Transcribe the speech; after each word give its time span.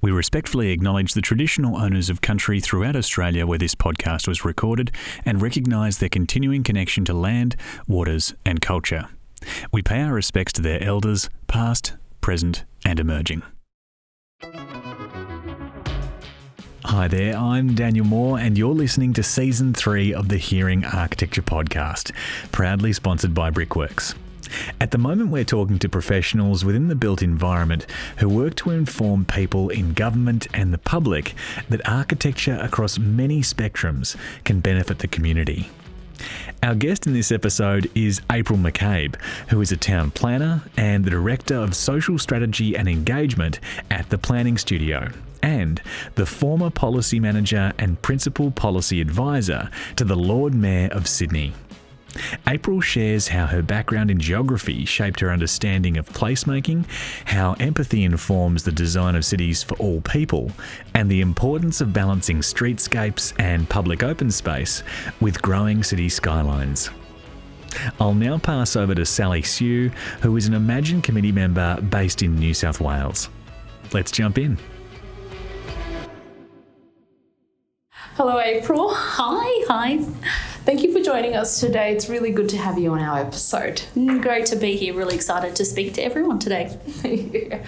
We 0.00 0.10
respectfully 0.10 0.70
acknowledge 0.70 1.14
the 1.14 1.22
traditional 1.22 1.76
owners 1.76 2.10
of 2.10 2.20
country 2.20 2.60
throughout 2.60 2.96
Australia 2.96 3.46
where 3.46 3.58
this 3.58 3.74
podcast 3.74 4.28
was 4.28 4.44
recorded 4.44 4.92
and 5.24 5.40
recognise 5.40 5.98
their 5.98 6.08
continuing 6.08 6.62
connection 6.62 7.04
to 7.06 7.14
land, 7.14 7.56
waters, 7.88 8.34
and 8.44 8.60
culture. 8.60 9.08
We 9.72 9.82
pay 9.82 10.02
our 10.02 10.12
respects 10.12 10.52
to 10.54 10.62
their 10.62 10.82
elders, 10.82 11.30
past, 11.46 11.94
present, 12.20 12.64
and 12.84 13.00
emerging. 13.00 13.42
Hi 16.84 17.08
there, 17.08 17.36
I'm 17.36 17.74
Daniel 17.74 18.06
Moore, 18.06 18.38
and 18.38 18.56
you're 18.56 18.74
listening 18.74 19.12
to 19.14 19.22
Season 19.22 19.74
3 19.74 20.14
of 20.14 20.28
the 20.28 20.38
Hearing 20.38 20.84
Architecture 20.84 21.42
Podcast, 21.42 22.12
proudly 22.52 22.92
sponsored 22.92 23.34
by 23.34 23.50
Brickworks. 23.50 24.14
At 24.80 24.90
the 24.90 24.98
moment, 24.98 25.30
we're 25.30 25.44
talking 25.44 25.78
to 25.78 25.88
professionals 25.88 26.64
within 26.64 26.88
the 26.88 26.94
built 26.94 27.22
environment 27.22 27.86
who 28.18 28.28
work 28.28 28.54
to 28.56 28.70
inform 28.70 29.24
people 29.24 29.68
in 29.68 29.92
government 29.92 30.46
and 30.54 30.72
the 30.72 30.78
public 30.78 31.34
that 31.68 31.88
architecture 31.88 32.58
across 32.62 32.98
many 32.98 33.40
spectrums 33.40 34.16
can 34.44 34.60
benefit 34.60 34.98
the 34.98 35.08
community. 35.08 35.70
Our 36.62 36.74
guest 36.74 37.06
in 37.06 37.12
this 37.12 37.30
episode 37.30 37.90
is 37.94 38.22
April 38.32 38.58
McCabe, 38.58 39.20
who 39.48 39.60
is 39.60 39.72
a 39.72 39.76
town 39.76 40.10
planner 40.10 40.62
and 40.76 41.04
the 41.04 41.10
Director 41.10 41.54
of 41.54 41.76
Social 41.76 42.18
Strategy 42.18 42.76
and 42.76 42.88
Engagement 42.88 43.60
at 43.90 44.08
the 44.08 44.18
Planning 44.18 44.56
Studio, 44.56 45.10
and 45.42 45.82
the 46.14 46.26
former 46.26 46.70
Policy 46.70 47.20
Manager 47.20 47.72
and 47.78 48.00
Principal 48.00 48.50
Policy 48.50 49.00
Advisor 49.00 49.70
to 49.96 50.04
the 50.04 50.16
Lord 50.16 50.54
Mayor 50.54 50.88
of 50.88 51.06
Sydney. 51.06 51.52
April 52.48 52.80
shares 52.80 53.28
how 53.28 53.46
her 53.46 53.62
background 53.62 54.10
in 54.10 54.18
geography 54.18 54.84
shaped 54.84 55.20
her 55.20 55.30
understanding 55.30 55.96
of 55.96 56.08
placemaking, 56.08 56.84
how 57.26 57.54
empathy 57.60 58.04
informs 58.04 58.62
the 58.62 58.72
design 58.72 59.14
of 59.14 59.24
cities 59.24 59.62
for 59.62 59.74
all 59.76 60.00
people, 60.02 60.50
and 60.94 61.10
the 61.10 61.20
importance 61.20 61.80
of 61.80 61.92
balancing 61.92 62.38
streetscapes 62.38 63.32
and 63.38 63.68
public 63.68 64.02
open 64.02 64.30
space 64.30 64.82
with 65.20 65.42
growing 65.42 65.82
city 65.82 66.08
skylines. 66.08 66.90
I'll 68.00 68.14
now 68.14 68.38
pass 68.38 68.76
over 68.76 68.94
to 68.94 69.04
Sally 69.04 69.42
Sue, 69.42 69.90
who 70.22 70.36
is 70.36 70.46
an 70.46 70.54
EmAGN 70.54 71.02
Committee 71.02 71.32
member 71.32 71.80
based 71.80 72.22
in 72.22 72.36
New 72.36 72.54
South 72.54 72.80
Wales. 72.80 73.28
Let's 73.92 74.10
jump 74.10 74.38
in. 74.38 74.58
Hello, 78.16 78.40
April. 78.40 78.94
Hi, 78.94 79.64
hi. 79.68 79.98
Thank 80.66 80.82
you 80.82 80.92
for 80.92 81.00
joining 81.00 81.36
us 81.36 81.60
today. 81.60 81.92
It's 81.92 82.08
really 82.08 82.32
good 82.32 82.48
to 82.48 82.56
have 82.56 82.76
you 82.76 82.90
on 82.90 82.98
our 82.98 83.20
episode. 83.20 83.82
Mm, 83.94 84.20
great 84.20 84.46
to 84.46 84.56
be 84.56 84.74
here. 84.74 84.94
Really 84.94 85.14
excited 85.14 85.54
to 85.54 85.64
speak 85.64 85.94
to 85.94 86.02
everyone 86.02 86.40
today. 86.40 86.76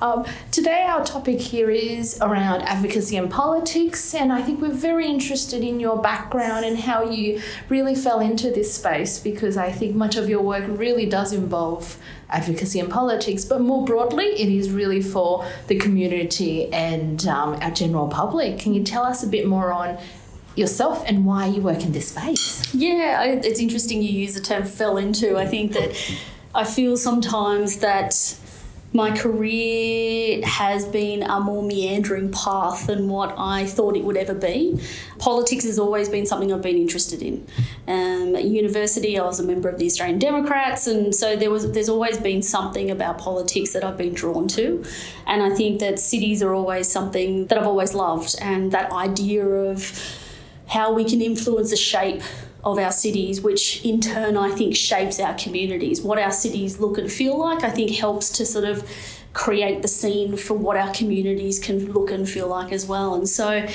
um, 0.00 0.24
today, 0.52 0.82
our 0.82 1.04
topic 1.04 1.40
here 1.40 1.70
is 1.70 2.20
around 2.22 2.62
advocacy 2.62 3.16
and 3.16 3.28
politics, 3.28 4.14
and 4.14 4.32
I 4.32 4.42
think 4.42 4.60
we're 4.60 4.70
very 4.70 5.08
interested 5.08 5.64
in 5.64 5.80
your 5.80 6.00
background 6.00 6.64
and 6.64 6.78
how 6.78 7.02
you 7.02 7.42
really 7.68 7.96
fell 7.96 8.20
into 8.20 8.52
this 8.52 8.72
space 8.72 9.18
because 9.18 9.56
I 9.56 9.72
think 9.72 9.96
much 9.96 10.14
of 10.14 10.28
your 10.28 10.42
work 10.42 10.66
really 10.68 11.06
does 11.06 11.32
involve 11.32 11.98
advocacy 12.30 12.78
and 12.78 12.88
politics, 12.88 13.44
but 13.44 13.60
more 13.60 13.84
broadly, 13.84 14.26
it 14.26 14.48
is 14.48 14.70
really 14.70 15.02
for 15.02 15.44
the 15.66 15.76
community 15.80 16.72
and 16.72 17.26
um, 17.26 17.54
our 17.54 17.72
general 17.72 18.06
public. 18.06 18.60
Can 18.60 18.72
you 18.72 18.84
tell 18.84 19.02
us 19.02 19.24
a 19.24 19.26
bit 19.26 19.48
more 19.48 19.72
on 19.72 19.98
yourself 20.56 21.04
and 21.06 21.24
why 21.24 21.46
you 21.46 21.60
work 21.60 21.82
in 21.82 21.92
this 21.92 22.08
space. 22.08 22.74
Yeah, 22.74 23.24
it's 23.24 23.60
interesting 23.60 24.02
you 24.02 24.10
use 24.10 24.34
the 24.34 24.40
term 24.40 24.64
fell 24.64 24.96
into. 24.96 25.36
I 25.36 25.46
think 25.46 25.72
that 25.72 25.94
I 26.54 26.64
feel 26.64 26.96
sometimes 26.96 27.78
that 27.78 28.38
my 28.92 29.14
career 29.14 30.44
has 30.46 30.86
been 30.86 31.22
a 31.22 31.38
more 31.38 31.62
meandering 31.62 32.32
path 32.32 32.86
than 32.86 33.08
what 33.08 33.34
I 33.36 33.66
thought 33.66 33.94
it 33.94 34.04
would 34.04 34.16
ever 34.16 34.32
be. 34.32 34.80
Politics 35.18 35.64
has 35.64 35.78
always 35.78 36.08
been 36.08 36.24
something 36.24 36.52
I've 36.52 36.62
been 36.62 36.78
interested 36.78 37.20
in. 37.20 37.46
Um, 37.86 38.34
at 38.34 38.44
university, 38.44 39.18
I 39.18 39.24
was 39.24 39.38
a 39.38 39.42
member 39.42 39.68
of 39.68 39.78
the 39.78 39.86
Australian 39.86 40.18
Democrats, 40.18 40.86
and 40.86 41.14
so 41.14 41.36
there 41.36 41.50
was 41.50 41.72
there's 41.72 41.90
always 41.90 42.16
been 42.16 42.42
something 42.42 42.90
about 42.90 43.18
politics 43.18 43.72
that 43.74 43.84
I've 43.84 43.98
been 43.98 44.14
drawn 44.14 44.48
to, 44.48 44.82
and 45.26 45.42
I 45.42 45.50
think 45.50 45.80
that 45.80 45.98
cities 45.98 46.42
are 46.42 46.54
always 46.54 46.88
something 46.88 47.46
that 47.48 47.58
I've 47.58 47.66
always 47.66 47.92
loved, 47.92 48.34
and 48.40 48.72
that 48.72 48.92
idea 48.92 49.44
of 49.44 49.92
how 50.66 50.92
we 50.92 51.04
can 51.04 51.20
influence 51.20 51.70
the 51.70 51.76
shape 51.76 52.22
of 52.64 52.78
our 52.78 52.90
cities, 52.90 53.40
which 53.40 53.84
in 53.84 54.00
turn 54.00 54.36
I 54.36 54.50
think 54.50 54.74
shapes 54.74 55.20
our 55.20 55.34
communities. 55.34 56.02
What 56.02 56.18
our 56.18 56.32
cities 56.32 56.80
look 56.80 56.98
and 56.98 57.10
feel 57.10 57.38
like, 57.38 57.62
I 57.62 57.70
think 57.70 57.92
helps 57.92 58.28
to 58.30 58.44
sort 58.44 58.64
of 58.64 58.88
create 59.32 59.82
the 59.82 59.88
scene 59.88 60.36
for 60.36 60.54
what 60.54 60.76
our 60.76 60.92
communities 60.92 61.58
can 61.58 61.92
look 61.92 62.10
and 62.10 62.28
feel 62.28 62.48
like 62.48 62.72
as 62.72 62.86
well. 62.86 63.14
And 63.14 63.28
so, 63.28 63.66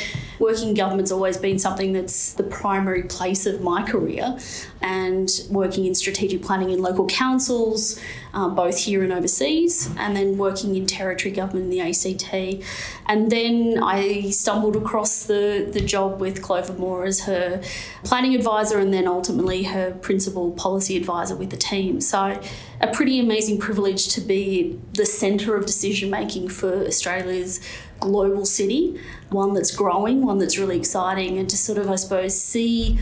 working 0.42 0.74
government's 0.74 1.12
always 1.12 1.38
been 1.38 1.60
something 1.60 1.94
that's 1.94 2.34
the 2.34 2.44
primary 2.44 3.04
place 3.04 3.46
of 3.46 3.62
my 3.62 3.84
career, 3.84 4.38
and 4.82 5.30
working 5.52 5.86
in 5.86 5.94
strategic 5.94 6.42
planning 6.42 6.72
in 6.72 6.82
local 6.82 7.06
councils, 7.06 8.00
um, 8.34 8.56
both 8.56 8.78
here 8.80 9.04
and 9.04 9.14
overseas, 9.14 9.90
and 9.98 10.16
then 10.16 10.40
working 10.40 10.76
in 10.76 10.88
territory 10.88 11.32
government 11.32 11.66
in 11.66 11.70
the 11.70 11.80
ACT. 11.80 12.66
And 13.06 13.32
then 13.32 13.80
I 13.84 14.32
stumbled 14.32 14.76
across 14.76 15.24
the, 15.26 15.70
the 15.72 15.82
job 15.82 16.20
with 16.20 16.42
Clover 16.42 16.74
Moore 16.74 17.06
as 17.06 17.22
her 17.26 17.62
planning 18.04 18.34
advisor 18.34 18.80
and 18.80 18.92
then 18.92 19.08
ultimately 19.08 19.64
her 19.64 19.92
principal 19.92 20.52
policy 20.52 20.98
advisor 20.98 21.36
with 21.36 21.52
the 21.52 21.58
team. 21.58 22.02
So, 22.02 22.42
a 22.80 22.88
pretty 22.88 23.20
amazing 23.20 23.60
privilege 23.60 24.08
to 24.16 24.22
be 24.22 24.80
the 24.94 25.06
centre 25.06 25.56
of 25.56 25.68
decision 25.68 26.10
making 26.10 26.50
for 26.50 26.88
Australia's 26.88 27.60
global 28.02 28.46
city, 28.46 29.00
one 29.30 29.54
that's 29.54 29.74
growing, 29.74 30.26
one 30.26 30.40
that's 30.40 30.58
really 30.58 30.78
exciting, 30.78 31.38
and 31.38 31.50
to 31.50 31.56
sort 31.56 31.78
of, 31.78 31.90
I 31.90 31.96
suppose, 31.96 32.40
see 32.40 33.00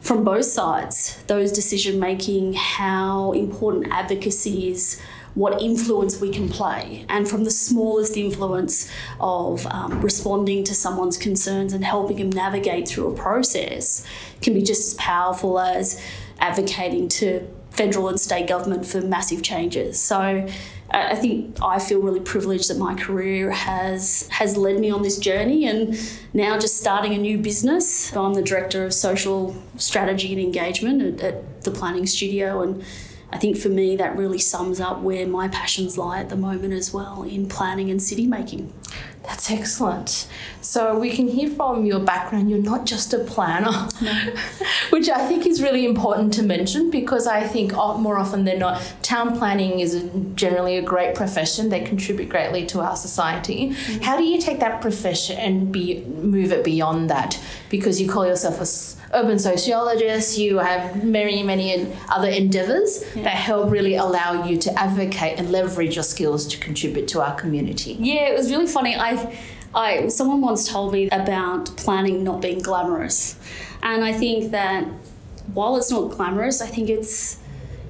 from 0.00 0.24
both 0.24 0.46
sides 0.46 1.22
those 1.28 1.52
decision 1.52 2.00
making, 2.00 2.54
how 2.54 3.30
important 3.32 3.86
advocacy 3.92 4.70
is, 4.70 5.00
what 5.34 5.62
influence 5.62 6.20
we 6.20 6.30
can 6.30 6.48
play, 6.48 7.06
and 7.08 7.28
from 7.28 7.44
the 7.44 7.50
smallest 7.50 8.16
influence 8.16 8.90
of 9.20 9.64
um, 9.68 10.00
responding 10.02 10.64
to 10.64 10.74
someone's 10.74 11.16
concerns 11.16 11.72
and 11.72 11.84
helping 11.84 12.16
them 12.16 12.30
navigate 12.30 12.88
through 12.88 13.12
a 13.12 13.14
process 13.14 14.04
can 14.42 14.52
be 14.52 14.62
just 14.62 14.88
as 14.88 14.94
powerful 14.94 15.58
as 15.58 16.02
advocating 16.40 17.08
to 17.08 17.48
federal 17.72 18.08
and 18.08 18.20
state 18.20 18.46
government 18.48 18.86
for 18.86 19.00
massive 19.00 19.42
changes. 19.42 20.00
So 20.00 20.46
I 20.90 21.14
think 21.16 21.56
I 21.62 21.78
feel 21.78 22.00
really 22.00 22.20
privileged 22.20 22.68
that 22.68 22.78
my 22.78 22.94
career 22.94 23.50
has 23.50 24.28
has 24.28 24.56
led 24.56 24.78
me 24.78 24.90
on 24.90 25.02
this 25.02 25.18
journey, 25.18 25.66
and 25.66 25.98
now 26.34 26.58
just 26.58 26.76
starting 26.76 27.14
a 27.14 27.18
new 27.18 27.38
business. 27.38 28.14
I'm 28.14 28.34
the 28.34 28.42
director 28.42 28.84
of 28.84 28.92
social 28.92 29.56
strategy 29.76 30.32
and 30.32 30.40
engagement 30.40 31.02
at, 31.02 31.34
at 31.34 31.62
the 31.62 31.70
Planning 31.70 32.06
Studio, 32.06 32.60
and 32.60 32.84
I 33.30 33.38
think 33.38 33.56
for 33.56 33.70
me 33.70 33.96
that 33.96 34.16
really 34.16 34.38
sums 34.38 34.80
up 34.80 35.00
where 35.00 35.26
my 35.26 35.48
passions 35.48 35.96
lie 35.96 36.20
at 36.20 36.28
the 36.28 36.36
moment 36.36 36.74
as 36.74 36.92
well 36.92 37.22
in 37.22 37.48
planning 37.48 37.90
and 37.90 38.02
city 38.02 38.26
making. 38.26 38.70
That's 39.24 39.50
excellent. 39.50 40.26
So 40.60 40.98
we 40.98 41.10
can 41.10 41.28
hear 41.28 41.48
from 41.48 41.86
your 41.86 42.00
background, 42.00 42.50
you're 42.50 42.58
not 42.58 42.86
just 42.86 43.14
a 43.14 43.18
planner, 43.18 43.88
no. 44.00 44.12
which 44.90 45.08
I 45.08 45.26
think 45.26 45.46
is 45.46 45.62
really 45.62 45.84
important 45.84 46.32
to 46.34 46.42
mention 46.42 46.90
because 46.90 47.26
I 47.26 47.46
think 47.46 47.72
more 47.72 48.18
often 48.18 48.44
than 48.44 48.58
not, 48.58 48.82
town 49.02 49.36
planning 49.38 49.80
is 49.80 50.08
generally 50.34 50.76
a 50.76 50.82
great 50.82 51.14
profession. 51.14 51.68
They 51.68 51.80
contribute 51.80 52.28
greatly 52.28 52.66
to 52.66 52.80
our 52.80 52.96
society. 52.96 53.70
Mm-hmm. 53.70 54.02
How 54.02 54.16
do 54.16 54.24
you 54.24 54.40
take 54.40 54.60
that 54.60 54.80
profession 54.80 55.38
and 55.38 55.72
be 55.72 56.04
move 56.04 56.52
it 56.52 56.64
beyond 56.64 57.10
that? 57.10 57.40
Because 57.70 58.00
you 58.00 58.08
call 58.08 58.26
yourself 58.26 58.60
a 58.60 58.66
urban 59.14 59.38
sociologist, 59.38 60.38
you 60.38 60.58
have 60.58 61.04
many, 61.04 61.42
many 61.42 61.86
other 62.08 62.28
endeavors 62.28 63.04
yeah. 63.14 63.24
that 63.24 63.34
help 63.34 63.70
really 63.70 63.94
allow 63.94 64.44
you 64.44 64.56
to 64.56 64.72
advocate 64.78 65.38
and 65.38 65.50
leverage 65.50 65.96
your 65.96 66.02
skills 66.02 66.46
to 66.46 66.58
contribute 66.58 67.08
to 67.08 67.20
our 67.20 67.34
community. 67.34 67.96
Yeah, 68.00 68.28
it 68.28 68.36
was 68.36 68.50
really 68.50 68.66
funny. 68.66 68.96
I, 68.96 69.11
I, 69.74 70.08
someone 70.08 70.40
once 70.40 70.68
told 70.68 70.92
me 70.92 71.08
about 71.10 71.76
planning 71.76 72.22
not 72.24 72.42
being 72.42 72.60
glamorous, 72.60 73.38
and 73.82 74.04
I 74.04 74.12
think 74.12 74.50
that 74.50 74.84
while 75.54 75.76
it's 75.76 75.90
not 75.90 76.10
glamorous, 76.10 76.60
I 76.60 76.66
think 76.66 76.88
it's 76.88 77.38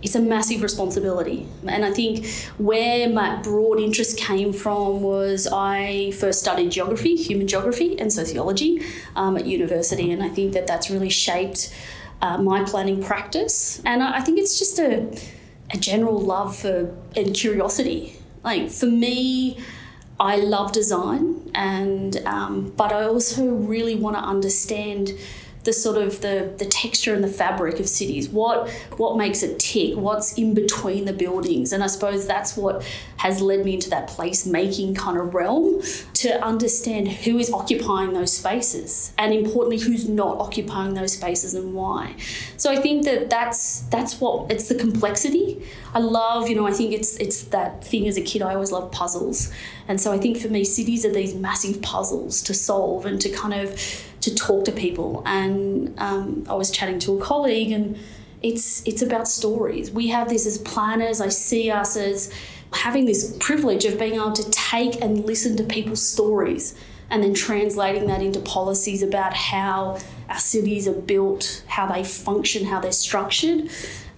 it's 0.03 0.17
a 0.17 0.21
massive 0.21 0.63
responsibility. 0.63 1.47
And 1.67 1.85
I 1.85 1.93
think 1.93 2.27
where 2.59 3.09
my 3.09 3.37
broad 3.37 3.79
interest 3.79 4.19
came 4.19 4.53
from 4.53 5.01
was 5.01 5.47
I 5.47 6.11
first 6.13 6.41
studied 6.41 6.73
geography, 6.73 7.15
human 7.15 7.47
geography, 7.47 7.99
and 7.99 8.13
sociology 8.13 8.83
um, 9.15 9.37
at 9.37 9.47
university. 9.47 10.11
And 10.11 10.23
I 10.23 10.29
think 10.29 10.55
that 10.55 10.67
that's 10.67 10.91
really 10.91 11.09
shaped 11.09 11.73
uh, 12.21 12.39
my 12.39 12.65
planning 12.65 13.03
practice. 13.03 13.81
And 13.85 14.03
I, 14.03 14.19
I 14.19 14.21
think 14.21 14.39
it's 14.39 14.59
just 14.59 14.79
a, 14.81 15.17
a 15.71 15.79
general 15.79 16.21
love 16.21 16.57
for 16.57 16.93
and 17.15 17.33
curiosity. 17.33 18.17
Like 18.43 18.71
for 18.71 18.87
me, 18.87 19.59
I 20.23 20.37
love 20.37 20.71
design, 20.71 21.51
and 21.53 22.17
um, 22.27 22.73
but 22.77 22.93
I 22.93 23.03
also 23.03 23.45
really 23.45 23.97
want 23.97 24.17
to 24.17 24.23
understand 24.23 25.11
the 25.65 25.73
sort 25.73 25.97
of 25.97 26.21
the, 26.23 26.53
the 26.59 26.65
texture 26.65 27.15
and 27.15 27.23
the 27.23 27.29
fabric 27.29 27.79
of 27.79 27.89
cities. 27.89 28.29
What 28.29 28.69
what 28.97 29.17
makes 29.17 29.43
it 29.43 29.59
tick? 29.59 29.97
What's 29.97 30.35
in 30.35 30.55
between 30.55 31.05
the 31.05 31.13
buildings? 31.13 31.73
And 31.73 31.85
I 31.85 31.87
suppose 31.87 32.27
that's 32.27 32.57
what 32.57 32.85
has 33.19 33.41
led 33.41 33.65
me 33.65 33.75
into 33.75 33.89
that 33.91 34.09
place 34.09 34.45
making 34.45 34.97
kind 34.97 35.17
of 35.17 35.33
realm 35.33 35.81
to 36.15 36.45
understand 36.45 37.07
who 37.09 37.39
is 37.39 37.53
occupying 37.53 38.13
those 38.13 38.37
spaces 38.37 39.13
and 39.17 39.33
importantly 39.33 39.79
who's 39.79 40.09
not 40.09 40.39
occupying 40.39 40.95
those 40.95 41.13
spaces 41.13 41.55
and 41.55 41.73
why. 41.75 42.17
So 42.57 42.71
I 42.73 42.77
think 42.77 43.05
that 43.05 43.31
that's 43.31 43.81
that's 43.83 44.21
what 44.21 44.51
it's 44.51 44.69
the 44.69 44.75
complexity. 44.75 45.65
I 45.95 46.01
love, 46.01 46.49
you 46.49 46.57
know, 46.57 46.67
I 46.67 46.73
think 46.73 46.93
it's 46.93 47.17
it's 47.17 47.45
that 47.45 47.85
thing 47.85 48.09
as 48.09 48.17
a 48.17 48.23
kid 48.23 48.43
I 48.43 48.55
always 48.55 48.73
loved 48.73 48.93
puzzles. 48.93 49.53
And 49.87 50.01
so 50.01 50.13
I 50.13 50.19
think 50.19 50.39
for 50.39 50.49
me 50.49 50.65
cities 50.65 51.05
are 51.05 51.13
these 51.13 51.35
massive 51.35 51.81
puzzles 51.83 52.43
to 52.43 52.55
solve 52.55 53.07
and 53.07 53.21
to 53.21 53.29
kind 53.31 53.55
of 53.55 53.79
to 54.23 54.35
talk 54.35 54.65
to 54.65 54.73
people. 54.73 55.23
And 55.27 55.95
um, 55.99 56.47
I 56.49 56.55
was 56.55 56.71
chatting 56.71 56.99
to 57.01 57.19
a 57.19 57.21
colleague, 57.21 57.71
and 57.71 57.99
it's 58.43 58.87
it's 58.87 59.03
about 59.03 59.29
stories. 59.29 59.91
We 59.91 60.09
have 60.09 60.29
this 60.29 60.47
as 60.47 60.59
planners. 60.59 61.21
I 61.21 61.29
see 61.29 61.71
us 61.71 61.97
as 61.97 62.33
having 62.73 63.05
this 63.05 63.37
privilege 63.39 63.85
of 63.85 63.99
being 63.99 64.15
able 64.15 64.33
to 64.33 64.51
take 64.51 65.01
and 65.03 65.27
listen 65.27 65.57
to 65.59 65.65
people's 65.65 66.03
stories 66.03 66.75
and 67.11 67.23
then 67.23 67.35
translating 67.35 68.07
that 68.07 68.23
into 68.23 68.41
policies 68.41 69.03
about 69.03 69.35
how 69.35 69.99
our 70.31 70.39
cities 70.39 70.89
are 70.89 70.95
built, 70.95 71.63
how 71.67 71.87
they 71.87 72.03
function, 72.03 72.65
how 72.65 72.81
they're 72.81 72.91
structured. 72.91 73.69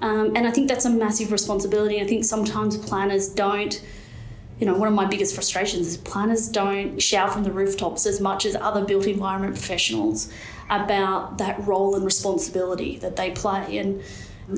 Um, 0.00 0.36
and 0.36 0.46
I 0.46 0.52
think 0.52 0.68
that's 0.68 0.84
a 0.84 0.90
massive 0.90 1.32
responsibility. 1.32 2.00
I 2.00 2.06
think 2.06 2.24
sometimes 2.24 2.76
planners 2.76 3.28
don't 3.28 3.82
you 4.60 4.66
know, 4.66 4.74
one 4.74 4.88
of 4.88 4.94
my 4.94 5.04
biggest 5.04 5.34
frustrations 5.34 5.86
is 5.88 5.96
planners 5.96 6.48
don't 6.48 7.00
shout 7.02 7.32
from 7.32 7.42
the 7.42 7.50
rooftops 7.50 8.06
as 8.06 8.20
much 8.20 8.46
as 8.46 8.54
other 8.56 8.84
built 8.84 9.06
environment 9.06 9.54
professionals 9.54 10.32
about 10.70 11.38
that 11.38 11.66
role 11.66 11.94
and 11.94 12.04
responsibility 12.04 12.98
that 12.98 13.16
they 13.16 13.30
play. 13.32 13.78
And 13.78 14.02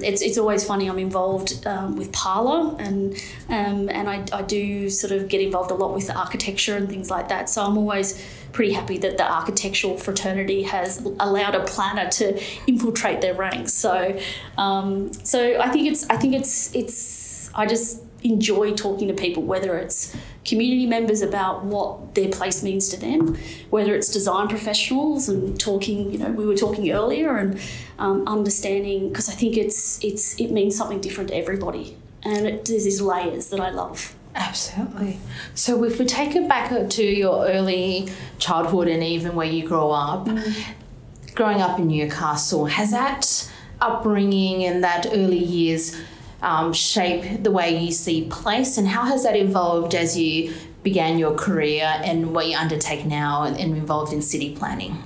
it's, 0.02 0.20
it's 0.20 0.36
always 0.36 0.64
funny. 0.64 0.88
I'm 0.88 0.98
involved 0.98 1.66
um, 1.66 1.96
with 1.96 2.12
Parlour, 2.12 2.76
and 2.80 3.14
um, 3.48 3.88
and 3.88 4.08
I, 4.08 4.24
I 4.32 4.42
do 4.42 4.90
sort 4.90 5.12
of 5.12 5.28
get 5.28 5.40
involved 5.40 5.70
a 5.70 5.74
lot 5.74 5.94
with 5.94 6.10
architecture 6.10 6.76
and 6.76 6.88
things 6.88 7.10
like 7.10 7.28
that. 7.28 7.48
So 7.48 7.62
I'm 7.62 7.78
always 7.78 8.20
pretty 8.52 8.72
happy 8.72 8.98
that 8.98 9.16
the 9.16 9.30
architectural 9.30 9.96
fraternity 9.96 10.62
has 10.62 11.04
allowed 11.20 11.54
a 11.54 11.62
planner 11.64 12.10
to 12.10 12.42
infiltrate 12.66 13.20
their 13.20 13.34
ranks. 13.34 13.74
So 13.74 14.18
um, 14.58 15.12
so 15.12 15.60
I 15.60 15.70
think 15.70 15.86
it's 15.88 16.04
I 16.10 16.16
think 16.16 16.34
it's 16.34 16.74
it's 16.74 17.50
I 17.54 17.66
just 17.66 18.02
enjoy 18.22 18.72
talking 18.74 19.08
to 19.08 19.14
people, 19.14 19.42
whether 19.42 19.76
it's 19.76 20.16
community 20.44 20.86
members 20.86 21.22
about 21.22 21.64
what 21.64 22.14
their 22.14 22.28
place 22.28 22.62
means 22.62 22.88
to 22.88 22.98
them, 22.98 23.36
whether 23.70 23.94
it's 23.94 24.12
design 24.12 24.48
professionals 24.48 25.28
and 25.28 25.58
talking, 25.58 26.12
you 26.12 26.18
know, 26.18 26.30
we 26.30 26.46
were 26.46 26.56
talking 26.56 26.90
earlier 26.90 27.36
and 27.36 27.60
um, 27.98 28.26
understanding 28.26 29.08
because 29.08 29.28
I 29.28 29.32
think 29.32 29.56
it's 29.56 30.02
it's 30.04 30.38
it 30.40 30.50
means 30.50 30.76
something 30.76 31.00
different 31.00 31.30
to 31.30 31.36
everybody, 31.36 31.96
and 32.22 32.46
it, 32.46 32.64
there's 32.64 32.84
these 32.84 33.00
layers 33.00 33.48
that 33.48 33.60
I 33.60 33.70
love. 33.70 34.14
Absolutely. 34.34 35.18
So 35.54 35.82
if 35.84 35.98
we 35.98 36.04
take 36.04 36.36
it 36.36 36.46
back 36.46 36.90
to 36.90 37.02
your 37.02 37.46
early 37.46 38.08
childhood 38.38 38.86
and 38.86 39.02
even 39.02 39.34
where 39.34 39.46
you 39.46 39.66
grow 39.66 39.90
up, 39.90 40.26
mm. 40.26 40.64
growing 41.34 41.62
up 41.62 41.78
in 41.78 41.86
Newcastle, 41.86 42.66
has 42.66 42.90
that 42.90 43.50
upbringing 43.80 44.64
and 44.64 44.84
that 44.84 45.06
early 45.12 45.38
years 45.38 45.98
um, 46.42 46.72
shape 46.72 47.42
the 47.42 47.50
way 47.50 47.78
you 47.78 47.92
see 47.92 48.26
place, 48.28 48.78
and 48.78 48.88
how 48.88 49.04
has 49.04 49.22
that 49.24 49.36
evolved 49.36 49.94
as 49.94 50.16
you 50.18 50.52
began 50.82 51.18
your 51.18 51.34
career 51.34 52.00
and 52.04 52.32
what 52.32 52.46
you 52.46 52.56
undertake 52.56 53.04
now 53.04 53.42
and, 53.42 53.58
involved 53.58 54.12
in 54.12 54.22
city 54.22 54.54
planning? 54.54 55.02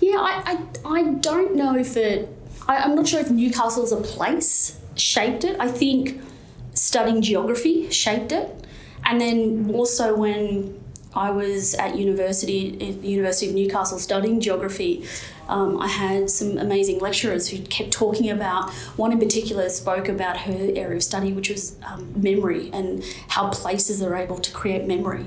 Yeah, 0.00 0.18
I, 0.18 0.58
I, 0.84 0.98
I 0.98 1.02
don't 1.14 1.56
know 1.56 1.76
if 1.76 1.96
it, 1.96 2.28
I, 2.68 2.78
I'm 2.78 2.94
not 2.94 3.08
sure 3.08 3.20
if 3.20 3.30
Newcastle 3.30 3.82
as 3.82 3.92
a 3.92 4.00
place 4.00 4.78
shaped 4.94 5.44
it. 5.44 5.56
I 5.58 5.68
think 5.68 6.20
studying 6.74 7.22
geography 7.22 7.90
shaped 7.90 8.32
it. 8.32 8.66
And 9.04 9.20
then 9.20 9.70
also 9.74 10.14
when 10.14 10.80
I 11.14 11.30
was 11.30 11.74
at 11.74 11.96
university, 11.96 12.98
University 13.02 13.48
of 13.48 13.54
Newcastle 13.54 13.98
studying 13.98 14.40
geography, 14.40 15.06
um, 15.48 15.80
I 15.80 15.88
had 15.88 16.30
some 16.30 16.58
amazing 16.58 16.98
lecturers 16.98 17.48
who 17.48 17.62
kept 17.62 17.92
talking 17.92 18.30
about, 18.30 18.70
one 18.96 19.12
in 19.12 19.18
particular 19.18 19.68
spoke 19.68 20.08
about 20.08 20.38
her 20.38 20.72
area 20.74 20.96
of 20.96 21.02
study, 21.02 21.32
which 21.32 21.50
was 21.50 21.76
um, 21.86 22.12
memory 22.20 22.70
and 22.72 23.04
how 23.28 23.48
places 23.50 24.02
are 24.02 24.14
able 24.16 24.38
to 24.38 24.52
create 24.52 24.86
memory 24.86 25.26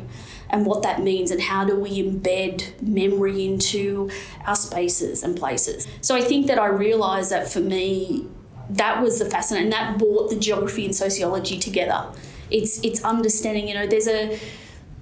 and 0.50 0.66
what 0.66 0.82
that 0.84 1.02
means 1.02 1.32
and 1.32 1.42
how 1.42 1.64
do 1.64 1.76
we 1.76 2.04
embed 2.04 2.82
memory 2.82 3.46
into 3.46 4.10
our 4.46 4.56
spaces 4.56 5.24
and 5.24 5.38
places. 5.38 5.88
So 6.02 6.16
I 6.16 6.22
think 6.22 6.48
that 6.48 6.60
I 6.60 6.66
realised 6.66 7.32
that 7.32 7.48
for 7.52 7.60
me, 7.60 8.28
that 8.70 9.02
was 9.02 9.20
the 9.20 9.26
fascinating, 9.26 9.70
that 9.72 9.98
brought 9.98 10.30
the 10.30 10.36
geography 10.36 10.86
and 10.86 10.96
sociology 10.96 11.58
together. 11.58 12.08
It's, 12.52 12.84
it's 12.84 13.04
understanding, 13.04 13.68
you 13.68 13.76
know, 13.76 13.88
there's 13.88 14.08
a, 14.08 14.40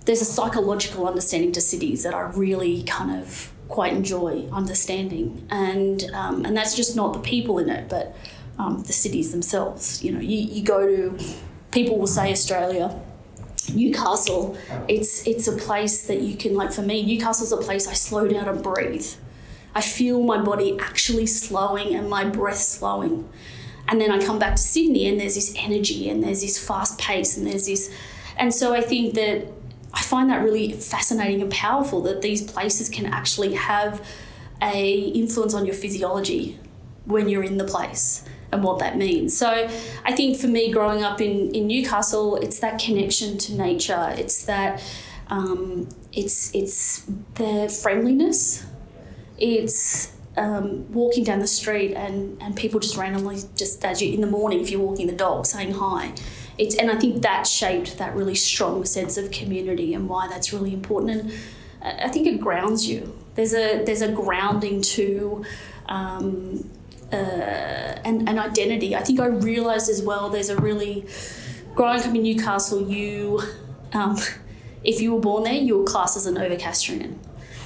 there's 0.06 0.22
a 0.22 0.26
psychological 0.26 1.08
understanding 1.08 1.52
to 1.54 1.62
cities 1.62 2.04
that 2.04 2.14
I 2.14 2.22
really 2.22 2.84
kind 2.84 3.22
of 3.22 3.52
quite 3.68 3.94
enjoy 3.94 4.48
understanding, 4.52 5.46
and 5.50 6.10
um, 6.14 6.46
and 6.46 6.56
that's 6.56 6.76
just 6.76 6.96
not 6.96 7.14
the 7.14 7.20
people 7.20 7.60
in 7.60 7.70
it, 7.70 7.90
but 7.90 8.16
um, 8.58 8.84
the 8.84 8.94
cities 8.94 9.32
themselves. 9.32 10.04
You 10.04 10.12
know, 10.12 10.20
you, 10.20 10.38
you 10.38 10.64
go 10.64 10.86
to 10.88 11.18
people 11.72 11.98
will 11.98 12.08
say 12.08 12.32
Australia. 12.32 13.00
Newcastle, 13.74 14.58
it's 14.88 15.28
it's 15.28 15.48
a 15.48 15.52
place 15.52 16.08
that 16.08 16.22
you 16.22 16.38
can 16.38 16.56
like 16.56 16.72
for 16.72 16.82
me. 16.82 17.04
Newcastle's 17.04 17.52
a 17.52 17.58
place 17.58 17.88
I 17.88 17.94
slow 17.94 18.28
down 18.28 18.48
and 18.48 18.64
breathe. 18.64 19.08
I 19.76 19.82
feel 19.82 20.24
my 20.24 20.42
body 20.42 20.78
actually 20.80 21.28
slowing 21.28 21.94
and 21.94 22.10
my 22.10 22.24
breath 22.24 22.58
slowing. 22.58 23.30
And 23.90 24.02
then 24.02 24.12
I 24.12 24.20
come 24.20 24.40
back 24.40 24.56
to 24.56 24.62
Sydney 24.62 25.08
and 25.08 25.20
there's 25.20 25.36
this 25.36 25.54
energy 25.58 26.10
and 26.10 26.24
there's 26.24 26.42
this 26.42 26.58
fast 26.58 26.98
pace 26.98 27.38
and 27.38 27.46
there's 27.46 27.68
this 27.68 27.92
and 28.38 28.54
so 28.54 28.74
I 28.74 28.82
think 28.82 29.16
that 29.16 29.48
I 29.98 30.02
find 30.02 30.30
that 30.30 30.44
really 30.44 30.74
fascinating 30.74 31.42
and 31.42 31.52
powerful 31.52 32.02
that 32.04 32.22
these 32.22 32.44
places 32.44 32.88
can 32.88 33.08
actually 33.08 33.56
have 33.56 34.06
a 34.62 34.94
influence 34.94 35.56
on 35.56 35.66
your 35.66 35.74
physiology 35.74 36.60
when 37.06 37.28
you're 37.28 37.44
in 37.44 37.58
the 37.58 37.64
place 37.64 38.24
and 38.52 38.64
what 38.64 38.78
that 38.78 38.96
means. 38.96 39.36
So 39.36 39.68
I 40.06 40.16
think 40.16 40.38
for 40.38 40.48
me 40.48 40.72
growing 40.72 41.04
up 41.04 41.20
in, 41.20 41.50
in 41.56 41.66
Newcastle, 41.66 42.36
it's 42.36 42.60
that 42.60 42.80
connection 42.80 43.40
to 43.40 43.56
nature. 43.56 44.14
It's 44.16 44.46
that 44.46 44.84
um, 45.30 45.90
it's 46.14 46.54
it's 46.54 47.04
the 47.34 47.68
friendliness. 47.82 48.66
It's 49.40 50.14
um, 50.38 50.92
walking 50.94 51.24
down 51.24 51.40
the 51.40 51.48
street 51.48 51.96
and, 51.96 52.40
and 52.40 52.56
people 52.56 52.80
just 52.80 52.98
randomly 52.98 53.42
just 53.56 53.84
as 53.84 54.00
you 54.00 54.14
in 54.14 54.22
the 54.22 54.28
morning 54.28 54.62
if 54.62 54.70
you're 54.70 54.80
walking 54.80 55.08
the 55.08 55.14
dog 55.14 55.48
saying 55.48 55.74
hi 55.74 56.14
it's 56.58 56.76
and 56.76 56.90
I 56.90 56.98
think 56.98 57.22
that 57.22 57.46
shaped 57.46 57.98
that 57.98 58.16
really 58.16 58.36
strong 58.36 58.86
sense 58.86 59.18
of 59.18 59.32
community 59.32 59.94
and 59.94 60.10
why 60.10 60.28
that's 60.28 60.52
really 60.54 60.74
important. 60.74 61.32
And 61.82 62.02
I 62.02 62.10
think 62.10 62.28
it 62.28 62.40
grounds 62.40 62.88
you. 62.88 63.18
There's 63.36 63.54
a 63.54 63.84
there's 63.84 64.02
a 64.02 64.12
grounding 64.12 64.82
to. 64.82 65.46
Um, 65.88 66.70
uh, 67.12 67.16
and 67.16 68.28
an 68.28 68.38
identity. 68.38 68.94
I 68.94 69.02
think 69.02 69.22
I 69.22 69.28
realised 69.28 69.90
as 69.90 70.02
well. 70.02 70.30
There's 70.30 70.50
a 70.50 70.58
really 70.58 71.06
growing 71.74 72.02
up 72.02 72.08
in 72.08 72.22
Newcastle. 72.22 72.82
You, 72.90 73.42
um, 73.94 74.18
if 74.84 75.00
you 75.00 75.14
were 75.14 75.22
born 75.22 75.44
there, 75.44 75.54
you 75.54 75.78
were 75.78 75.86
classed 75.86 76.18
as 76.18 76.28
a 76.28 76.32
Novocastrian. 76.32 77.16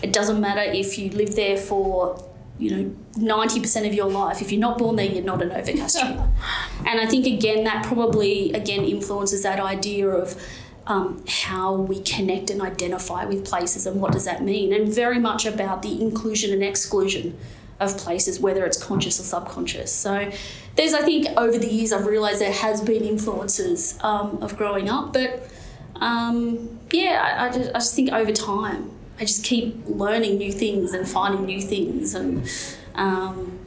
It 0.03 0.13
doesn't 0.13 0.39
matter 0.39 0.61
if 0.61 0.97
you 0.99 1.09
lived 1.09 1.35
there 1.35 1.57
for 1.57 2.23
you 2.61 2.69
know, 2.69 2.95
90% 3.13 3.87
of 3.87 3.93
your 3.93 4.09
life. 4.09 4.39
If 4.39 4.51
you're 4.51 4.61
not 4.61 4.77
born 4.77 4.95
there, 4.95 5.05
you're 5.05 5.23
not 5.23 5.41
a 5.41 5.45
Novocastrian. 5.45 6.29
and 6.85 6.99
I 6.99 7.07
think, 7.07 7.25
again, 7.25 7.63
that 7.63 7.83
probably, 7.85 8.53
again, 8.53 8.83
influences 8.83 9.41
that 9.43 9.59
idea 9.59 10.07
of 10.07 10.39
um, 10.85 11.23
how 11.27 11.73
we 11.73 12.01
connect 12.01 12.51
and 12.51 12.61
identify 12.61 13.25
with 13.25 13.45
places 13.45 13.87
and 13.87 13.99
what 13.99 14.11
does 14.11 14.25
that 14.25 14.43
mean. 14.43 14.73
And 14.73 14.93
very 14.93 15.17
much 15.17 15.45
about 15.47 15.81
the 15.81 15.99
inclusion 15.99 16.53
and 16.53 16.63
exclusion 16.63 17.35
of 17.79 17.97
places, 17.97 18.39
whether 18.39 18.63
it's 18.63 18.81
conscious 18.81 19.19
or 19.19 19.23
subconscious. 19.23 19.91
So 19.91 20.31
there's, 20.75 20.93
I 20.93 21.01
think, 21.01 21.27
over 21.37 21.57
the 21.57 21.67
years, 21.67 21.91
I've 21.91 22.05
realised 22.05 22.41
there 22.41 22.53
has 22.53 22.79
been 22.79 23.03
influences 23.03 23.97
um, 24.03 24.37
of 24.43 24.55
growing 24.55 24.87
up. 24.87 25.13
But 25.13 25.49
um, 25.95 26.79
yeah, 26.91 27.37
I, 27.39 27.47
I, 27.47 27.51
just, 27.51 27.69
I 27.71 27.79
just 27.79 27.95
think 27.95 28.11
over 28.11 28.31
time, 28.31 28.91
I 29.21 29.25
just 29.25 29.43
keep 29.43 29.75
learning 29.85 30.39
new 30.39 30.51
things 30.51 30.93
and 30.93 31.07
finding 31.07 31.45
new 31.45 31.61
things, 31.61 32.15
and 32.15 32.49
um, 32.95 33.59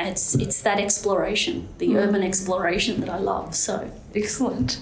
it's 0.00 0.34
it's 0.36 0.62
that 0.62 0.78
exploration, 0.78 1.68
the 1.76 1.88
mm. 1.88 1.96
urban 1.96 2.22
exploration 2.22 3.00
that 3.00 3.10
I 3.10 3.18
love. 3.18 3.54
So 3.54 3.90
excellent. 4.14 4.80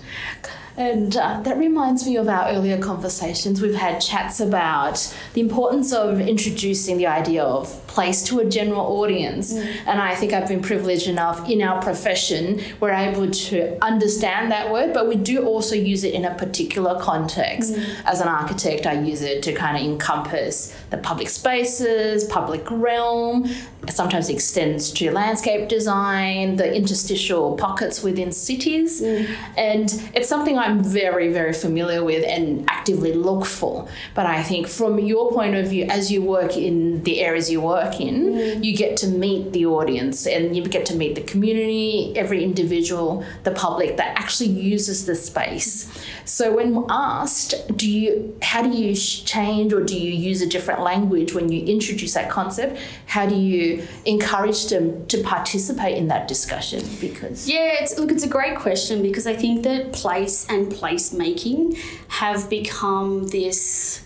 And 0.77 1.17
uh, 1.17 1.41
that 1.41 1.59
reminds 1.59 2.07
me 2.07 2.17
of 2.17 2.29
our 2.29 2.49
earlier 2.49 2.79
conversations. 2.79 3.61
We've 3.61 3.75
had 3.75 3.99
chats 3.99 4.39
about 4.39 5.15
the 5.35 5.41
importance 5.41 5.93
of 5.93 6.21
introducing 6.21 6.97
the 6.97 7.09
idea 7.09 7.43
of 7.43 7.85
place 7.91 8.23
to 8.23 8.39
a 8.39 8.45
general 8.45 8.87
audience. 9.01 9.53
Mm. 9.53 9.77
And 9.87 10.01
I 10.01 10.15
think 10.15 10.33
I've 10.33 10.49
been 10.49 10.63
privileged 10.63 11.09
enough 11.09 11.49
in 11.49 11.61
our 11.61 11.83
profession, 11.83 12.61
we're 12.79 12.93
able 12.93 13.31
to 13.31 13.85
understand 13.85 14.53
that 14.53 14.71
word, 14.71 14.95
but 14.95 15.09
we 15.09 15.17
do 15.17 15.45
also 15.45 15.75
use 15.75 16.05
it 16.05 16.15
in 16.15 16.25
a 16.25 16.35
particular 16.35 17.01
context. 17.01 17.75
Mm. 17.75 17.85
As 18.05 18.21
an 18.21 18.29
architect, 18.29 18.87
I 18.87 18.95
use 19.01 19.23
it 19.23 19.43
to 19.43 19.53
kind 19.53 19.77
of 19.77 19.83
encompass 19.83 20.75
the 20.91 20.99
public 20.99 21.29
spaces, 21.29 22.25
public 22.25 22.65
realm, 22.71 23.51
sometimes 23.89 24.29
extends 24.29 24.93
to 24.93 25.11
landscape 25.11 25.69
design, 25.69 26.57
the 26.57 26.75
interstitial 26.75 27.57
pockets 27.57 28.03
within 28.03 28.31
cities. 28.31 29.01
Mm. 29.01 29.29
And 29.57 30.11
it's 30.15 30.29
something 30.29 30.59
I'm 30.59 30.83
very, 30.83 31.33
very 31.33 31.53
familiar 31.53 32.05
with 32.05 32.25
and 32.27 32.69
actively 32.71 33.15
look 33.15 33.47
for. 33.47 33.89
But 34.15 34.27
I 34.27 34.43
think 34.43 34.69
from 34.69 34.99
your 34.99 35.33
point 35.33 35.55
of 35.55 35.69
view, 35.69 35.87
as 35.87 36.13
you 36.13 36.23
work 36.23 36.57
in 36.57 37.03
the 37.03 37.21
areas 37.21 37.51
you 37.51 37.61
work 37.61 37.80
in, 38.01 38.33
mm. 38.33 38.65
you 38.65 38.77
get 38.77 38.97
to 38.99 39.07
meet 39.07 39.53
the 39.53 39.67
audience 39.67 40.27
and 40.27 40.57
you 40.57 40.65
get 40.65 40.87
to 40.87 40.95
meet 40.95 41.15
the 41.15 41.23
community, 41.23 42.13
every 42.17 42.45
individual, 42.45 43.25
the 43.45 43.51
public 43.51 43.97
that 43.97 44.19
actually 44.19 44.51
uses 44.51 45.07
the 45.07 45.15
space. 45.15 45.91
So 46.25 46.55
when 46.55 46.85
asked, 46.89 47.55
do 47.77 47.91
you 47.91 48.37
how 48.43 48.63
do 48.63 48.71
you 48.71 48.95
change 48.95 49.73
or 49.73 49.83
do 49.83 49.99
you 49.99 50.13
use 50.13 50.43
a 50.43 50.47
different 50.47 50.81
language 50.81 51.35
when 51.35 51.51
you 51.51 51.65
introduce 51.65 52.15
that 52.15 52.31
concept? 52.31 52.79
How 53.07 53.27
do 53.27 53.35
you 53.35 53.87
encourage 54.05 54.67
them 54.69 55.07
to 55.07 55.23
participate 55.23 55.97
in 55.97 56.09
that 56.09 56.29
discussion? 56.29 56.83
Because 57.01 57.49
yeah, 57.49 57.81
it's, 57.81 57.99
look, 57.99 58.11
it's 58.11 58.25
a 58.25 58.29
great 58.29 58.57
question 58.57 59.03
because 59.03 59.27
I 59.27 59.35
think 59.35 59.63
that 59.65 59.93
place 59.93 60.47
and 60.49 60.71
place 60.71 61.13
making 61.13 61.77
have 62.09 62.49
become 62.49 63.29
this. 63.29 64.03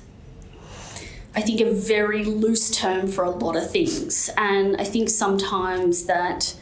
I 1.37 1.41
think 1.41 1.61
a 1.61 1.73
very 1.73 2.25
loose 2.25 2.71
term 2.71 3.09
for 3.09 3.25
a 3.25 3.31
lot 3.31 3.57
of 3.57 3.71
things, 3.71 4.31
and 4.37 4.77
I 4.77 4.85
think 4.85 5.09
sometimes 5.11 6.07
that. 6.07 6.57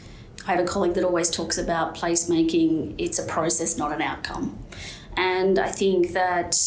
I 0.45 0.51
have 0.51 0.59
a 0.59 0.67
colleague 0.67 0.95
that 0.95 1.05
always 1.05 1.29
talks 1.29 1.57
about 1.57 1.95
placemaking. 1.95 2.95
It's 2.97 3.17
a 3.17 3.23
process, 3.23 3.77
not 3.77 3.93
an 3.93 4.01
outcome. 4.01 4.59
And 5.15 5.57
I 5.57 5.71
think 5.71 6.11
that 6.11 6.57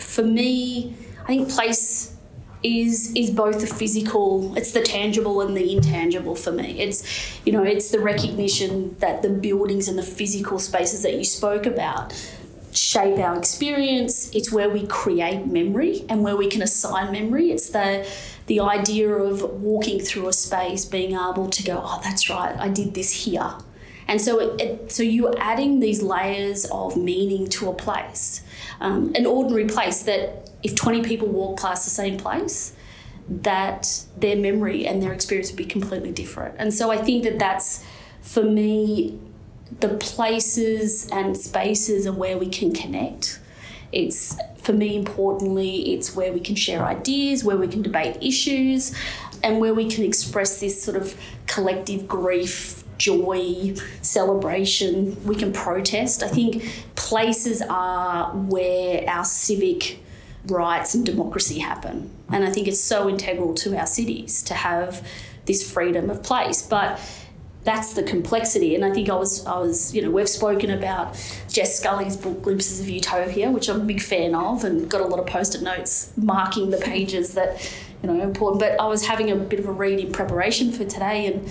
for 0.00 0.24
me, 0.24 0.96
I 1.22 1.26
think 1.26 1.48
place 1.48 2.14
is 2.64 3.12
is 3.14 3.30
both 3.30 3.60
the 3.60 3.66
physical 3.66 4.56
it's 4.56 4.72
the 4.72 4.80
tangible 4.80 5.42
and 5.42 5.54
the 5.54 5.76
intangible 5.76 6.34
for 6.34 6.50
me 6.50 6.80
it's 6.80 7.38
you 7.44 7.52
know 7.52 7.62
it's 7.62 7.90
the 7.90 7.98
recognition 8.00 8.96
that 9.00 9.20
the 9.20 9.28
buildings 9.28 9.86
and 9.86 9.98
the 9.98 10.02
physical 10.02 10.58
spaces 10.58 11.02
that 11.02 11.14
you 11.14 11.24
spoke 11.24 11.66
about 11.66 12.14
shape 12.74 13.18
our 13.18 13.38
experience. 13.38 14.30
It's 14.34 14.52
where 14.52 14.68
we 14.68 14.86
create 14.86 15.46
memory 15.46 16.04
and 16.08 16.22
where 16.22 16.36
we 16.36 16.48
can 16.48 16.62
assign 16.62 17.12
memory. 17.12 17.50
It's 17.50 17.70
the 17.70 18.06
the 18.46 18.60
idea 18.60 19.08
of 19.08 19.42
walking 19.62 20.00
through 20.00 20.28
a 20.28 20.32
space 20.32 20.84
being 20.84 21.12
able 21.12 21.48
to 21.48 21.62
go 21.62 21.80
oh 21.82 21.98
that's 22.04 22.28
right 22.28 22.54
i 22.58 22.68
did 22.68 22.92
this 22.92 23.24
here. 23.24 23.54
And 24.06 24.20
so 24.20 24.38
it, 24.38 24.60
it 24.60 24.92
so 24.92 25.02
you're 25.02 25.34
adding 25.38 25.80
these 25.80 26.02
layers 26.02 26.66
of 26.66 26.94
meaning 26.94 27.48
to 27.48 27.70
a 27.70 27.74
place 27.74 28.44
um, 28.80 29.12
an 29.14 29.26
ordinary 29.26 29.66
place 29.66 30.02
that 30.02 30.50
if 30.62 30.74
20 30.74 31.02
people 31.02 31.28
walk 31.28 31.60
past 31.60 31.84
the 31.84 31.90
same 31.90 32.16
place, 32.16 32.74
that 33.28 34.04
their 34.16 34.36
memory 34.36 34.86
and 34.86 35.02
their 35.02 35.12
experience 35.12 35.50
would 35.50 35.56
be 35.56 35.64
completely 35.64 36.12
different. 36.12 36.56
And 36.58 36.72
so 36.72 36.90
I 36.90 36.98
think 36.98 37.24
that 37.24 37.38
that's, 37.38 37.84
for 38.20 38.42
me, 38.42 39.18
the 39.80 39.88
places 39.88 41.08
and 41.10 41.36
spaces 41.36 42.06
are 42.06 42.12
where 42.12 42.38
we 42.38 42.48
can 42.48 42.72
connect. 42.72 43.40
It's, 43.92 44.36
for 44.58 44.72
me, 44.72 44.96
importantly, 44.96 45.94
it's 45.94 46.14
where 46.16 46.32
we 46.32 46.40
can 46.40 46.54
share 46.54 46.84
ideas, 46.84 47.44
where 47.44 47.56
we 47.56 47.68
can 47.68 47.82
debate 47.82 48.16
issues, 48.22 48.94
and 49.42 49.60
where 49.60 49.74
we 49.74 49.88
can 49.88 50.04
express 50.04 50.60
this 50.60 50.82
sort 50.82 50.96
of 50.96 51.16
collective 51.46 52.08
grief 52.08 52.84
joy, 52.98 53.74
celebration, 54.02 55.22
we 55.24 55.34
can 55.34 55.52
protest. 55.52 56.22
I 56.22 56.28
think 56.28 56.64
places 56.94 57.62
are 57.68 58.30
where 58.30 59.08
our 59.08 59.24
civic 59.24 59.98
rights 60.46 60.94
and 60.94 61.04
democracy 61.04 61.58
happen. 61.58 62.10
And 62.30 62.44
I 62.44 62.50
think 62.50 62.68
it's 62.68 62.80
so 62.80 63.08
integral 63.08 63.54
to 63.54 63.78
our 63.78 63.86
cities 63.86 64.42
to 64.44 64.54
have 64.54 65.06
this 65.46 65.68
freedom 65.70 66.10
of 66.10 66.22
place. 66.22 66.62
But 66.62 67.00
that's 67.64 67.94
the 67.94 68.02
complexity. 68.02 68.74
And 68.74 68.84
I 68.84 68.92
think 68.92 69.08
I 69.08 69.14
was, 69.14 69.44
I 69.46 69.58
was, 69.58 69.94
you 69.94 70.02
know, 70.02 70.10
we've 70.10 70.28
spoken 70.28 70.70
about 70.70 71.14
Jess 71.48 71.78
Scully's 71.78 72.16
book 72.16 72.42
Glimpses 72.42 72.80
of 72.80 72.88
Utopia, 72.88 73.50
which 73.50 73.68
I'm 73.68 73.80
a 73.80 73.84
big 73.84 74.02
fan 74.02 74.34
of, 74.34 74.64
and 74.64 74.88
got 74.88 75.00
a 75.00 75.06
lot 75.06 75.18
of 75.18 75.26
post-it 75.26 75.62
notes 75.62 76.12
marking 76.16 76.70
the 76.70 76.76
pages 76.76 77.34
that, 77.34 77.74
you 78.02 78.08
know, 78.08 78.22
important. 78.22 78.60
But 78.60 78.78
I 78.78 78.86
was 78.86 79.06
having 79.06 79.30
a 79.30 79.36
bit 79.36 79.58
of 79.60 79.66
a 79.66 79.72
read 79.72 79.98
in 79.98 80.12
preparation 80.12 80.72
for 80.72 80.84
today, 80.84 81.26
and 81.26 81.50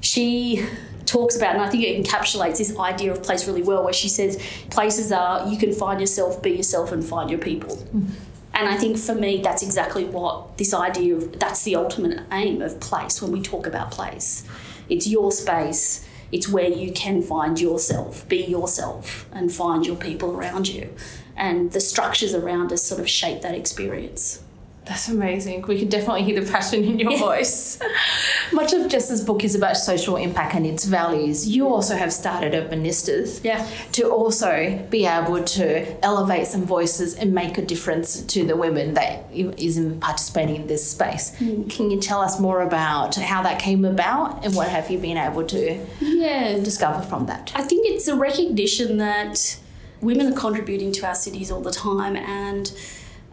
she 0.00 0.66
talks 1.04 1.36
about, 1.36 1.54
and 1.54 1.62
I 1.62 1.68
think 1.68 1.84
it 1.84 2.04
encapsulates 2.04 2.58
this 2.58 2.76
idea 2.78 3.12
of 3.12 3.22
place 3.22 3.46
really 3.46 3.62
well, 3.62 3.84
where 3.84 3.92
she 3.92 4.08
says 4.08 4.42
places 4.70 5.12
are 5.12 5.46
you 5.48 5.58
can 5.58 5.72
find 5.72 6.00
yourself, 6.00 6.42
be 6.42 6.50
yourself, 6.50 6.90
and 6.90 7.04
find 7.04 7.28
your 7.28 7.38
people. 7.38 7.76
Mm. 7.76 8.10
And 8.54 8.68
I 8.68 8.76
think 8.76 8.98
for 8.98 9.14
me, 9.14 9.40
that's 9.40 9.62
exactly 9.62 10.04
what 10.04 10.58
this 10.58 10.74
idea 10.74 11.16
of 11.16 11.38
that's 11.38 11.62
the 11.62 11.76
ultimate 11.76 12.24
aim 12.32 12.60
of 12.60 12.80
place 12.80 13.22
when 13.22 13.30
we 13.30 13.40
talk 13.40 13.66
about 13.66 13.90
place. 13.90 14.44
It's 14.88 15.06
your 15.06 15.32
space, 15.32 16.06
it's 16.30 16.48
where 16.48 16.68
you 16.68 16.92
can 16.92 17.22
find 17.22 17.60
yourself, 17.60 18.28
be 18.28 18.44
yourself, 18.44 19.28
and 19.32 19.52
find 19.52 19.86
your 19.86 19.96
people 19.96 20.32
around 20.34 20.68
you. 20.68 20.94
And 21.36 21.72
the 21.72 21.80
structures 21.80 22.34
around 22.34 22.72
us 22.72 22.82
sort 22.82 23.00
of 23.00 23.08
shape 23.08 23.42
that 23.42 23.54
experience. 23.54 24.42
That's 24.88 25.08
amazing. 25.08 25.62
We 25.62 25.78
can 25.78 25.88
definitely 25.88 26.22
hear 26.22 26.40
the 26.40 26.50
passion 26.50 26.82
in 26.82 26.98
your 26.98 27.18
voice. 27.28 27.78
Much 28.52 28.72
of 28.72 28.88
Jess's 28.88 29.22
book 29.22 29.44
is 29.44 29.54
about 29.54 29.76
social 29.76 30.16
impact 30.16 30.54
and 30.54 30.66
its 30.66 30.86
values. 30.86 31.46
You 31.46 31.68
also 31.68 31.94
have 31.94 32.12
started 32.12 32.54
Urbanistas 32.54 33.44
yeah. 33.44 33.68
to 33.92 34.08
also 34.08 34.82
be 34.90 35.04
able 35.06 35.44
to 35.44 36.04
elevate 36.04 36.46
some 36.46 36.64
voices 36.64 37.14
and 37.14 37.34
make 37.34 37.58
a 37.58 37.62
difference 37.62 38.22
to 38.22 38.46
the 38.46 38.56
women 38.56 38.94
that 38.94 39.30
is 39.32 39.78
participating 40.00 40.56
in 40.56 40.66
this 40.66 40.90
space. 40.90 41.36
Mm. 41.36 41.70
Can 41.70 41.90
you 41.90 42.00
tell 42.00 42.22
us 42.22 42.40
more 42.40 42.62
about 42.62 43.14
how 43.16 43.42
that 43.42 43.58
came 43.58 43.84
about 43.84 44.44
and 44.44 44.54
what 44.54 44.68
have 44.68 44.90
you 44.90 44.98
been 44.98 45.18
able 45.18 45.44
to 45.44 45.78
yeah. 46.00 46.54
discover 46.54 47.02
from 47.02 47.26
that? 47.26 47.52
I 47.54 47.62
think 47.62 47.86
it's 47.86 48.08
a 48.08 48.16
recognition 48.16 48.96
that 48.96 49.58
women 50.00 50.32
are 50.32 50.36
contributing 50.36 50.92
to 50.92 51.06
our 51.06 51.14
cities 51.14 51.50
all 51.50 51.60
the 51.60 51.72
time 51.72 52.16
and 52.16 52.72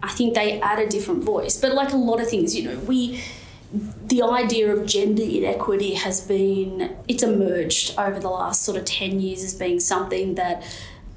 I 0.03 0.09
think 0.09 0.35
they 0.35 0.59
add 0.61 0.79
a 0.79 0.87
different 0.87 1.23
voice. 1.23 1.57
But 1.57 1.73
like 1.73 1.91
a 1.91 1.97
lot 1.97 2.21
of 2.21 2.29
things, 2.29 2.55
you 2.55 2.69
know, 2.69 2.79
we 2.79 3.21
the 4.07 4.21
idea 4.21 4.71
of 4.73 4.85
gender 4.85 5.23
inequity 5.23 5.95
has 5.95 6.21
been 6.21 6.95
it's 7.07 7.23
emerged 7.23 7.97
over 7.97 8.19
the 8.19 8.29
last 8.29 8.61
sort 8.61 8.77
of 8.77 8.85
10 8.85 9.19
years 9.19 9.43
as 9.43 9.53
being 9.53 9.79
something 9.79 10.35
that 10.35 10.63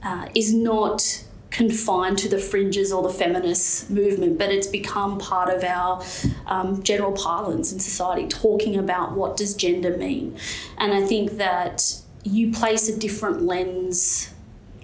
uh, 0.03 0.27
is 0.35 0.53
not 0.53 1.25
confined 1.51 2.19
to 2.19 2.29
the 2.29 2.39
fringes 2.39 2.93
or 2.93 3.03
the 3.03 3.11
feminist 3.11 3.91
movement, 3.91 4.39
but 4.39 4.51
it's 4.51 4.67
become 4.67 5.19
part 5.19 5.49
of 5.55 5.65
our 5.65 6.03
um, 6.47 6.83
general 6.83 7.13
parlance 7.13 7.73
in 7.73 7.81
society, 7.81 8.27
talking 8.27 8.77
about 8.77 9.13
what 9.13 9.37
does 9.37 9.55
gender 9.55 9.97
mean. 9.97 10.37
And 10.77 10.93
I 10.93 11.05
think 11.05 11.33
that 11.33 12.01
you 12.23 12.53
place 12.53 12.89
a 12.89 12.99
different 12.99 13.43
lens 13.43 14.33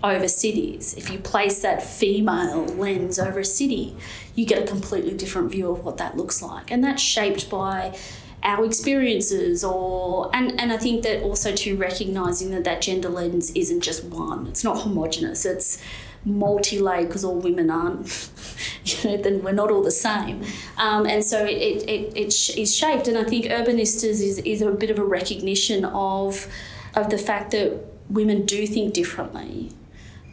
over 0.05 0.29
cities. 0.29 0.95
If 0.95 1.11
you 1.11 1.19
place 1.19 1.63
that 1.63 1.83
female 1.83 2.67
lens 2.67 3.19
over 3.19 3.41
a 3.41 3.45
city, 3.45 3.97
you 4.35 4.45
get 4.45 4.63
a 4.63 4.67
completely 4.67 5.15
different 5.15 5.51
view 5.51 5.71
of 5.71 5.85
what 5.85 5.97
that 5.97 6.17
looks 6.17 6.43
like. 6.43 6.71
And 6.71 6.85
that's 6.85 7.03
shaped 7.03 7.49
by 7.49 7.97
our 8.43 8.63
experiences 8.67 9.65
or 9.65 10.29
and, 10.35 10.61
and 10.61 10.71
I 10.71 10.77
think 10.77 11.03
that 11.05 11.23
also 11.23 11.55
to 11.55 11.77
recognizing 11.77 12.51
that 12.51 12.65
that 12.65 12.83
gender 12.83 13.09
lens 13.09 13.51
isn't 13.53 13.81
just 13.81 14.05
one. 14.05 14.47
It's 14.47 14.63
not 14.63 14.83
homogenous. 14.83 15.47
It's 15.47 15.83
multi-layered 16.27 17.09
because 17.09 17.25
all 17.25 17.39
women 17.39 17.71
aren't 17.71 18.31
you 18.85 19.11
know 19.11 19.17
then 19.19 19.43
we're 19.43 19.53
not 19.53 19.71
all 19.71 19.83
the 19.83 19.91
same 19.91 20.43
um, 20.79 21.05
and 21.05 21.23
so 21.23 21.45
it, 21.45 21.51
it, 21.51 21.83
it, 21.87 22.17
it 22.17 22.59
is 22.59 22.75
shaped 22.75 23.07
and 23.09 23.19
I 23.19 23.25
think 23.25 23.45
urbanistas 23.45 24.23
is, 24.23 24.39
is 24.39 24.63
a 24.63 24.71
bit 24.71 24.91
of 24.91 24.99
a 24.99 25.05
recognition 25.05 25.85
of 25.85 26.49
of 26.95 27.11
the 27.11 27.19
fact 27.19 27.51
that 27.51 27.79
women 28.09 28.47
do 28.47 28.67
think 28.67 28.95
differently 28.95 29.71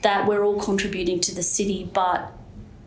that 0.01 0.27
we're 0.27 0.43
all 0.43 0.59
contributing 0.59 1.19
to 1.21 1.35
the 1.35 1.43
city, 1.43 1.89
but 1.93 2.31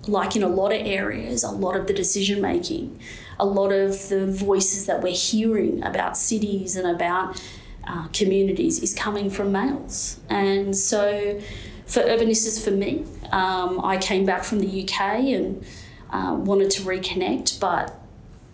like 0.07 0.37
in 0.37 0.43
a 0.43 0.49
lot 0.49 0.73
of 0.73 0.87
areas, 0.87 1.43
a 1.43 1.51
lot 1.51 1.77
of 1.77 1.87
the 1.87 1.95
decision 1.95 2.41
making, 2.41 2.99
a 3.39 3.47
lot 3.47 3.73
of 3.73 4.09
the 4.09 4.27
voices 4.27 4.87
that 4.87 5.03
we're 5.03 5.15
hearing 5.15 5.83
about 5.83 6.17
cities 6.17 6.77
and 6.77 6.87
about 6.87 7.41
uh, 7.87 8.09
communities 8.09 8.83
is 8.83 8.95
coming 8.95 9.31
from 9.31 9.53
males. 9.53 10.21
And 10.29 10.77
so, 10.77 11.41
for 11.87 12.01
Urbanistas, 12.01 12.63
for 12.65 12.71
me, 12.71 13.05
um, 13.31 13.81
I 13.85 13.99
came 13.99 14.25
back 14.25 14.43
from 14.43 14.61
the 14.61 14.85
UK 14.85 15.01
and 15.01 15.65
uh, 16.11 16.35
wanted 16.39 16.71
to 16.73 16.83
reconnect, 16.83 17.61
but 17.61 17.99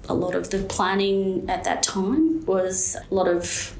a 0.09 0.15
lot 0.15 0.35
of 0.35 0.51
the 0.51 0.59
planning 0.65 1.49
at 1.49 1.63
that 1.65 1.83
time 1.83 2.45
was 2.47 2.97
a 3.11 3.15
lot 3.15 3.29
of 3.29 3.77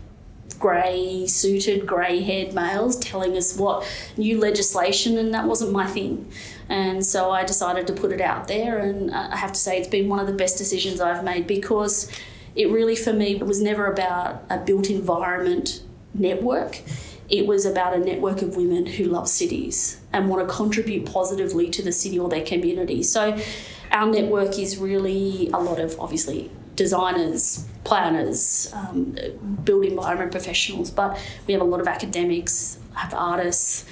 grey 0.61 1.27
suited, 1.27 1.87
grey 1.87 2.23
haired 2.23 2.55
males 2.55 2.97
telling 2.99 3.37
us 3.37 3.57
what 3.57 3.85
new 4.17 4.39
legislation, 4.39 5.19
and 5.19 5.35
that 5.35 5.47
wasn't 5.47 5.73
my 5.73 5.87
thing. 5.87 6.31
And 6.69 7.05
so 7.05 7.31
I 7.31 7.45
decided 7.45 7.89
to 7.89 7.93
put 7.95 8.13
it 8.13 8.21
out 8.21 8.47
there, 8.47 8.79
and 8.79 9.11
I 9.11 9.37
have 9.37 9.53
to 9.53 9.59
say 9.59 9.79
it's 9.79 9.89
been 9.89 10.09
one 10.09 10.21
of 10.21 10.29
the 10.29 10.35
best 10.35 10.59
decisions 10.59 11.01
I've 11.01 11.25
made 11.25 11.49
because 11.49 12.13
it 12.55 12.71
really, 12.71 12.95
for 12.95 13.13
me, 13.13 13.35
was 13.37 13.61
never 13.61 13.87
about 13.87 14.45
a 14.51 14.59
built 14.59 14.91
environment 14.91 15.83
network. 16.15 16.83
It 17.29 17.47
was 17.47 17.65
about 17.65 17.95
a 17.95 17.99
network 17.99 18.43
of 18.43 18.57
women 18.57 18.87
who 18.87 19.05
love 19.05 19.29
cities 19.29 20.01
and 20.13 20.29
want 20.29 20.47
to 20.47 20.55
contribute 20.55 21.07
positively 21.07 21.71
to 21.71 21.83
the 21.83 21.93
city 21.93 22.19
or 22.19 22.29
their 22.29 22.45
community. 22.45 23.03
So, 23.03 23.39
our 23.93 24.11
network 24.11 24.59
is 24.59 24.79
really 24.79 25.49
a 25.53 25.59
lot 25.59 25.81
of 25.81 25.99
obviously 25.99 26.51
designers, 26.81 27.67
planners, 27.85 28.73
um, 28.73 29.15
built 29.65 29.85
environment 29.85 30.33
professionals, 30.33 30.91
but 30.91 31.19
we 31.47 31.53
have 31.53 31.61
a 31.61 31.65
lot 31.73 31.79
of 31.79 31.87
academics, 31.87 32.79
have 32.95 33.13
artists, 33.13 33.85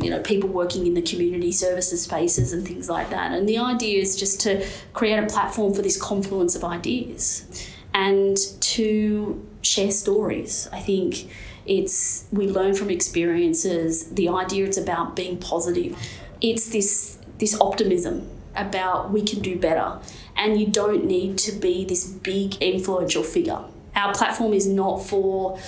you 0.00 0.08
know, 0.08 0.20
people 0.20 0.48
working 0.48 0.86
in 0.86 0.94
the 0.94 1.02
community 1.02 1.52
services 1.52 2.00
spaces 2.00 2.54
and 2.54 2.66
things 2.66 2.88
like 2.88 3.10
that. 3.10 3.32
And 3.32 3.46
the 3.46 3.58
idea 3.58 4.00
is 4.00 4.16
just 4.16 4.40
to 4.40 4.66
create 4.94 5.18
a 5.18 5.26
platform 5.26 5.74
for 5.74 5.82
this 5.82 6.00
confluence 6.00 6.56
of 6.56 6.64
ideas 6.64 7.44
and 7.92 8.38
to 8.60 9.46
share 9.60 9.90
stories. 9.90 10.66
I 10.72 10.80
think 10.80 11.28
it's 11.66 12.24
we 12.32 12.48
learn 12.48 12.74
from 12.74 12.88
experiences. 12.88 14.08
The 14.12 14.30
idea 14.30 14.64
it's 14.64 14.78
about 14.78 15.14
being 15.14 15.36
positive. 15.36 15.94
It's 16.40 16.70
this 16.70 17.18
this 17.36 17.60
optimism 17.60 18.30
about 18.56 19.10
we 19.10 19.22
can 19.22 19.40
do 19.40 19.58
better 19.58 19.98
and 20.40 20.58
you 20.58 20.66
don't 20.66 21.04
need 21.04 21.36
to 21.36 21.52
be 21.52 21.84
this 21.84 22.08
big 22.08 22.56
influential 22.62 23.22
figure. 23.22 23.62
Our 23.94 24.14
platform 24.14 24.54
is 24.54 24.66
not 24.66 25.04
for 25.04 25.60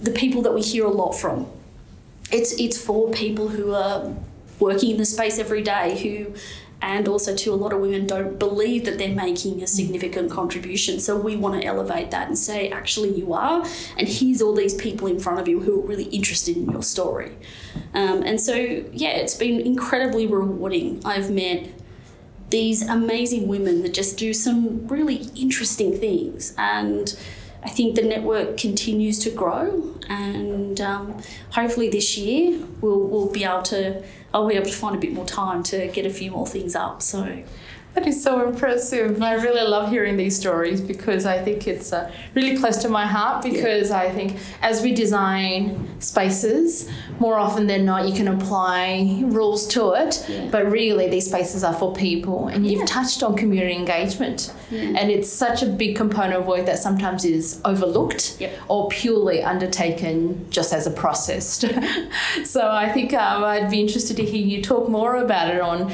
the 0.00 0.12
people 0.12 0.40
that 0.42 0.54
we 0.54 0.62
hear 0.62 0.86
a 0.86 0.90
lot 0.90 1.12
from. 1.12 1.46
It's 2.30 2.52
it's 2.58 2.82
for 2.82 3.10
people 3.10 3.48
who 3.48 3.74
are 3.74 4.14
working 4.60 4.92
in 4.92 4.96
the 4.96 5.04
space 5.04 5.38
every 5.38 5.62
day 5.62 5.98
who 5.98 6.32
and 6.80 7.08
also 7.08 7.34
to 7.34 7.52
a 7.52 7.54
lot 7.54 7.72
of 7.72 7.80
women 7.80 8.06
don't 8.06 8.38
believe 8.38 8.84
that 8.84 8.98
they're 8.98 9.14
making 9.14 9.62
a 9.62 9.66
significant 9.66 10.30
contribution 10.30 11.00
so 11.00 11.16
we 11.16 11.34
want 11.34 11.60
to 11.60 11.66
elevate 11.66 12.10
that 12.10 12.28
and 12.28 12.38
say 12.38 12.68
actually 12.68 13.10
you 13.18 13.32
are 13.32 13.64
and 13.98 14.06
here's 14.06 14.40
all 14.40 14.54
these 14.54 14.74
people 14.74 15.08
in 15.08 15.18
front 15.18 15.40
of 15.40 15.48
you 15.48 15.60
who 15.60 15.80
are 15.80 15.86
really 15.86 16.04
interested 16.04 16.56
in 16.56 16.70
your 16.70 16.82
story 16.82 17.36
um, 17.94 18.22
and 18.22 18.40
so 18.40 18.54
yeah 18.54 19.10
it's 19.10 19.34
been 19.34 19.60
incredibly 19.60 20.26
rewarding 20.26 21.00
i've 21.04 21.30
met 21.30 21.68
these 22.54 22.82
amazing 22.88 23.48
women 23.48 23.82
that 23.82 23.92
just 23.92 24.16
do 24.16 24.32
some 24.32 24.86
really 24.86 25.28
interesting 25.34 25.98
things. 25.98 26.54
And 26.56 27.04
I 27.64 27.68
think 27.68 27.96
the 27.96 28.02
network 28.02 28.56
continues 28.56 29.18
to 29.24 29.30
grow, 29.30 29.96
and 30.08 30.80
um, 30.80 31.20
hopefully 31.50 31.88
this 31.90 32.16
year 32.16 32.64
we'll, 32.80 33.08
we'll 33.08 33.32
be 33.32 33.42
able 33.42 33.62
to. 33.74 34.04
I'll 34.32 34.48
be 34.48 34.54
able 34.54 34.66
to 34.66 34.78
find 34.84 34.94
a 34.96 34.98
bit 34.98 35.12
more 35.12 35.26
time 35.26 35.62
to 35.64 35.88
get 35.88 36.06
a 36.06 36.10
few 36.10 36.30
more 36.30 36.46
things 36.46 36.74
up. 36.74 37.02
So 37.02 37.20
that 37.94 38.08
is 38.08 38.20
so 38.22 38.46
impressive. 38.46 39.22
I 39.22 39.34
really 39.34 39.62
love 39.62 39.88
hearing 39.88 40.16
these 40.16 40.36
stories 40.36 40.80
because 40.80 41.26
I 41.26 41.40
think 41.42 41.68
it's 41.68 41.92
uh, 41.92 42.10
really 42.34 42.56
close 42.56 42.78
to 42.78 42.88
my 42.88 43.06
heart. 43.06 43.44
Because 43.44 43.90
yeah. 43.90 43.98
I 43.98 44.10
think 44.10 44.36
as 44.62 44.82
we 44.82 44.92
design 44.94 46.00
spaces, 46.00 46.90
more 47.20 47.38
often 47.38 47.66
than 47.68 47.84
not, 47.84 48.08
you 48.08 48.14
can 48.14 48.28
apply 48.28 49.22
rules 49.26 49.68
to 49.68 49.92
it. 49.92 50.24
Yeah. 50.28 50.48
But 50.50 50.70
really, 50.70 51.08
these 51.08 51.26
spaces 51.26 51.62
are 51.62 51.74
for 51.74 51.94
people. 51.94 52.48
And 52.48 52.66
you've 52.66 52.80
yeah. 52.80 52.86
touched 52.86 53.22
on 53.22 53.36
community 53.36 53.74
engagement. 53.74 54.52
And 54.70 55.08
it's 55.08 55.30
such 55.30 55.62
a 55.62 55.66
big 55.66 55.94
component 55.94 56.34
of 56.34 56.46
work 56.46 56.66
that 56.66 56.78
sometimes 56.78 57.24
is 57.24 57.60
overlooked 57.64 58.38
yep. 58.40 58.58
or 58.66 58.88
purely 58.88 59.40
undertaken 59.40 60.50
just 60.50 60.72
as 60.72 60.86
a 60.88 60.90
process. 60.90 61.64
so 62.44 62.68
I 62.68 62.90
think 62.90 63.14
um, 63.14 63.44
I'd 63.44 63.70
be 63.70 63.80
interested 63.80 64.16
to 64.16 64.24
hear 64.24 64.44
you 64.44 64.62
talk 64.62 64.88
more 64.88 65.16
about 65.16 65.54
it 65.54 65.60
on 65.60 65.92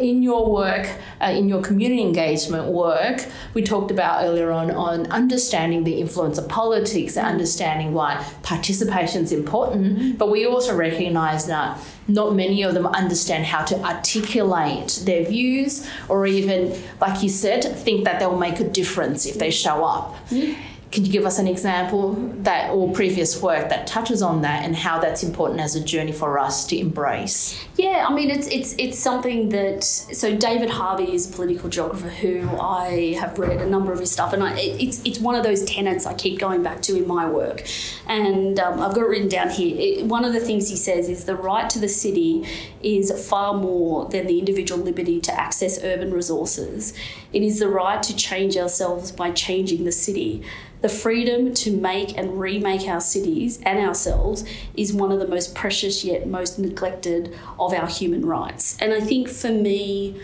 in 0.00 0.24
your 0.24 0.50
work. 0.50 0.88
Uh, 1.20 1.26
in 1.26 1.48
your 1.48 1.62
community 1.62 2.02
engagement 2.02 2.66
work, 2.66 3.24
we 3.54 3.62
talked 3.62 3.90
about 3.90 4.24
earlier 4.24 4.50
on 4.50 4.70
on 4.70 5.06
understanding 5.10 5.84
the 5.84 6.00
influence 6.00 6.38
of 6.38 6.48
politics 6.48 7.16
and 7.16 7.26
understanding 7.26 7.94
why 7.94 8.24
participation 8.42 9.22
is 9.22 9.32
important. 9.32 10.18
But 10.18 10.30
we 10.30 10.46
also 10.46 10.76
recognise 10.76 11.46
that 11.46 11.78
not 12.08 12.34
many 12.34 12.62
of 12.62 12.74
them 12.74 12.86
understand 12.86 13.46
how 13.46 13.64
to 13.64 13.82
articulate 13.82 15.02
their 15.04 15.24
views 15.24 15.88
or 16.08 16.26
even, 16.26 16.74
like 17.00 17.22
you 17.22 17.28
said, 17.28 17.62
think 17.64 18.04
that 18.04 18.20
they'll 18.20 18.38
make 18.38 18.60
a 18.60 18.68
difference 18.68 19.26
if 19.26 19.38
they 19.38 19.50
show 19.50 19.84
up. 19.84 20.14
Mm-hmm. 20.30 20.75
Can 20.92 21.04
you 21.04 21.10
give 21.10 21.26
us 21.26 21.38
an 21.38 21.48
example 21.48 22.14
that 22.42 22.70
or 22.70 22.92
previous 22.92 23.42
work 23.42 23.70
that 23.70 23.88
touches 23.88 24.22
on 24.22 24.42
that 24.42 24.64
and 24.64 24.76
how 24.76 25.00
that's 25.00 25.24
important 25.24 25.60
as 25.60 25.74
a 25.74 25.82
journey 25.82 26.12
for 26.12 26.38
us 26.38 26.64
to 26.66 26.78
embrace? 26.78 27.60
Yeah, 27.76 28.06
I 28.08 28.14
mean 28.14 28.30
it's 28.30 28.46
it's 28.46 28.74
it's 28.78 28.98
something 28.98 29.48
that 29.48 29.82
so 29.82 30.36
David 30.36 30.70
Harvey 30.70 31.12
is 31.12 31.28
a 31.28 31.32
political 31.34 31.68
geographer 31.68 32.08
who 32.08 32.48
I 32.58 33.14
have 33.18 33.36
read 33.38 33.60
a 33.60 33.68
number 33.68 33.92
of 33.92 33.98
his 33.98 34.12
stuff 34.12 34.32
and 34.32 34.42
I, 34.42 34.56
it's 34.58 35.02
it's 35.04 35.18
one 35.18 35.34
of 35.34 35.42
those 35.42 35.64
tenets 35.64 36.06
I 36.06 36.14
keep 36.14 36.38
going 36.38 36.62
back 36.62 36.82
to 36.82 36.96
in 36.96 37.06
my 37.06 37.28
work, 37.28 37.66
and 38.06 38.58
um, 38.60 38.80
I've 38.80 38.94
got 38.94 39.02
it 39.02 39.08
written 39.08 39.28
down 39.28 39.50
here. 39.50 39.76
It, 39.78 40.06
one 40.06 40.24
of 40.24 40.32
the 40.32 40.40
things 40.40 40.68
he 40.70 40.76
says 40.76 41.08
is 41.08 41.24
the 41.24 41.36
right 41.36 41.68
to 41.70 41.80
the 41.80 41.88
city 41.88 42.46
is 42.82 43.10
far 43.28 43.54
more 43.54 44.08
than 44.08 44.26
the 44.26 44.38
individual 44.38 44.82
liberty 44.82 45.20
to 45.22 45.38
access 45.38 45.82
urban 45.82 46.12
resources. 46.12 46.94
It 47.32 47.42
is 47.42 47.58
the 47.58 47.68
right 47.68 48.02
to 48.04 48.14
change 48.14 48.56
ourselves 48.56 49.10
by 49.10 49.32
changing 49.32 49.84
the 49.84 49.92
city. 49.92 50.44
The 50.82 50.88
freedom 50.88 51.54
to 51.54 51.76
make 51.76 52.16
and 52.16 52.38
remake 52.38 52.86
our 52.86 53.00
cities 53.00 53.60
and 53.62 53.78
ourselves 53.78 54.44
is 54.76 54.92
one 54.92 55.10
of 55.10 55.18
the 55.18 55.26
most 55.26 55.54
precious 55.54 56.04
yet 56.04 56.28
most 56.28 56.58
neglected 56.58 57.36
of 57.58 57.72
our 57.72 57.88
human 57.88 58.24
rights. 58.26 58.76
And 58.80 58.92
I 58.92 59.00
think 59.00 59.28
for 59.28 59.50
me, 59.50 60.20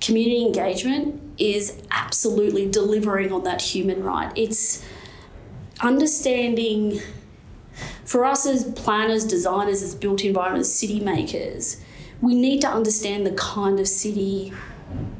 community 0.00 0.44
engagement 0.44 1.20
is 1.38 1.82
absolutely 1.90 2.70
delivering 2.70 3.32
on 3.32 3.44
that 3.44 3.60
human 3.60 4.02
right. 4.02 4.32
It's 4.36 4.84
understanding 5.80 7.00
for 8.04 8.24
us 8.24 8.46
as 8.46 8.64
planners, 8.72 9.24
designers, 9.24 9.82
as 9.82 9.94
built 9.94 10.24
environment, 10.24 10.66
city 10.66 11.00
makers, 11.00 11.80
we 12.20 12.34
need 12.34 12.60
to 12.62 12.68
understand 12.68 13.26
the 13.26 13.32
kind 13.32 13.78
of 13.78 13.88
city 13.88 14.52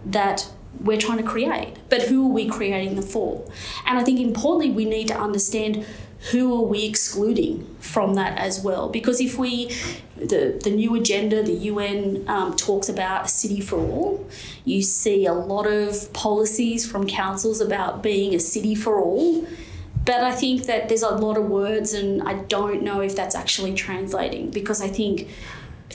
that 0.06 0.48
we're 0.80 0.98
trying 0.98 1.18
to 1.18 1.24
create, 1.24 1.76
but 1.88 2.02
who 2.02 2.26
are 2.26 2.32
we 2.32 2.46
creating 2.46 2.96
them 2.96 3.04
for? 3.04 3.44
And 3.86 3.98
I 3.98 4.04
think 4.04 4.20
importantly, 4.20 4.70
we 4.70 4.84
need 4.84 5.08
to 5.08 5.18
understand 5.18 5.86
who 6.30 6.54
are 6.54 6.66
we 6.66 6.84
excluding 6.84 7.76
from 7.78 8.14
that 8.14 8.38
as 8.38 8.60
well? 8.60 8.88
Because 8.88 9.20
if 9.20 9.38
we, 9.38 9.70
the, 10.16 10.58
the 10.62 10.70
new 10.70 10.94
agenda, 10.96 11.42
the 11.42 11.52
UN 11.52 12.24
um, 12.26 12.56
talks 12.56 12.88
about 12.88 13.26
a 13.26 13.28
city 13.28 13.60
for 13.60 13.78
all, 13.78 14.28
you 14.64 14.82
see 14.82 15.26
a 15.26 15.32
lot 15.32 15.66
of 15.66 16.12
policies 16.12 16.90
from 16.90 17.06
councils 17.06 17.60
about 17.60 18.02
being 18.02 18.34
a 18.34 18.40
city 18.40 18.74
for 18.74 19.00
all. 19.00 19.46
But 20.04 20.22
I 20.22 20.32
think 20.32 20.66
that 20.66 20.88
there's 20.88 21.02
a 21.02 21.10
lot 21.10 21.36
of 21.36 21.46
words, 21.46 21.92
and 21.92 22.22
I 22.22 22.34
don't 22.34 22.82
know 22.82 23.00
if 23.00 23.16
that's 23.16 23.34
actually 23.34 23.74
translating 23.74 24.50
because 24.50 24.80
I 24.80 24.88
think 24.88 25.28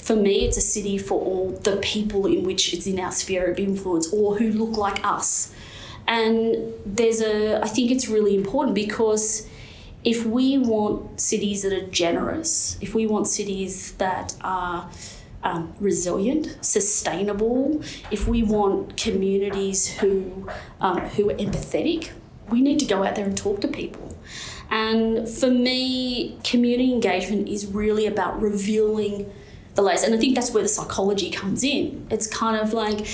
for 0.01 0.15
me, 0.15 0.45
it's 0.45 0.57
a 0.57 0.61
city 0.61 0.97
for 0.97 1.21
all 1.21 1.51
the 1.63 1.77
people 1.77 2.25
in 2.25 2.43
which 2.43 2.73
it's 2.73 2.87
in 2.87 2.99
our 2.99 3.11
sphere 3.11 3.51
of 3.51 3.59
influence 3.59 4.11
or 4.11 4.37
who 4.37 4.51
look 4.51 4.75
like 4.75 5.05
us. 5.05 5.53
And 6.07 6.73
there's 6.85 7.21
a, 7.21 7.61
I 7.61 7.67
think 7.67 7.91
it's 7.91 8.07
really 8.07 8.35
important 8.35 8.73
because 8.73 9.47
if 10.03 10.25
we 10.25 10.57
want 10.57 11.21
cities 11.21 11.61
that 11.61 11.71
are 11.71 11.87
generous, 11.87 12.77
if 12.81 12.95
we 12.95 13.05
want 13.05 13.27
cities 13.27 13.91
that 13.93 14.35
are 14.41 14.89
um, 15.43 15.73
resilient, 15.79 16.57
sustainable, 16.61 17.81
if 18.09 18.27
we 18.27 18.41
want 18.41 18.97
communities 18.97 19.99
who, 19.99 20.49
um, 20.79 20.97
who 21.01 21.29
are 21.29 21.35
empathetic, 21.35 22.09
we 22.49 22.61
need 22.61 22.79
to 22.79 22.85
go 22.85 23.03
out 23.03 23.15
there 23.15 23.25
and 23.25 23.37
talk 23.37 23.61
to 23.61 23.67
people. 23.67 24.17
And 24.71 25.29
for 25.29 25.51
me, 25.51 26.39
community 26.43 26.91
engagement 26.91 27.47
is 27.47 27.67
really 27.67 28.07
about 28.07 28.41
revealing 28.41 29.31
the 29.75 29.81
layers. 29.81 30.03
And 30.03 30.13
I 30.13 30.17
think 30.17 30.35
that's 30.35 30.51
where 30.51 30.63
the 30.63 30.69
psychology 30.69 31.29
comes 31.29 31.63
in. 31.63 32.07
It's 32.09 32.27
kind 32.27 32.57
of 32.57 32.73
like 32.73 33.07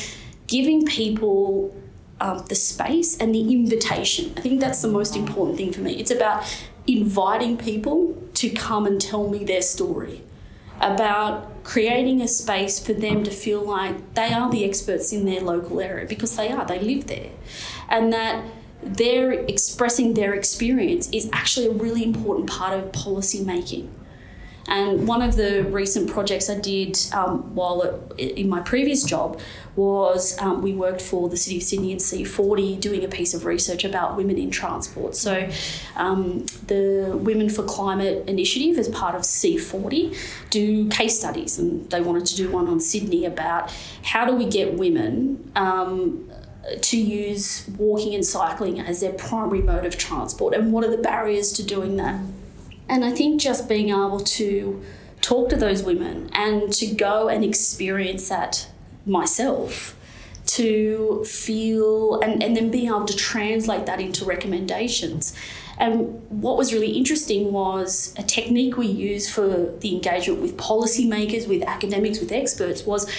giving 0.47 0.85
people 0.85 1.75
um, 2.19 2.43
the 2.49 2.55
space 2.55 3.17
and 3.17 3.33
the 3.33 3.51
invitation. 3.51 4.33
I 4.37 4.41
think 4.41 4.59
that's 4.59 4.81
the 4.81 4.87
most 4.87 5.15
important 5.15 5.57
thing 5.57 5.71
for 5.71 5.81
me. 5.81 5.93
It's 5.93 6.11
about 6.11 6.43
inviting 6.87 7.57
people 7.57 8.15
to 8.35 8.49
come 8.49 8.85
and 8.85 8.99
tell 8.99 9.29
me 9.29 9.43
their 9.43 9.61
story, 9.61 10.23
about 10.79 11.63
creating 11.63 12.21
a 12.21 12.27
space 12.27 12.79
for 12.79 12.93
them 12.93 13.23
to 13.23 13.31
feel 13.31 13.61
like 13.61 14.13
they 14.13 14.31
are 14.31 14.49
the 14.49 14.63
experts 14.63 15.11
in 15.11 15.25
their 15.25 15.41
local 15.41 15.81
area 15.81 16.05
because 16.05 16.35
they 16.37 16.49
are, 16.49 16.65
they 16.65 16.79
live 16.79 17.07
there. 17.07 17.31
And 17.89 18.13
that 18.13 18.45
they're 18.81 19.31
expressing 19.33 20.13
their 20.13 20.33
experience 20.33 21.09
is 21.11 21.29
actually 21.33 21.67
a 21.67 21.71
really 21.71 22.03
important 22.03 22.49
part 22.49 22.77
of 22.79 22.91
policy 22.93 23.43
making 23.43 23.91
And 24.67 25.07
one 25.07 25.21
of 25.21 25.35
the 25.35 25.63
recent 25.63 26.09
projects 26.09 26.49
I 26.49 26.59
did 26.59 26.97
um, 27.13 27.55
while 27.55 28.03
in 28.17 28.49
my 28.49 28.61
previous 28.61 29.03
job 29.03 29.39
was 29.75 30.37
um, 30.39 30.61
we 30.61 30.73
worked 30.73 31.01
for 31.01 31.29
the 31.29 31.37
City 31.37 31.57
of 31.57 31.63
Sydney 31.63 31.91
and 31.91 32.01
C40 32.01 32.79
doing 32.79 33.03
a 33.05 33.07
piece 33.07 33.33
of 33.33 33.45
research 33.45 33.85
about 33.85 34.17
women 34.17 34.37
in 34.37 34.51
transport. 34.51 35.15
So, 35.15 35.49
um, 35.95 36.45
the 36.65 37.13
Women 37.15 37.49
for 37.49 37.63
Climate 37.63 38.27
Initiative, 38.27 38.77
as 38.77 38.89
part 38.89 39.15
of 39.15 39.21
C40, 39.21 40.17
do 40.49 40.89
case 40.89 41.17
studies, 41.17 41.57
and 41.59 41.89
they 41.89 42.01
wanted 42.01 42.25
to 42.25 42.35
do 42.35 42.51
one 42.51 42.67
on 42.67 42.79
Sydney 42.79 43.25
about 43.25 43.71
how 44.03 44.25
do 44.25 44.33
we 44.35 44.45
get 44.45 44.73
women. 44.73 45.51
Um, 45.55 46.29
to 46.81 46.97
use 46.97 47.65
walking 47.77 48.13
and 48.13 48.25
cycling 48.25 48.77
as 48.77 48.99
their 48.99 49.13
primary 49.13 49.61
mode 49.61 49.85
of 49.85 49.97
transport, 49.97 50.53
and 50.53 50.73
what 50.73 50.83
are 50.83 50.91
the 50.91 50.97
barriers 51.01 51.53
to 51.53 51.63
doing 51.63 51.95
that? 51.95 52.19
And 52.89 53.03
I 53.03 53.11
think 53.11 53.41
just 53.41 53.67
being 53.67 53.89
able 53.89 54.19
to 54.19 54.83
talk 55.21 55.49
to 55.49 55.55
those 55.55 55.83
women 55.83 56.29
and 56.33 56.71
to 56.73 56.87
go 56.87 57.27
and 57.27 57.43
experience 57.43 58.29
that 58.29 58.67
myself 59.05 59.97
to 60.45 61.23
feel 61.25 62.19
and, 62.21 62.41
and 62.41 62.55
then 62.55 62.71
being 62.71 62.87
able 62.87 63.05
to 63.05 63.15
translate 63.15 63.85
that 63.85 63.99
into 63.99 64.23
recommendations. 64.25 65.35
And 65.77 66.21
what 66.29 66.57
was 66.57 66.73
really 66.73 66.91
interesting 66.91 67.51
was 67.51 68.13
a 68.17 68.23
technique 68.23 68.77
we 68.77 68.87
use 68.87 69.29
for 69.29 69.75
the 69.79 69.93
engagement 69.93 70.41
with 70.41 70.57
policymakers, 70.57 71.47
with 71.47 71.61
academics, 71.63 72.19
with 72.19 72.31
experts 72.31 72.85
was 72.85 73.09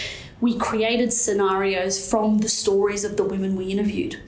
we 0.40 0.56
created 0.56 1.12
scenarios 1.12 2.10
from 2.10 2.38
the 2.38 2.48
stories 2.48 3.04
of 3.04 3.16
the 3.16 3.24
women 3.24 3.56
we 3.56 3.66
interviewed. 3.66 4.18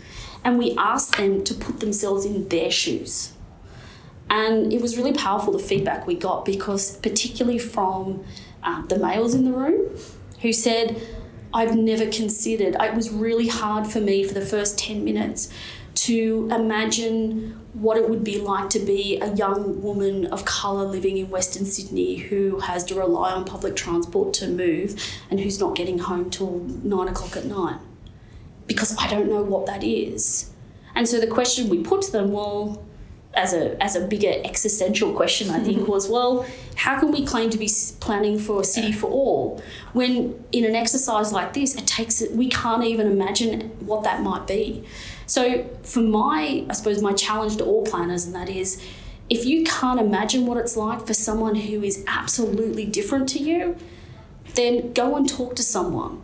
And 0.44 0.58
we 0.58 0.74
asked 0.76 1.16
them 1.16 1.44
to 1.44 1.54
put 1.54 1.80
themselves 1.80 2.24
in 2.24 2.48
their 2.48 2.70
shoes. 2.70 3.32
And 4.30 4.72
it 4.72 4.80
was 4.80 4.96
really 4.96 5.12
powerful 5.12 5.52
the 5.52 5.58
feedback 5.58 6.06
we 6.06 6.14
got 6.14 6.44
because, 6.44 6.96
particularly 6.98 7.58
from 7.58 8.24
uh, 8.62 8.86
the 8.86 8.98
males 8.98 9.34
in 9.34 9.44
the 9.44 9.52
room, 9.52 9.90
who 10.40 10.52
said, 10.52 11.02
I've 11.52 11.76
never 11.76 12.06
considered, 12.06 12.76
it 12.80 12.94
was 12.94 13.10
really 13.10 13.48
hard 13.48 13.88
for 13.88 14.00
me 14.00 14.22
for 14.22 14.32
the 14.32 14.40
first 14.40 14.78
10 14.78 15.04
minutes 15.04 15.52
to 15.94 16.48
imagine 16.52 17.60
what 17.72 17.96
it 17.96 18.08
would 18.08 18.22
be 18.22 18.40
like 18.40 18.70
to 18.70 18.78
be 18.78 19.18
a 19.20 19.34
young 19.34 19.82
woman 19.82 20.26
of 20.26 20.44
colour 20.44 20.84
living 20.84 21.16
in 21.18 21.28
Western 21.28 21.64
Sydney 21.64 22.16
who 22.16 22.60
has 22.60 22.84
to 22.84 22.94
rely 22.94 23.32
on 23.32 23.44
public 23.44 23.74
transport 23.74 24.32
to 24.34 24.48
move 24.48 25.02
and 25.28 25.40
who's 25.40 25.58
not 25.58 25.74
getting 25.74 25.98
home 25.98 26.30
till 26.30 26.60
nine 26.60 27.08
o'clock 27.08 27.36
at 27.36 27.46
night. 27.46 27.80
Because 28.66 28.96
I 28.98 29.08
don't 29.08 29.28
know 29.28 29.42
what 29.42 29.66
that 29.66 29.82
is. 29.82 30.52
And 30.94 31.08
so 31.08 31.18
the 31.18 31.26
question 31.26 31.68
we 31.68 31.82
put 31.82 32.02
to 32.02 32.12
them, 32.12 32.30
well, 32.30 32.84
as 33.34 33.52
a 33.52 33.80
as 33.82 33.94
a 33.94 34.06
bigger 34.06 34.32
existential 34.44 35.12
question, 35.12 35.50
I 35.50 35.60
think 35.60 35.86
was 35.94 36.08
well, 36.08 36.46
how 36.76 36.98
can 36.98 37.12
we 37.12 37.24
claim 37.24 37.50
to 37.50 37.58
be 37.58 37.68
planning 38.00 38.38
for 38.38 38.60
a 38.60 38.64
city 38.64 38.92
for 38.92 39.08
all 39.08 39.62
when 39.92 40.44
in 40.52 40.64
an 40.64 40.74
exercise 40.74 41.32
like 41.32 41.52
this, 41.52 41.74
it 41.76 41.86
takes 41.86 42.22
we 42.32 42.48
can't 42.48 42.84
even 42.84 43.06
imagine 43.06 43.70
what 43.80 44.02
that 44.04 44.22
might 44.22 44.46
be. 44.46 44.84
So 45.26 45.64
for 45.82 46.00
my, 46.00 46.64
I 46.68 46.72
suppose 46.72 47.00
my 47.00 47.12
challenge 47.12 47.56
to 47.58 47.64
all 47.64 47.84
planners, 47.84 48.26
and 48.26 48.34
that 48.34 48.48
is, 48.48 48.82
if 49.28 49.44
you 49.44 49.62
can't 49.62 50.00
imagine 50.00 50.44
what 50.44 50.56
it's 50.56 50.76
like 50.76 51.06
for 51.06 51.14
someone 51.14 51.54
who 51.54 51.84
is 51.84 52.04
absolutely 52.08 52.84
different 52.84 53.28
to 53.30 53.38
you, 53.38 53.76
then 54.54 54.92
go 54.92 55.14
and 55.14 55.28
talk 55.28 55.54
to 55.54 55.62
someone 55.62 56.20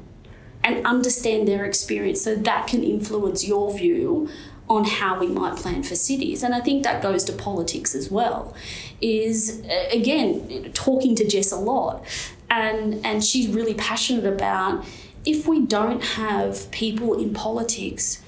and 0.65 0.85
understand 0.85 1.47
their 1.47 1.65
experience 1.65 2.23
so 2.23 2.35
that 2.35 2.67
can 2.67 2.83
influence 2.83 3.47
your 3.47 3.73
view 3.73 4.29
on 4.69 4.85
how 4.85 5.19
we 5.19 5.29
might 5.29 5.57
plan 5.57 5.83
for 5.83 5.95
cities. 5.95 6.43
And 6.43 6.55
I 6.55 6.61
think 6.61 6.83
that 6.83 7.03
goes 7.03 7.25
to 7.25 7.33
politics 7.33 7.95
as 7.95 8.11
well. 8.11 8.55
Is 9.01 9.63
uh, 9.69 9.89
again 9.93 10.73
talking 10.73 11.15
to 11.17 11.27
Jess 11.27 11.53
a 11.53 11.57
lot, 11.57 12.05
and 12.51 13.05
and 13.05 13.25
she's 13.25 13.49
really 13.49 13.75
passionate 13.75 14.27
about 14.27 14.85
if 15.25 15.47
we 15.47 15.67
don't 15.67 16.03
have 16.03 16.71
people 16.71 17.19
in 17.19 17.35
politics 17.35 18.23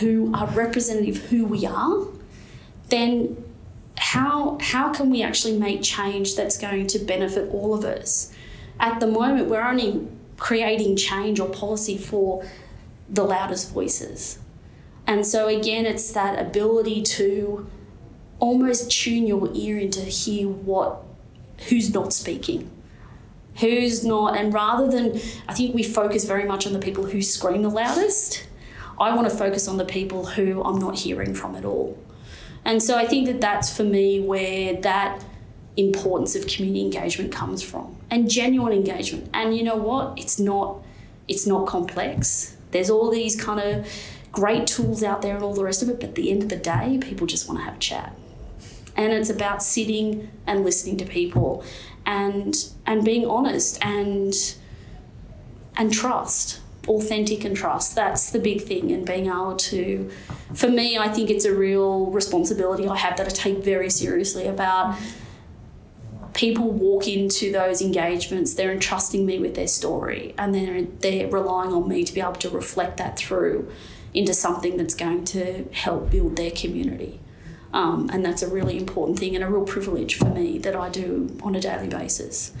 who 0.00 0.32
are 0.34 0.46
representative 0.48 1.16
of 1.16 1.22
who 1.30 1.44
we 1.44 1.66
are, 1.66 2.06
then 2.88 3.44
how 3.98 4.58
how 4.60 4.92
can 4.92 5.10
we 5.10 5.22
actually 5.22 5.58
make 5.58 5.82
change 5.82 6.36
that's 6.36 6.56
going 6.56 6.86
to 6.88 6.98
benefit 6.98 7.50
all 7.52 7.74
of 7.74 7.84
us? 7.84 8.32
At 8.80 9.00
the 9.00 9.06
moment, 9.06 9.48
we're 9.48 9.62
only 9.62 10.08
creating 10.38 10.96
change 10.96 11.38
or 11.38 11.48
policy 11.48 11.98
for 11.98 12.44
the 13.08 13.22
loudest 13.22 13.72
voices 13.72 14.38
and 15.06 15.26
so, 15.26 15.48
again, 15.48 15.86
it's 15.86 16.12
that 16.12 16.38
ability 16.38 17.02
to 17.02 17.68
almost 18.38 18.90
tune 18.90 19.26
your 19.26 19.48
ear 19.54 19.78
in 19.78 19.90
to 19.92 20.00
hear 20.00 20.48
what 20.48 21.02
who's 21.68 21.92
not 21.92 22.12
speaking. 22.12 22.70
Who's 23.56 24.04
not 24.04 24.36
and 24.36 24.54
rather 24.54 24.90
than 24.90 25.20
i 25.46 25.52
think 25.52 25.74
we 25.74 25.82
focus 25.82 26.24
very 26.24 26.44
much 26.44 26.66
on 26.66 26.72
the 26.72 26.78
people 26.78 27.04
who 27.04 27.20
scream 27.20 27.60
the 27.60 27.68
loudest 27.68 28.46
i 28.98 29.14
want 29.14 29.28
to 29.30 29.36
focus 29.36 29.68
on 29.68 29.76
the 29.76 29.84
people 29.84 30.24
who 30.24 30.64
i'm 30.64 30.78
not 30.78 30.98
hearing 30.98 31.34
from 31.34 31.54
at 31.54 31.66
all. 31.66 31.98
And 32.64 32.82
so 32.82 32.96
i 32.96 33.06
think 33.06 33.26
that 33.26 33.42
that's 33.42 33.74
for 33.76 33.84
me 33.84 34.20
where 34.20 34.80
that 34.80 35.22
importance 35.76 36.34
of 36.34 36.46
community 36.46 36.82
engagement 36.82 37.32
comes 37.32 37.62
from 37.62 37.96
and 38.10 38.30
genuine 38.30 38.72
engagement. 38.72 39.28
And 39.32 39.56
you 39.56 39.62
know 39.62 39.76
what? 39.76 40.18
It's 40.18 40.38
not 40.38 40.82
it's 41.28 41.46
not 41.46 41.66
complex. 41.66 42.56
There's 42.72 42.90
all 42.90 43.10
these 43.10 43.40
kind 43.40 43.60
of 43.60 43.86
great 44.32 44.66
tools 44.66 45.02
out 45.04 45.22
there 45.22 45.34
and 45.34 45.44
all 45.44 45.54
the 45.54 45.62
rest 45.62 45.82
of 45.82 45.88
it, 45.88 46.00
but 46.00 46.10
at 46.10 46.14
the 46.14 46.30
end 46.30 46.42
of 46.42 46.48
the 46.48 46.56
day, 46.56 46.98
people 47.00 47.26
just 47.26 47.46
want 47.46 47.60
to 47.60 47.64
have 47.64 47.76
a 47.76 47.78
chat. 47.78 48.16
And 48.96 49.12
it's 49.12 49.30
about 49.30 49.62
sitting 49.62 50.30
and 50.46 50.64
listening 50.64 50.96
to 50.98 51.04
people 51.04 51.64
and 52.04 52.54
and 52.86 53.04
being 53.04 53.26
honest 53.26 53.82
and 53.84 54.34
and 55.76 55.92
trust 55.92 56.60
authentic 56.88 57.44
and 57.44 57.56
trust 57.56 57.94
that's 57.94 58.30
the 58.30 58.40
big 58.40 58.60
thing 58.60 58.90
and 58.90 59.06
being 59.06 59.26
able 59.26 59.54
to 59.54 60.10
for 60.52 60.68
me 60.68 60.98
i 60.98 61.08
think 61.08 61.30
it's 61.30 61.44
a 61.44 61.54
real 61.54 62.06
responsibility 62.06 62.88
i 62.88 62.96
have 62.96 63.16
that 63.16 63.26
i 63.26 63.30
take 63.30 63.58
very 63.58 63.88
seriously 63.88 64.48
about 64.48 64.98
people 66.34 66.70
walk 66.70 67.06
into 67.06 67.52
those 67.52 67.80
engagements 67.80 68.54
they're 68.54 68.72
entrusting 68.72 69.24
me 69.24 69.38
with 69.38 69.54
their 69.54 69.68
story 69.68 70.34
and 70.36 70.54
they're 70.54 70.82
they're 70.82 71.28
relying 71.28 71.72
on 71.72 71.88
me 71.88 72.02
to 72.02 72.12
be 72.12 72.20
able 72.20 72.32
to 72.32 72.50
reflect 72.50 72.96
that 72.96 73.16
through 73.16 73.70
into 74.14 74.34
something 74.34 74.76
that's 74.76 74.94
going 74.94 75.24
to 75.24 75.64
help 75.72 76.10
build 76.10 76.36
their 76.36 76.50
community. 76.50 77.20
Um, 77.72 78.10
and 78.12 78.24
that's 78.24 78.42
a 78.42 78.48
really 78.48 78.76
important 78.76 79.18
thing 79.18 79.34
and 79.34 79.42
a 79.42 79.48
real 79.48 79.64
privilege 79.64 80.16
for 80.16 80.26
me 80.26 80.58
that 80.58 80.76
I 80.76 80.90
do 80.90 81.36
on 81.42 81.54
a 81.54 81.60
daily 81.60 81.88
basis. 81.88 82.52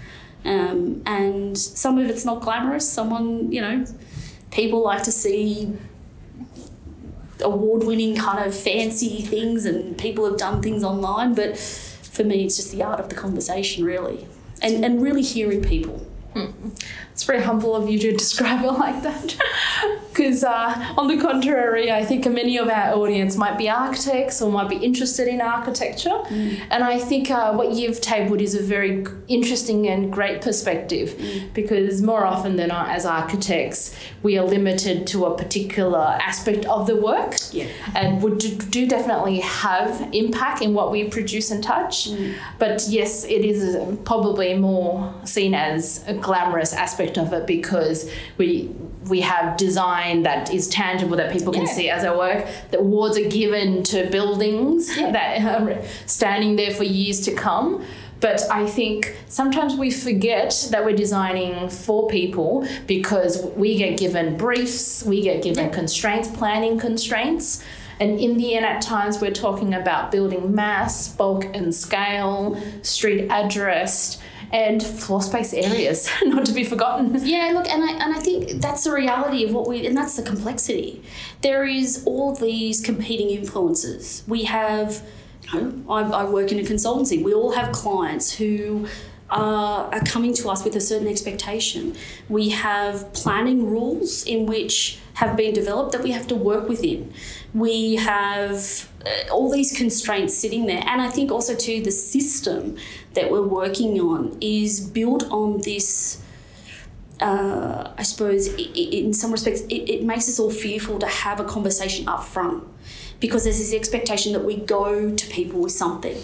Um, 0.44 1.02
and 1.04 1.56
some 1.56 1.98
of 1.98 2.08
it's 2.08 2.24
not 2.24 2.40
glamorous. 2.40 2.90
Someone, 2.90 3.52
you 3.52 3.60
know, 3.60 3.84
people 4.50 4.82
like 4.82 5.02
to 5.04 5.12
see 5.12 5.76
award 7.40 7.84
winning 7.84 8.16
kind 8.16 8.44
of 8.46 8.54
fancy 8.54 9.20
things 9.22 9.66
and 9.66 9.98
people 9.98 10.24
have 10.24 10.38
done 10.38 10.62
things 10.62 10.82
online. 10.82 11.34
But 11.34 11.58
for 11.58 12.24
me, 12.24 12.44
it's 12.44 12.56
just 12.56 12.72
the 12.72 12.82
art 12.82 13.00
of 13.00 13.08
the 13.08 13.14
conversation, 13.14 13.84
really, 13.84 14.26
and, 14.62 14.84
and 14.84 15.02
really 15.02 15.22
hearing 15.22 15.62
people. 15.62 16.06
Mm. 16.34 16.52
It's 17.22 17.28
very 17.28 17.40
humble 17.40 17.76
of 17.76 17.88
you 17.88 18.00
to 18.00 18.10
describe 18.10 18.64
it 18.64 18.72
like 18.80 19.00
that. 19.04 19.36
Because, 20.08 20.42
uh, 20.42 20.94
on 20.98 21.06
the 21.06 21.18
contrary, 21.18 21.90
I 21.90 22.04
think 22.04 22.26
many 22.26 22.58
of 22.58 22.68
our 22.68 22.94
audience 22.94 23.36
might 23.36 23.56
be 23.56 23.70
architects 23.70 24.42
or 24.42 24.50
might 24.50 24.68
be 24.68 24.76
interested 24.76 25.28
in 25.28 25.40
architecture. 25.40 26.10
Mm. 26.10 26.60
And 26.70 26.82
I 26.82 26.98
think 26.98 27.30
uh, 27.30 27.54
what 27.54 27.70
you've 27.70 28.00
tabled 28.00 28.40
is 28.40 28.56
a 28.56 28.62
very 28.62 29.06
interesting 29.28 29.86
and 29.88 30.12
great 30.12 30.42
perspective 30.42 31.10
mm. 31.10 31.54
because 31.54 32.02
more 32.02 32.26
often 32.26 32.56
than 32.56 32.68
not, 32.68 32.90
as 32.90 33.06
architects, 33.06 33.96
we 34.24 34.36
are 34.36 34.44
limited 34.44 35.06
to 35.08 35.24
a 35.24 35.38
particular 35.38 36.18
aspect 36.20 36.66
of 36.66 36.88
the 36.88 36.96
work 36.96 37.36
yeah. 37.52 37.68
and 37.94 38.20
would 38.22 38.38
do, 38.38 38.56
do, 38.56 38.88
definitely 38.88 39.38
have 39.40 40.10
impact 40.12 40.60
in 40.60 40.74
what 40.74 40.90
we 40.90 41.08
produce 41.08 41.52
and 41.52 41.62
touch. 41.62 42.10
Mm. 42.10 42.34
But 42.58 42.84
yes, 42.88 43.24
it 43.24 43.44
is 43.44 43.76
probably 44.04 44.54
more 44.58 45.14
seen 45.24 45.54
as 45.54 46.04
a 46.06 46.14
glamorous 46.14 46.74
aspect 46.74 47.11
of 47.18 47.32
it 47.32 47.46
because 47.46 48.10
we 48.38 48.70
we 49.08 49.20
have 49.20 49.56
design 49.56 50.22
that 50.22 50.52
is 50.52 50.68
tangible 50.68 51.16
that 51.16 51.32
people 51.32 51.52
can 51.52 51.66
yeah. 51.66 51.72
see 51.72 51.90
as 51.90 52.04
our 52.04 52.16
work. 52.16 52.46
The 52.70 52.78
awards 52.78 53.18
are 53.18 53.28
given 53.28 53.82
to 53.84 54.08
buildings 54.10 54.96
yeah. 54.96 55.10
that 55.10 55.60
are 55.60 55.82
standing 56.06 56.56
there 56.56 56.70
for 56.70 56.84
years 56.84 57.20
to 57.22 57.34
come. 57.34 57.84
But 58.20 58.42
I 58.52 58.68
think 58.68 59.16
sometimes 59.26 59.74
we 59.74 59.90
forget 59.90 60.68
that 60.70 60.84
we're 60.84 60.96
designing 60.96 61.68
for 61.68 62.06
people 62.06 62.66
because 62.86 63.42
we 63.56 63.76
get 63.76 63.98
given 63.98 64.36
briefs, 64.36 65.02
we 65.02 65.22
get 65.22 65.42
given 65.42 65.64
yeah. 65.64 65.72
constraints, 65.72 66.28
planning 66.28 66.78
constraints. 66.78 67.64
And 67.98 68.18
in 68.18 68.36
the 68.36 68.54
end, 68.54 68.64
at 68.64 68.80
times, 68.80 69.20
we're 69.20 69.32
talking 69.32 69.74
about 69.74 70.10
building 70.10 70.54
mass, 70.54 71.08
bulk, 71.08 71.44
and 71.54 71.74
scale, 71.74 72.60
street 72.82 73.28
addressed 73.30 74.20
and 74.52 74.82
floor 74.82 75.22
space 75.22 75.54
areas, 75.54 76.10
not 76.24 76.44
to 76.44 76.52
be 76.52 76.64
forgotten. 76.64 77.18
Yeah, 77.24 77.52
look, 77.54 77.68
and 77.68 77.82
I 77.82 77.92
and 77.92 78.14
I 78.14 78.20
think 78.20 78.60
that's 78.60 78.84
the 78.84 78.92
reality 78.92 79.44
of 79.44 79.54
what 79.54 79.66
we, 79.66 79.86
and 79.86 79.96
that's 79.96 80.16
the 80.16 80.22
complexity. 80.22 81.02
There 81.40 81.66
is 81.66 82.02
all 82.06 82.34
these 82.34 82.80
competing 82.80 83.30
influences. 83.30 84.22
We 84.28 84.44
have, 84.44 85.02
you 85.52 85.60
know, 85.60 85.92
I, 85.92 86.02
I 86.02 86.24
work 86.24 86.52
in 86.52 86.58
a 86.58 86.62
consultancy. 86.62 87.22
We 87.22 87.32
all 87.32 87.52
have 87.52 87.72
clients 87.72 88.32
who 88.32 88.86
are, 89.30 89.92
are 89.92 90.00
coming 90.00 90.34
to 90.34 90.50
us 90.50 90.64
with 90.64 90.76
a 90.76 90.80
certain 90.80 91.08
expectation. 91.08 91.96
We 92.28 92.50
have 92.50 93.12
planning 93.14 93.66
rules 93.66 94.24
in 94.24 94.46
which 94.46 94.98
have 95.14 95.36
been 95.36 95.54
developed 95.54 95.92
that 95.92 96.02
we 96.02 96.10
have 96.10 96.26
to 96.28 96.34
work 96.34 96.68
within. 96.68 97.12
We 97.54 97.96
have 97.96 98.88
all 99.30 99.50
these 99.50 99.76
constraints 99.76 100.34
sitting 100.34 100.66
there. 100.66 100.82
And 100.86 101.00
I 101.00 101.08
think 101.10 101.30
also, 101.30 101.54
too, 101.54 101.82
the 101.82 101.90
system 101.90 102.76
that 103.14 103.30
we're 103.30 103.46
working 103.46 103.98
on 104.00 104.36
is 104.40 104.80
built 104.80 105.24
on 105.30 105.60
this. 105.62 106.22
Uh, 107.20 107.92
I 107.96 108.02
suppose, 108.02 108.48
in 108.48 109.14
some 109.14 109.30
respects, 109.30 109.60
it, 109.62 109.88
it 109.88 110.02
makes 110.02 110.28
us 110.28 110.40
all 110.40 110.50
fearful 110.50 110.98
to 110.98 111.06
have 111.06 111.38
a 111.38 111.44
conversation 111.44 112.08
up 112.08 112.24
front 112.24 112.64
because 113.20 113.44
there's 113.44 113.58
this 113.58 113.72
expectation 113.72 114.32
that 114.32 114.44
we 114.44 114.56
go 114.56 115.14
to 115.14 115.26
people 115.28 115.60
with 115.60 115.70
something. 115.70 116.16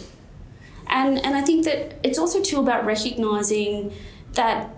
And, 0.89 1.25
and 1.25 1.37
I 1.37 1.43
think 1.43 1.65
that 1.67 2.01
it's 2.03 2.19
also 2.19 2.43
too 2.43 2.59
about 2.59 2.85
recognizing 2.85 3.93
that 4.33 4.71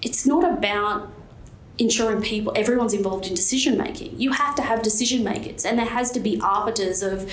it's 0.00 0.24
not 0.24 0.44
about 0.44 1.10
ensuring 1.78 2.22
people 2.22 2.52
everyone's 2.56 2.94
involved 2.94 3.26
in 3.26 3.34
decision 3.34 3.78
making. 3.78 4.18
You 4.20 4.32
have 4.32 4.54
to 4.56 4.62
have 4.62 4.82
decision 4.82 5.24
makers, 5.24 5.64
and 5.64 5.78
there 5.78 5.86
has 5.86 6.10
to 6.12 6.20
be 6.20 6.40
arbiters 6.40 7.02
of 7.02 7.30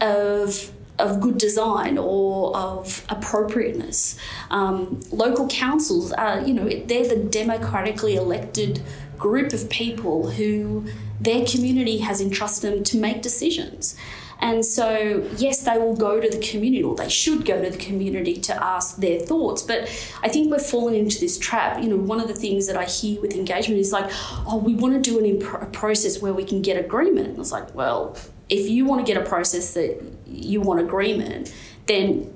of 0.00 0.72
of 0.98 1.20
good 1.20 1.38
design 1.38 1.98
or 1.98 2.54
of 2.56 3.04
appropriateness. 3.08 4.16
Um, 4.50 5.00
local 5.10 5.48
councils 5.48 6.12
are, 6.12 6.40
you 6.40 6.52
know, 6.52 6.68
they're 6.68 7.08
the 7.08 7.16
democratically 7.16 8.16
elected 8.16 8.82
group 9.18 9.52
of 9.52 9.68
people 9.70 10.30
who 10.30 10.84
their 11.20 11.44
community 11.44 11.98
has 11.98 12.20
entrusted 12.20 12.72
them 12.72 12.84
to 12.84 12.96
make 12.96 13.22
decisions. 13.22 13.96
And 14.40 14.64
so, 14.64 15.26
yes, 15.36 15.62
they 15.62 15.76
will 15.78 15.94
go 15.94 16.18
to 16.18 16.28
the 16.28 16.38
community, 16.38 16.82
or 16.82 16.94
they 16.94 17.08
should 17.08 17.44
go 17.44 17.62
to 17.62 17.70
the 17.70 17.76
community 17.76 18.34
to 18.34 18.64
ask 18.64 18.96
their 18.96 19.20
thoughts. 19.20 19.62
But 19.62 19.82
I 20.22 20.28
think 20.28 20.50
we're 20.50 20.58
falling 20.58 20.94
into 20.94 21.20
this 21.20 21.38
trap. 21.38 21.82
You 21.82 21.90
know, 21.90 21.96
one 21.96 22.20
of 22.20 22.28
the 22.28 22.34
things 22.34 22.66
that 22.66 22.76
I 22.76 22.84
hear 22.84 23.20
with 23.20 23.34
engagement 23.34 23.80
is 23.80 23.92
like, 23.92 24.10
oh, 24.46 24.62
we 24.64 24.74
want 24.74 24.94
to 24.94 25.10
do 25.10 25.18
an 25.18 25.26
imp- 25.26 25.62
a 25.62 25.66
process 25.66 26.22
where 26.22 26.32
we 26.32 26.44
can 26.44 26.62
get 26.62 26.82
agreement. 26.82 27.28
And 27.28 27.38
it's 27.38 27.52
like, 27.52 27.74
well, 27.74 28.16
if 28.48 28.68
you 28.68 28.84
want 28.86 29.04
to 29.06 29.12
get 29.12 29.20
a 29.20 29.24
process 29.28 29.74
that 29.74 30.02
you 30.26 30.60
want 30.60 30.80
agreement, 30.80 31.54
then 31.86 32.32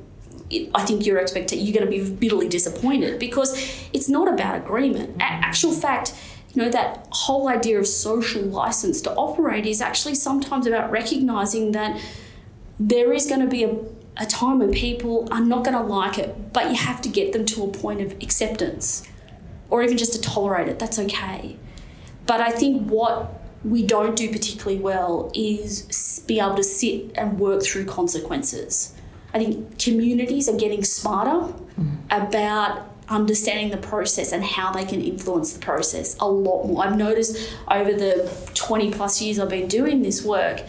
I 0.74 0.84
think 0.84 1.06
your 1.06 1.18
expectation 1.18 1.64
you're 1.64 1.74
going 1.74 1.90
to 1.90 2.04
be 2.04 2.14
bitterly 2.14 2.48
disappointed 2.48 3.18
because 3.18 3.56
it's 3.92 4.08
not 4.08 4.28
about 4.28 4.56
agreement. 4.56 5.16
A- 5.16 5.22
actual 5.22 5.72
fact 5.72 6.14
you 6.54 6.62
know, 6.62 6.70
that 6.70 7.08
whole 7.10 7.48
idea 7.48 7.78
of 7.78 7.86
social 7.86 8.42
license 8.42 9.00
to 9.02 9.12
operate 9.14 9.66
is 9.66 9.80
actually 9.80 10.14
sometimes 10.14 10.66
about 10.66 10.90
recognizing 10.90 11.72
that 11.72 12.00
there 12.78 13.12
is 13.12 13.26
going 13.26 13.40
to 13.40 13.46
be 13.46 13.64
a, 13.64 13.76
a 14.16 14.26
time 14.26 14.60
when 14.60 14.72
people 14.72 15.28
are 15.32 15.40
not 15.40 15.64
going 15.64 15.76
to 15.76 15.82
like 15.82 16.16
it, 16.18 16.52
but 16.52 16.70
you 16.70 16.76
have 16.76 17.00
to 17.02 17.08
get 17.08 17.32
them 17.32 17.44
to 17.46 17.64
a 17.64 17.68
point 17.68 18.00
of 18.00 18.12
acceptance 18.22 19.08
or 19.68 19.82
even 19.82 19.98
just 19.98 20.12
to 20.12 20.20
tolerate 20.20 20.68
it. 20.68 20.78
That's 20.78 20.98
okay. 20.98 21.56
But 22.26 22.40
I 22.40 22.50
think 22.50 22.88
what 22.88 23.42
we 23.64 23.84
don't 23.84 24.14
do 24.14 24.30
particularly 24.30 24.78
well 24.78 25.32
is 25.34 26.22
be 26.28 26.38
able 26.38 26.54
to 26.54 26.62
sit 26.62 27.10
and 27.16 27.38
work 27.38 27.64
through 27.64 27.86
consequences. 27.86 28.94
I 29.32 29.38
think 29.38 29.78
communities 29.78 30.48
are 30.48 30.56
getting 30.56 30.84
smarter 30.84 31.52
mm. 31.78 31.96
about 32.10 32.93
understanding 33.08 33.70
the 33.70 33.76
process 33.76 34.32
and 34.32 34.44
how 34.44 34.72
they 34.72 34.84
can 34.84 35.00
influence 35.00 35.52
the 35.52 35.60
process 35.60 36.16
a 36.20 36.28
lot 36.28 36.66
more. 36.66 36.84
I've 36.84 36.96
noticed 36.96 37.54
over 37.70 37.92
the 37.92 38.30
20 38.54 38.92
plus 38.92 39.20
years 39.20 39.38
I've 39.38 39.50
been 39.50 39.68
doing 39.68 40.02
this 40.02 40.24
work, 40.24 40.62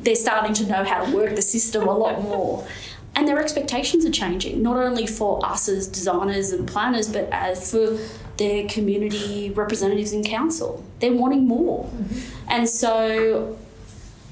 they're 0.00 0.16
starting 0.16 0.54
to 0.54 0.66
know 0.66 0.84
how 0.84 1.04
to 1.04 1.14
work 1.14 1.36
the 1.36 1.42
system 1.42 1.86
a 1.86 1.96
lot 1.96 2.22
more. 2.22 2.66
And 3.14 3.28
their 3.28 3.38
expectations 3.38 4.06
are 4.06 4.10
changing, 4.10 4.62
not 4.62 4.76
only 4.76 5.06
for 5.06 5.44
us 5.44 5.68
as 5.68 5.86
designers 5.86 6.50
and 6.50 6.66
planners, 6.66 7.08
but 7.08 7.28
as 7.30 7.70
for 7.70 7.98
their 8.38 8.66
community 8.68 9.50
representatives 9.50 10.12
in 10.12 10.24
council. 10.24 10.82
They're 11.00 11.12
wanting 11.12 11.46
more. 11.46 11.84
Mm-hmm. 11.84 12.50
And 12.50 12.68
so 12.68 13.58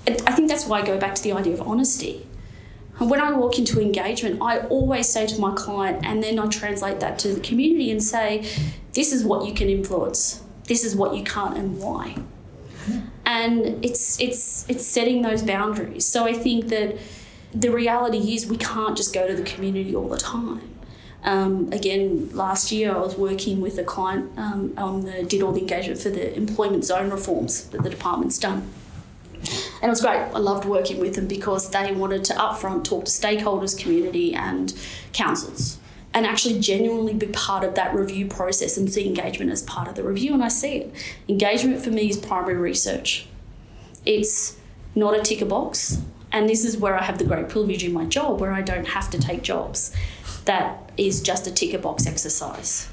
I 0.09 0.33
think 0.33 0.49
that's 0.49 0.67
why 0.67 0.81
I 0.81 0.87
go 0.87 0.99
back 0.99 1.15
to 1.15 1.23
the 1.23 1.33
idea 1.33 1.53
of 1.53 1.61
honesty 1.61 2.27
when 3.09 3.21
I 3.21 3.33
walk 3.33 3.59
into 3.59 3.81
engagement, 3.81 4.43
I 4.43 4.61
always 4.61 5.09
say 5.09 5.27
to 5.27 5.41
my 5.41 5.55
client, 5.55 6.05
and 6.05 6.23
then 6.23 6.39
I 6.39 6.47
translate 6.47 7.01
that 7.01 7.19
to 7.21 7.35
the 7.35 7.41
community 7.41 7.91
and 7.91 8.03
say, 8.03 8.47
this 8.93 9.13
is 9.13 9.25
what 9.25 9.47
you 9.47 9.55
can 9.55 9.69
influence, 9.69 10.43
this 10.65 10.85
is 10.85 10.95
what 10.95 11.15
you 11.15 11.25
can't, 11.25 11.57
and 11.57 11.79
why. 11.79 12.17
And 13.25 13.85
it's 13.85 14.19
it's 14.21 14.69
it's 14.69 14.85
setting 14.85 15.23
those 15.23 15.43
boundaries. 15.43 16.05
So 16.05 16.25
I 16.25 16.33
think 16.33 16.69
that 16.69 16.97
the 17.55 17.71
reality 17.71 18.35
is 18.35 18.47
we 18.47 18.57
can't 18.57 18.97
just 18.97 19.15
go 19.15 19.29
to 19.29 19.35
the 19.35 19.45
community 19.45 19.95
all 19.95 20.09
the 20.09 20.19
time. 20.19 20.71
Um, 21.23 21.71
again, 21.73 22.31
last 22.33 22.73
year 22.73 22.95
I 22.95 22.99
was 22.99 23.17
working 23.17 23.61
with 23.61 23.79
a 23.79 23.85
client 23.85 24.31
um, 24.39 24.75
on 24.77 25.03
the 25.03 25.23
did 25.23 25.43
all 25.43 25.53
the 25.53 25.61
engagement 25.61 26.01
for 26.01 26.11
the 26.11 26.35
employment 26.35 26.85
zone 26.85 27.11
reforms 27.11 27.69
that 27.71 27.83
the 27.83 27.91
department's 27.91 28.39
done. 28.39 28.69
And 29.83 29.85
it 29.85 29.89
was 29.89 30.01
great. 30.01 30.19
I 30.19 30.39
loved 30.39 30.65
working 30.65 31.01
with 31.01 31.15
them 31.15 31.27
because 31.27 31.71
they 31.71 31.93
wanted 31.93 32.25
to 32.25 32.35
upfront 32.35 32.85
talk 32.85 33.07
to 33.07 33.11
stakeholders, 33.11 33.79
community, 33.79 34.35
and 34.35 34.75
councils 35.13 35.79
and 36.13 36.27
actually 36.27 36.59
genuinely 36.59 37.15
be 37.15 37.27
part 37.27 37.65
of 37.65 37.75
that 37.77 37.95
review 37.95 38.27
process 38.27 38.77
and 38.77 38.93
see 38.93 39.07
engagement 39.07 39.51
as 39.51 39.63
part 39.63 39.89
of 39.89 39.95
the 39.95 40.03
review. 40.03 40.35
And 40.35 40.43
I 40.43 40.49
see 40.49 40.79
it. 40.79 40.95
Engagement 41.29 41.83
for 41.83 41.91
me 41.91 42.11
is 42.11 42.19
primary 42.19 42.57
research. 42.57 43.27
It's 44.05 44.59
not 44.95 45.17
a 45.17 45.23
ticker 45.23 45.45
box. 45.45 46.03
And 46.33 46.49
this 46.49 46.65
is 46.65 46.77
where 46.77 46.99
I 46.99 47.05
have 47.05 47.19
the 47.19 47.25
great 47.25 47.49
privilege 47.49 47.85
in 47.85 47.93
my 47.93 48.05
job 48.05 48.41
where 48.41 48.53
I 48.53 48.61
don't 48.61 48.89
have 48.89 49.11
to 49.11 49.19
take 49.19 49.43
jobs. 49.43 49.95
That 50.45 50.91
is 50.97 51.23
just 51.23 51.47
a 51.47 51.51
ticker 51.51 51.79
box 51.79 52.07
exercise 52.07 52.89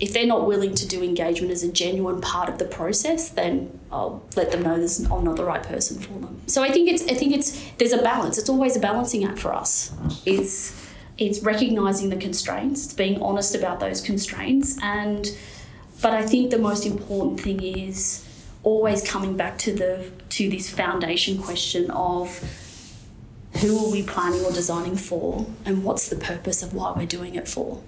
if 0.00 0.12
they're 0.12 0.26
not 0.26 0.46
willing 0.46 0.74
to 0.74 0.88
do 0.88 1.02
engagement 1.02 1.52
as 1.52 1.62
a 1.62 1.70
genuine 1.70 2.20
part 2.20 2.48
of 2.48 2.58
the 2.58 2.64
process, 2.64 3.28
then 3.28 3.78
I'll 3.92 4.22
let 4.34 4.50
them 4.50 4.62
know 4.62 4.78
this, 4.78 4.98
I'm 5.10 5.24
not 5.24 5.36
the 5.36 5.44
right 5.44 5.62
person 5.62 5.98
for 5.98 6.14
them. 6.14 6.40
So 6.46 6.62
I 6.62 6.70
think 6.70 6.88
it's 6.88 7.02
I 7.04 7.14
think 7.14 7.34
it's 7.34 7.70
there's 7.78 7.92
a 7.92 8.02
balance. 8.02 8.38
It's 8.38 8.48
always 8.48 8.76
a 8.76 8.80
balancing 8.80 9.24
act 9.24 9.38
for 9.38 9.54
us. 9.54 9.92
It's 10.24 10.88
it's 11.18 11.40
recognizing 11.40 12.08
the 12.08 12.16
constraints, 12.16 12.86
it's 12.86 12.94
being 12.94 13.20
honest 13.20 13.54
about 13.54 13.78
those 13.78 14.00
constraints, 14.00 14.78
and 14.82 15.28
but 16.00 16.14
I 16.14 16.26
think 16.26 16.50
the 16.50 16.58
most 16.58 16.86
important 16.86 17.40
thing 17.40 17.62
is 17.62 18.26
always 18.62 19.02
coming 19.02 19.36
back 19.36 19.58
to 19.58 19.74
the 19.74 20.10
to 20.30 20.48
this 20.48 20.70
foundation 20.70 21.42
question 21.42 21.90
of 21.90 22.42
who 23.60 23.84
are 23.84 23.90
we 23.90 24.02
planning 24.02 24.42
or 24.44 24.52
designing 24.52 24.96
for, 24.96 25.46
and 25.66 25.84
what's 25.84 26.08
the 26.08 26.16
purpose 26.16 26.62
of 26.62 26.72
why 26.72 26.92
we're 26.96 27.06
doing 27.06 27.34
it 27.34 27.48
for. 27.48 27.82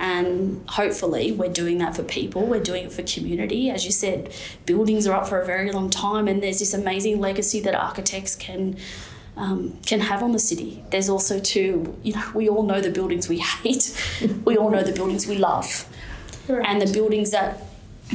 And 0.00 0.64
hopefully, 0.68 1.32
we're 1.32 1.52
doing 1.52 1.78
that 1.78 1.96
for 1.96 2.02
people, 2.04 2.46
we're 2.46 2.62
doing 2.62 2.84
it 2.84 2.92
for 2.92 3.02
community. 3.02 3.68
As 3.70 3.84
you 3.84 3.90
said, 3.90 4.32
buildings 4.64 5.06
are 5.06 5.14
up 5.14 5.28
for 5.28 5.40
a 5.40 5.46
very 5.46 5.72
long 5.72 5.90
time, 5.90 6.28
and 6.28 6.42
there's 6.42 6.60
this 6.60 6.72
amazing 6.72 7.20
legacy 7.20 7.60
that 7.60 7.74
architects 7.74 8.36
can. 8.36 8.76
Um, 9.36 9.78
can 9.86 10.00
have 10.00 10.24
on 10.24 10.32
the 10.32 10.40
city. 10.40 10.82
There's 10.90 11.08
also 11.08 11.38
too, 11.38 11.96
you 12.02 12.12
know, 12.12 12.24
we 12.34 12.48
all 12.48 12.64
know 12.64 12.80
the 12.80 12.90
buildings 12.90 13.28
we 13.28 13.38
hate. 13.38 13.96
we 14.44 14.56
all 14.56 14.68
know 14.68 14.82
the 14.82 14.90
buildings 14.90 15.28
we 15.28 15.38
love, 15.38 15.88
right. 16.48 16.66
and 16.66 16.82
the 16.82 16.92
buildings 16.92 17.30
that 17.30 17.62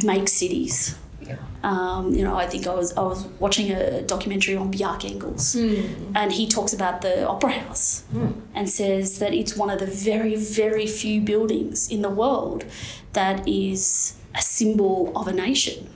make 0.03 0.27
cities. 0.27 0.97
Um, 1.63 2.13
you 2.13 2.25
know, 2.25 2.35
I 2.35 2.45
think 2.45 2.67
I 2.67 2.73
was 2.73 2.91
I 2.97 3.01
was 3.01 3.25
watching 3.39 3.71
a 3.71 4.01
documentary 4.01 4.57
on 4.57 4.71
Bjarke 4.71 5.09
Ingels, 5.11 5.55
mm. 5.55 6.11
and 6.13 6.33
he 6.33 6.45
talks 6.45 6.73
about 6.73 7.01
the 7.01 7.25
Opera 7.25 7.51
House 7.51 8.03
mm. 8.13 8.33
and 8.53 8.69
says 8.69 9.19
that 9.19 9.33
it's 9.33 9.55
one 9.55 9.69
of 9.69 9.79
the 9.79 9.85
very 9.85 10.35
very 10.35 10.85
few 10.85 11.21
buildings 11.21 11.89
in 11.89 12.01
the 12.01 12.09
world 12.09 12.65
that 13.13 13.47
is 13.47 14.15
a 14.35 14.41
symbol 14.41 15.13
of 15.15 15.27
a 15.27 15.33
nation. 15.33 15.89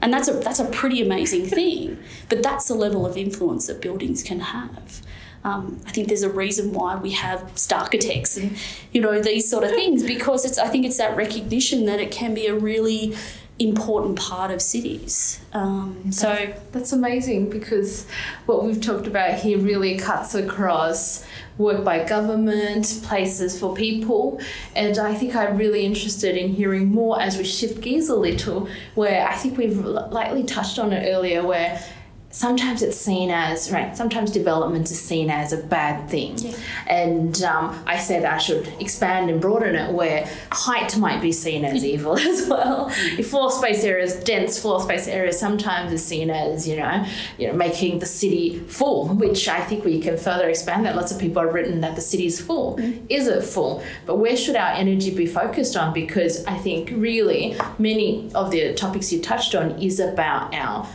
And 0.00 0.12
that's 0.12 0.26
a 0.26 0.32
that's 0.32 0.58
a 0.58 0.64
pretty 0.64 1.00
amazing 1.00 1.46
thing. 1.46 1.98
But 2.28 2.42
that's 2.42 2.66
the 2.66 2.74
level 2.74 3.04
of 3.06 3.16
influence 3.16 3.66
that 3.66 3.80
buildings 3.80 4.22
can 4.22 4.40
have. 4.40 5.02
Um, 5.44 5.80
I 5.86 5.90
think 5.90 6.08
there's 6.08 6.22
a 6.22 6.30
reason 6.30 6.72
why 6.72 6.96
we 6.96 7.10
have 7.12 7.52
architects 7.72 8.36
and 8.36 8.56
you 8.92 9.00
know 9.00 9.20
these 9.20 9.50
sort 9.50 9.64
of 9.64 9.70
things 9.70 10.02
because 10.04 10.44
it's 10.44 10.56
I 10.56 10.68
think 10.68 10.86
it's 10.86 10.98
that 10.98 11.16
recognition 11.16 11.84
that 11.86 12.00
it 12.00 12.10
can 12.12 12.32
be 12.32 12.46
a 12.46 12.54
really 12.54 13.14
important 13.62 14.18
part 14.18 14.50
of 14.50 14.60
cities. 14.60 15.40
Um, 15.52 16.12
so 16.12 16.52
that's 16.72 16.92
amazing 16.92 17.50
because 17.50 18.06
what 18.46 18.64
we've 18.64 18.80
talked 18.80 19.06
about 19.06 19.38
here 19.38 19.58
really 19.58 19.98
cuts 19.98 20.34
across 20.34 21.24
work 21.58 21.84
by 21.84 22.04
government, 22.04 23.00
places 23.04 23.58
for 23.58 23.74
people, 23.74 24.40
and 24.74 24.98
I 24.98 25.14
think 25.14 25.34
I'm 25.36 25.56
really 25.56 25.84
interested 25.84 26.36
in 26.36 26.48
hearing 26.48 26.90
more 26.90 27.20
as 27.20 27.36
we 27.36 27.44
shift 27.44 27.82
gears 27.82 28.08
a 28.08 28.16
little. 28.16 28.68
Where 28.94 29.26
I 29.26 29.34
think 29.34 29.58
we've 29.58 29.78
lightly 29.78 30.44
touched 30.44 30.78
on 30.78 30.92
it 30.92 31.08
earlier, 31.08 31.46
where 31.46 31.82
sometimes 32.32 32.82
it's 32.82 32.96
seen 32.96 33.30
as 33.30 33.70
right 33.70 33.96
sometimes 33.96 34.30
development 34.30 34.90
is 34.90 35.00
seen 35.00 35.30
as 35.30 35.52
a 35.52 35.56
bad 35.58 36.08
thing. 36.08 36.36
Yeah. 36.38 36.56
and 36.88 37.42
um, 37.42 37.82
i 37.86 37.98
said 37.98 38.24
i 38.24 38.38
should 38.38 38.66
expand 38.80 39.30
and 39.30 39.40
broaden 39.40 39.74
it 39.76 39.92
where 39.92 40.28
height 40.50 40.96
might 40.96 41.20
be 41.20 41.30
seen 41.30 41.64
as 41.64 41.84
evil 41.92 42.18
as 42.18 42.48
well. 42.48 42.90
If 43.18 43.28
floor 43.30 43.50
space 43.50 43.84
areas 43.84 44.14
dense 44.24 44.58
floor 44.58 44.80
space 44.80 45.06
areas 45.06 45.38
sometimes 45.38 45.92
is 45.92 46.04
seen 46.04 46.30
as 46.30 46.66
you 46.66 46.76
know 46.76 47.04
you 47.38 47.48
know 47.48 47.52
making 47.52 47.98
the 47.98 48.06
city 48.06 48.58
full 48.60 49.08
which 49.08 49.46
i 49.48 49.60
think 49.60 49.84
we 49.84 50.00
can 50.00 50.16
further 50.16 50.48
expand 50.48 50.86
that. 50.86 50.96
Lots 50.96 51.12
of 51.12 51.18
people 51.18 51.42
have 51.42 51.52
written 51.52 51.80
that 51.82 51.96
the 51.96 52.00
city 52.00 52.26
is 52.26 52.40
full. 52.40 52.78
Is 53.08 53.26
it 53.26 53.42
full? 53.44 53.82
But 54.06 54.16
where 54.16 54.36
should 54.36 54.56
our 54.56 54.72
energy 54.72 55.14
be 55.14 55.26
focused 55.26 55.76
on? 55.76 55.92
Because 55.92 56.44
i 56.46 56.56
think 56.56 56.90
really 56.90 57.56
many 57.78 58.30
of 58.34 58.50
the 58.50 58.72
topics 58.74 59.12
you 59.12 59.20
touched 59.20 59.54
on 59.54 59.72
is 59.82 60.00
about 60.00 60.54
our 60.54 60.86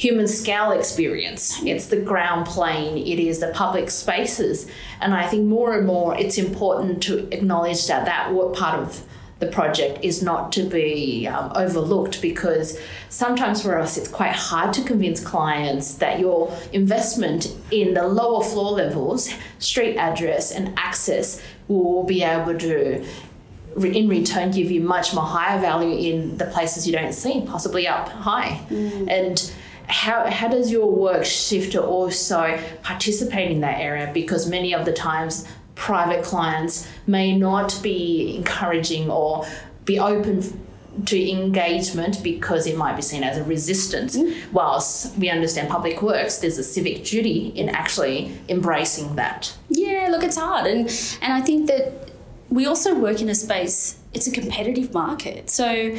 human 0.00 0.26
scale 0.26 0.70
experience. 0.70 1.62
It's 1.62 1.88
the 1.88 2.00
ground 2.00 2.46
plane, 2.46 2.96
it 2.96 3.18
is 3.18 3.40
the 3.40 3.48
public 3.48 3.90
spaces. 3.90 4.66
And 4.98 5.12
I 5.12 5.26
think 5.26 5.46
more 5.46 5.76
and 5.76 5.86
more 5.86 6.16
it's 6.18 6.38
important 6.38 7.02
to 7.02 7.28
acknowledge 7.34 7.86
that 7.88 8.06
that 8.06 8.32
part 8.54 8.80
of 8.80 9.04
the 9.40 9.48
project 9.48 10.02
is 10.02 10.22
not 10.22 10.52
to 10.52 10.62
be 10.62 11.26
um, 11.26 11.52
overlooked 11.54 12.22
because 12.22 12.78
sometimes 13.10 13.60
for 13.60 13.78
us 13.78 13.98
it's 13.98 14.08
quite 14.08 14.32
hard 14.32 14.72
to 14.72 14.82
convince 14.82 15.20
clients 15.22 15.94
that 15.96 16.18
your 16.18 16.50
investment 16.72 17.54
in 17.70 17.92
the 17.92 18.08
lower 18.08 18.42
floor 18.42 18.72
levels, 18.72 19.30
street 19.58 19.98
address, 19.98 20.50
and 20.50 20.72
access 20.78 21.42
will 21.68 22.04
be 22.04 22.22
able 22.22 22.58
to 22.58 23.04
in 23.76 24.08
return 24.08 24.50
give 24.50 24.70
you 24.70 24.80
much 24.80 25.14
more 25.14 25.24
higher 25.24 25.60
value 25.60 25.96
in 26.12 26.36
the 26.38 26.46
places 26.46 26.86
you 26.86 26.92
don't 26.92 27.12
see, 27.12 27.42
possibly 27.46 27.86
up 27.86 28.08
high. 28.08 28.60
And 29.08 29.52
how, 29.90 30.30
how 30.30 30.48
does 30.48 30.70
your 30.70 30.90
work 30.90 31.24
shift 31.24 31.72
to 31.72 31.82
also 31.82 32.58
participate 32.82 33.50
in 33.50 33.60
that 33.60 33.80
area? 33.80 34.10
Because 34.12 34.48
many 34.48 34.74
of 34.74 34.84
the 34.84 34.92
times 34.92 35.46
private 35.74 36.24
clients 36.24 36.88
may 37.06 37.36
not 37.36 37.78
be 37.82 38.36
encouraging 38.36 39.10
or 39.10 39.46
be 39.84 39.98
open 39.98 40.42
to 41.06 41.30
engagement 41.30 42.22
because 42.22 42.66
it 42.66 42.76
might 42.76 42.96
be 42.96 43.02
seen 43.02 43.22
as 43.22 43.38
a 43.38 43.44
resistance. 43.44 44.16
Mm. 44.16 44.52
Whilst 44.52 45.16
we 45.16 45.30
understand 45.30 45.68
public 45.68 46.02
works, 46.02 46.38
there's 46.38 46.58
a 46.58 46.64
civic 46.64 47.04
duty 47.04 47.52
in 47.54 47.68
actually 47.68 48.38
embracing 48.48 49.16
that. 49.16 49.56
Yeah, 49.68 50.08
look, 50.10 50.22
it's 50.22 50.36
hard, 50.36 50.66
and 50.66 50.80
and 51.22 51.32
I 51.32 51.40
think 51.40 51.68
that 51.68 52.10
we 52.50 52.66
also 52.66 52.94
work 52.94 53.20
in 53.20 53.28
a 53.28 53.34
space. 53.34 53.98
It's 54.12 54.26
a 54.26 54.32
competitive 54.32 54.92
market, 54.92 55.48
so 55.48 55.96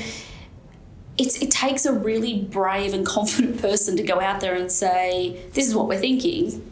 it's 1.18 1.42
it 1.42 1.52
takes 1.52 1.86
a 1.86 1.94
really 1.94 2.42
brave 2.42 2.94
and 2.94 3.06
confident 3.06 3.62
person 3.62 3.98
to 3.98 4.04
go 4.04 4.20
out 4.20 4.40
there 4.42 4.56
and 4.56 4.72
say, 4.72 5.42
"This 5.54 5.68
is 5.68 5.76
what 5.76 5.88
we're 5.88 6.00
thinking." 6.00 6.68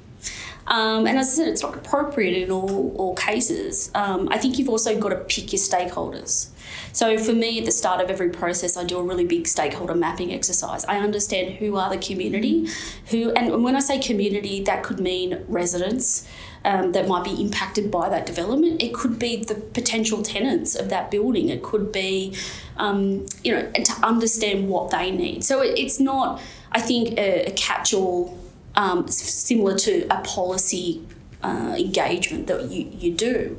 Um, 0.68 1.08
and 1.08 1.18
as 1.18 1.30
I 1.30 1.32
said, 1.32 1.48
it's 1.48 1.64
not 1.64 1.74
appropriate 1.76 2.44
in 2.44 2.52
all, 2.52 2.96
all 2.96 3.16
cases. 3.16 3.90
Um, 3.96 4.30
I 4.30 4.38
think 4.38 4.60
you've 4.60 4.70
also 4.70 5.00
got 5.00 5.10
to 5.10 5.16
pick 5.16 5.52
your 5.52 5.60
stakeholders. 5.60 6.50
So 6.92 7.18
for 7.18 7.34
me, 7.34 7.58
at 7.58 7.66
the 7.66 7.72
start 7.72 8.02
of 8.02 8.12
every 8.12 8.30
process, 8.30 8.78
I 8.78 8.84
do 8.84 9.00
a 9.00 9.04
really 9.04 9.26
big 9.26 9.48
stakeholder 9.48 9.96
mapping 9.96 10.32
exercise. 10.32 10.86
I 10.86 11.00
understand 11.00 11.56
who 11.56 11.76
are 11.76 11.90
the 11.90 11.98
community, 11.98 12.68
who, 13.08 13.32
and 13.32 13.64
when 13.64 13.76
I 13.76 13.80
say 13.80 13.98
community, 13.98 14.64
that 14.64 14.84
could 14.84 15.00
mean 15.00 15.44
residents 15.48 16.28
um, 16.70 16.92
that 16.92 17.08
might 17.08 17.24
be 17.24 17.36
impacted 17.42 17.90
by 17.90 18.10
that 18.10 18.26
development. 18.28 18.82
It 18.82 18.94
could 18.94 19.18
be 19.18 19.44
the 19.44 19.56
potential 19.56 20.22
tenants 20.22 20.76
of 20.76 20.90
that 20.90 21.10
building. 21.10 21.50
It 21.50 21.64
could 21.64 21.92
be, 21.92 22.36
um, 22.78 23.26
you 23.44 23.52
know, 23.54 23.64
to 23.72 23.94
understand 24.04 24.70
what 24.70 24.92
they 24.92 25.10
need. 25.10 25.44
So 25.44 25.62
it, 25.62 25.74
it's 25.84 26.00
not, 26.00 26.40
I 26.72 26.80
think, 26.80 27.18
a, 27.18 27.46
a 27.48 27.52
catch-all 27.54 28.38
um, 28.76 29.08
similar 29.08 29.76
to 29.80 30.06
a 30.12 30.22
policy 30.22 31.04
uh, 31.44 31.76
engagement 31.78 32.46
that 32.48 32.70
you, 32.70 32.92
you 33.04 33.12
do. 33.14 33.58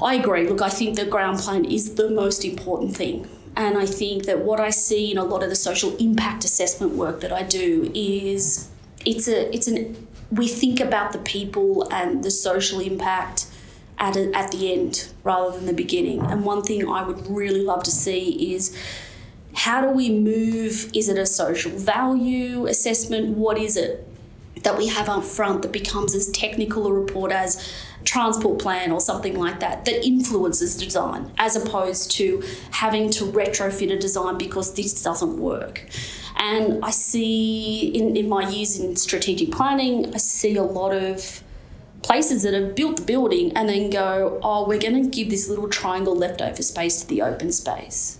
I 0.00 0.14
agree. 0.14 0.48
Look, 0.48 0.62
I 0.62 0.70
think 0.70 0.96
the 0.96 1.04
ground 1.04 1.40
plan 1.40 1.64
is 1.66 1.94
the 1.96 2.08
most 2.08 2.44
important 2.44 2.96
thing. 2.96 3.28
And 3.54 3.76
I 3.76 3.84
think 3.84 4.24
that 4.24 4.38
what 4.48 4.60
I 4.60 4.70
see 4.70 5.12
in 5.12 5.18
a 5.18 5.24
lot 5.24 5.42
of 5.42 5.50
the 5.50 5.56
social 5.56 5.94
impact 5.98 6.42
assessment 6.44 6.92
work 6.92 7.20
that 7.20 7.32
I 7.32 7.42
do 7.42 7.90
is 7.94 8.70
it's 9.04 9.28
a 9.28 9.54
it's 9.54 9.68
an 9.68 10.08
we 10.32 10.48
think 10.48 10.80
about 10.80 11.12
the 11.12 11.18
people 11.18 11.86
and 11.92 12.24
the 12.24 12.30
social 12.30 12.80
impact 12.80 13.46
at 13.98 14.16
a, 14.16 14.34
at 14.34 14.50
the 14.50 14.72
end 14.72 15.12
rather 15.22 15.56
than 15.56 15.66
the 15.66 15.74
beginning. 15.74 16.20
And 16.22 16.44
one 16.44 16.62
thing 16.62 16.88
I 16.88 17.02
would 17.02 17.28
really 17.28 17.62
love 17.62 17.82
to 17.84 17.90
see 17.90 18.54
is 18.54 18.76
how 19.54 19.82
do 19.82 19.90
we 19.90 20.08
move? 20.10 20.90
Is 20.94 21.08
it 21.10 21.18
a 21.18 21.26
social 21.26 21.70
value 21.70 22.66
assessment? 22.66 23.36
What 23.36 23.58
is 23.58 23.76
it 23.76 24.08
that 24.62 24.78
we 24.78 24.86
have 24.88 25.08
up 25.08 25.24
front 25.24 25.62
that 25.62 25.72
becomes 25.72 26.14
as 26.14 26.28
technical 26.30 26.86
a 26.86 26.92
report 26.92 27.32
as 27.32 27.72
transport 28.04 28.58
plan 28.58 28.90
or 28.90 29.00
something 29.00 29.38
like 29.38 29.60
that 29.60 29.84
that 29.84 30.04
influences 30.04 30.76
design 30.76 31.30
as 31.38 31.56
opposed 31.56 32.10
to 32.10 32.42
having 32.70 33.10
to 33.10 33.24
retrofit 33.24 33.92
a 33.92 33.98
design 33.98 34.36
because 34.38 34.74
this 34.74 35.02
doesn't 35.02 35.38
work. 35.38 35.86
And 36.36 36.84
i 36.84 36.90
see 36.90 37.88
in, 37.94 38.16
in 38.16 38.28
my 38.28 38.48
years 38.48 38.78
in 38.78 38.96
strategic 38.96 39.52
planning 39.52 40.12
i 40.14 40.18
see 40.18 40.56
a 40.56 40.62
lot 40.62 40.92
of 40.92 41.42
places 42.02 42.42
that 42.42 42.52
have 42.52 42.74
built 42.74 42.96
the 42.96 43.02
building 43.02 43.56
and 43.56 43.68
then 43.68 43.88
go 43.90 44.40
oh 44.42 44.66
we're 44.66 44.80
going 44.80 45.00
to 45.00 45.08
give 45.08 45.30
this 45.30 45.48
little 45.48 45.68
triangle 45.68 46.16
leftover 46.16 46.62
space 46.62 47.02
to 47.02 47.06
the 47.08 47.22
open 47.22 47.52
space. 47.52 48.18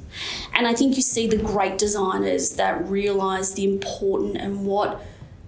And 0.55 0.67
i 0.69 0.75
think 0.75 0.95
you 0.97 1.03
see 1.03 1.27
the 1.27 1.39
great 1.39 1.79
designers 1.79 2.51
that 2.51 2.89
realize 2.89 3.55
the 3.55 3.65
important 3.65 4.37
and 4.37 4.65
what 4.65 5.03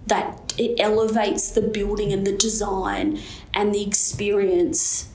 that 0.07 0.53
it 0.57 0.79
elevates 0.79 1.51
the 1.51 1.61
building 1.61 2.13
and 2.13 2.25
the 2.25 2.31
design 2.31 3.19
and 3.53 3.73
the 3.73 3.83
experience 3.83 5.09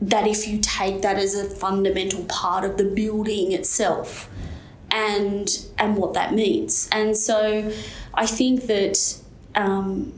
that 0.00 0.26
if 0.26 0.48
you 0.48 0.58
take 0.58 1.02
that 1.02 1.16
as 1.16 1.34
a 1.34 1.44
fundamental 1.44 2.24
part 2.24 2.64
of 2.64 2.76
the 2.76 2.84
building 2.84 3.52
itself 3.52 4.28
and 4.90 5.66
and 5.78 5.96
what 5.96 6.12
that 6.14 6.34
means. 6.34 6.88
And 6.92 7.16
so 7.16 7.72
i 8.14 8.26
think 8.26 8.66
that 8.66 9.18
um, 9.54 10.12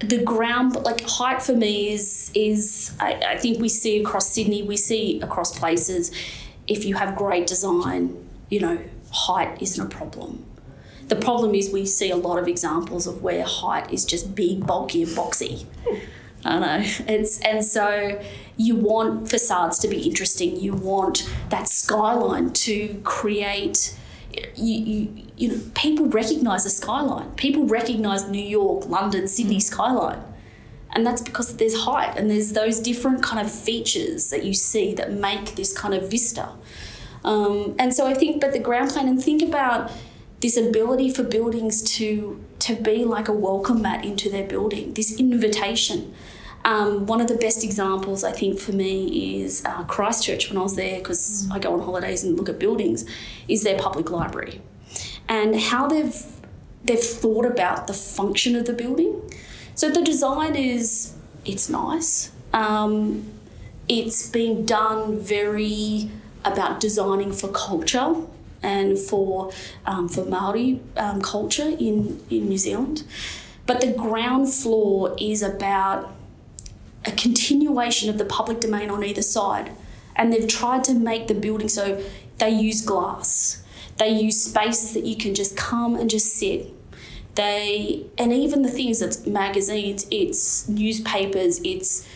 the 0.00 0.22
ground 0.22 0.76
like 0.76 1.00
height 1.02 1.42
for 1.42 1.54
me 1.54 1.92
is 1.92 2.30
is 2.34 2.92
I, 3.00 3.14
I 3.14 3.38
think 3.38 3.60
we 3.60 3.68
see 3.68 4.00
across 4.00 4.32
sydney 4.32 4.62
we 4.62 4.76
see 4.76 5.20
across 5.20 5.58
places 5.58 6.12
if 6.66 6.84
you 6.84 6.94
have 6.94 7.16
great 7.16 7.46
design 7.46 8.16
you 8.48 8.60
know 8.60 8.78
height 9.10 9.60
isn't 9.60 9.84
a 9.84 9.88
problem 9.88 10.44
the 11.08 11.16
problem 11.16 11.54
is 11.54 11.70
we 11.70 11.86
see 11.86 12.10
a 12.10 12.16
lot 12.16 12.38
of 12.38 12.46
examples 12.46 13.06
of 13.06 13.22
where 13.22 13.44
height 13.44 13.92
is 13.92 14.04
just 14.04 14.34
big, 14.34 14.66
bulky, 14.66 15.02
and 15.02 15.12
boxy. 15.12 15.66
I 16.44 16.58
know. 16.58 16.84
It's 17.08 17.40
and 17.40 17.64
so 17.64 18.20
you 18.56 18.76
want 18.76 19.28
facades 19.28 19.78
to 19.80 19.88
be 19.88 20.02
interesting. 20.02 20.56
You 20.56 20.74
want 20.74 21.28
that 21.50 21.68
skyline 21.68 22.52
to 22.52 23.00
create. 23.04 23.96
You, 24.54 24.84
you, 24.84 25.24
you 25.36 25.48
know, 25.48 25.60
people 25.74 26.06
recognise 26.06 26.64
the 26.64 26.70
skyline. 26.70 27.30
People 27.32 27.64
recognise 27.66 28.28
New 28.28 28.44
York, 28.44 28.86
London, 28.86 29.26
Sydney 29.26 29.58
skyline, 29.58 30.22
and 30.92 31.04
that's 31.04 31.22
because 31.22 31.56
there's 31.56 31.80
height 31.80 32.16
and 32.16 32.30
there's 32.30 32.52
those 32.52 32.78
different 32.78 33.22
kind 33.22 33.44
of 33.44 33.50
features 33.50 34.30
that 34.30 34.44
you 34.44 34.54
see 34.54 34.94
that 34.94 35.12
make 35.12 35.56
this 35.56 35.76
kind 35.76 35.94
of 35.94 36.08
vista. 36.08 36.50
Um, 37.24 37.74
and 37.78 37.92
so 37.92 38.06
I 38.06 38.14
think, 38.14 38.40
but 38.40 38.52
the 38.52 38.60
ground 38.60 38.90
plan 38.90 39.08
and 39.08 39.22
think 39.22 39.42
about 39.42 39.90
this 40.40 40.56
ability 40.56 41.10
for 41.10 41.22
buildings 41.22 41.82
to 41.96 42.44
to 42.60 42.74
be 42.74 43.04
like 43.04 43.28
a 43.28 43.32
welcome 43.32 43.82
mat 43.82 44.04
into 44.04 44.28
their 44.28 44.46
building, 44.46 44.94
this 44.94 45.18
invitation. 45.18 46.14
Um, 46.64 47.06
one 47.06 47.20
of 47.20 47.28
the 47.28 47.36
best 47.36 47.62
examples, 47.62 48.24
I 48.24 48.32
think, 48.32 48.58
for 48.58 48.72
me 48.72 49.42
is 49.42 49.64
uh, 49.64 49.84
Christchurch 49.84 50.50
when 50.50 50.58
I 50.58 50.62
was 50.62 50.76
there, 50.76 50.98
because 50.98 51.48
I 51.50 51.58
go 51.60 51.72
on 51.72 51.80
holidays 51.80 52.24
and 52.24 52.36
look 52.36 52.48
at 52.48 52.58
buildings, 52.58 53.04
is 53.46 53.62
their 53.62 53.78
public 53.78 54.10
library, 54.10 54.60
and 55.28 55.58
how 55.58 55.88
they've 55.88 56.14
they've 56.84 56.98
thought 56.98 57.46
about 57.46 57.86
the 57.86 57.94
function 57.94 58.56
of 58.56 58.66
the 58.66 58.72
building. 58.72 59.22
So 59.74 59.88
the 59.88 60.02
design 60.02 60.56
is 60.56 61.14
it's 61.44 61.68
nice. 61.68 62.32
Um, 62.52 63.30
it's 63.88 64.28
been 64.28 64.66
done 64.66 65.18
very 65.18 66.10
about 66.44 66.80
designing 66.80 67.32
for 67.32 67.48
culture 67.48 68.14
and 68.62 68.98
for 68.98 69.52
um, 69.86 70.08
for 70.08 70.24
Maori 70.24 70.80
um, 70.96 71.20
culture 71.20 71.68
in 71.78 72.20
in 72.30 72.48
New 72.48 72.58
Zealand. 72.58 73.04
But 73.66 73.80
the 73.80 73.92
ground 73.92 74.52
floor 74.52 75.14
is 75.20 75.42
about 75.42 76.14
a 77.04 77.12
continuation 77.12 78.08
of 78.08 78.18
the 78.18 78.24
public 78.24 78.60
domain 78.60 78.90
on 78.90 79.04
either 79.04 79.22
side, 79.22 79.70
and 80.16 80.32
they've 80.32 80.48
tried 80.48 80.84
to 80.84 80.94
make 80.94 81.28
the 81.28 81.34
building 81.34 81.68
so 81.68 82.02
they 82.38 82.50
use 82.50 82.82
glass. 82.82 83.62
They 83.98 84.10
use 84.10 84.42
spaces 84.42 84.94
that 84.94 85.04
you 85.04 85.16
can 85.16 85.34
just 85.34 85.56
come 85.56 85.96
and 85.96 86.08
just 86.08 86.34
sit. 86.34 86.72
They 87.34 88.06
and 88.16 88.32
even 88.32 88.62
the 88.62 88.70
things 88.70 89.00
that's 89.00 89.26
magazines, 89.26 90.06
it's 90.10 90.68
newspapers, 90.68 91.60
it's 91.62 92.06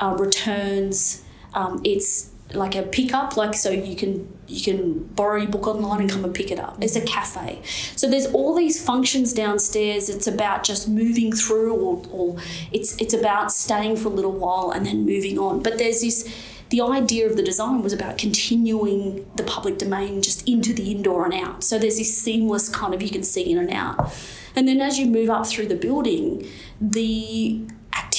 uh, 0.00 0.16
returns, 0.18 1.22
um, 1.54 1.80
it's 1.84 2.31
like 2.54 2.74
a 2.74 2.82
pickup, 2.82 3.36
like 3.36 3.54
so 3.54 3.70
you 3.70 3.96
can 3.96 4.28
you 4.46 4.62
can 4.62 5.04
borrow 5.04 5.36
your 5.36 5.50
book 5.50 5.66
online 5.66 6.00
and 6.00 6.10
come 6.10 6.24
and 6.24 6.34
pick 6.34 6.50
it 6.50 6.58
up. 6.58 6.76
It's 6.80 6.96
a 6.96 7.00
cafe. 7.00 7.60
So 7.96 8.08
there's 8.08 8.26
all 8.26 8.54
these 8.54 8.84
functions 8.84 9.32
downstairs. 9.32 10.08
It's 10.08 10.26
about 10.26 10.64
just 10.64 10.88
moving 10.88 11.32
through, 11.32 11.74
or, 11.74 12.02
or 12.10 12.36
it's 12.70 12.96
it's 13.00 13.14
about 13.14 13.52
staying 13.52 13.96
for 13.96 14.08
a 14.08 14.12
little 14.12 14.32
while 14.32 14.70
and 14.70 14.86
then 14.86 15.06
moving 15.06 15.38
on. 15.38 15.62
But 15.62 15.78
there's 15.78 16.00
this. 16.00 16.28
The 16.70 16.80
idea 16.80 17.28
of 17.28 17.36
the 17.36 17.42
design 17.42 17.82
was 17.82 17.92
about 17.92 18.16
continuing 18.16 19.30
the 19.36 19.42
public 19.42 19.76
domain 19.76 20.22
just 20.22 20.48
into 20.48 20.72
the 20.72 20.90
indoor 20.90 21.26
and 21.26 21.34
out. 21.34 21.62
So 21.62 21.78
there's 21.78 21.98
this 21.98 22.16
seamless 22.16 22.70
kind 22.70 22.94
of 22.94 23.02
you 23.02 23.10
can 23.10 23.22
see 23.22 23.42
in 23.42 23.58
and 23.58 23.68
out. 23.70 24.10
And 24.56 24.66
then 24.66 24.80
as 24.80 24.98
you 24.98 25.04
move 25.04 25.28
up 25.28 25.46
through 25.46 25.66
the 25.66 25.76
building, 25.76 26.48
the 26.80 27.66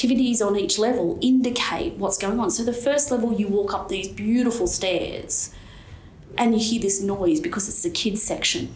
activities 0.04 0.42
on 0.42 0.58
each 0.58 0.78
level 0.78 1.18
indicate 1.22 1.94
what's 1.94 2.18
going 2.18 2.38
on. 2.38 2.52
So 2.52 2.64
the 2.64 2.74
first 2.74 3.10
level, 3.10 3.32
you 3.34 3.48
walk 3.48 3.74
up 3.74 3.88
these 3.88 4.10
beautiful 4.10 4.68
stairs 4.68 5.54
and 6.38 6.54
you 6.54 6.60
hear 6.60 6.82
this 6.82 7.02
noise 7.02 7.40
because 7.40 7.70
it's 7.70 7.84
the 7.84 7.90
kids 7.90 8.22
section. 8.22 8.74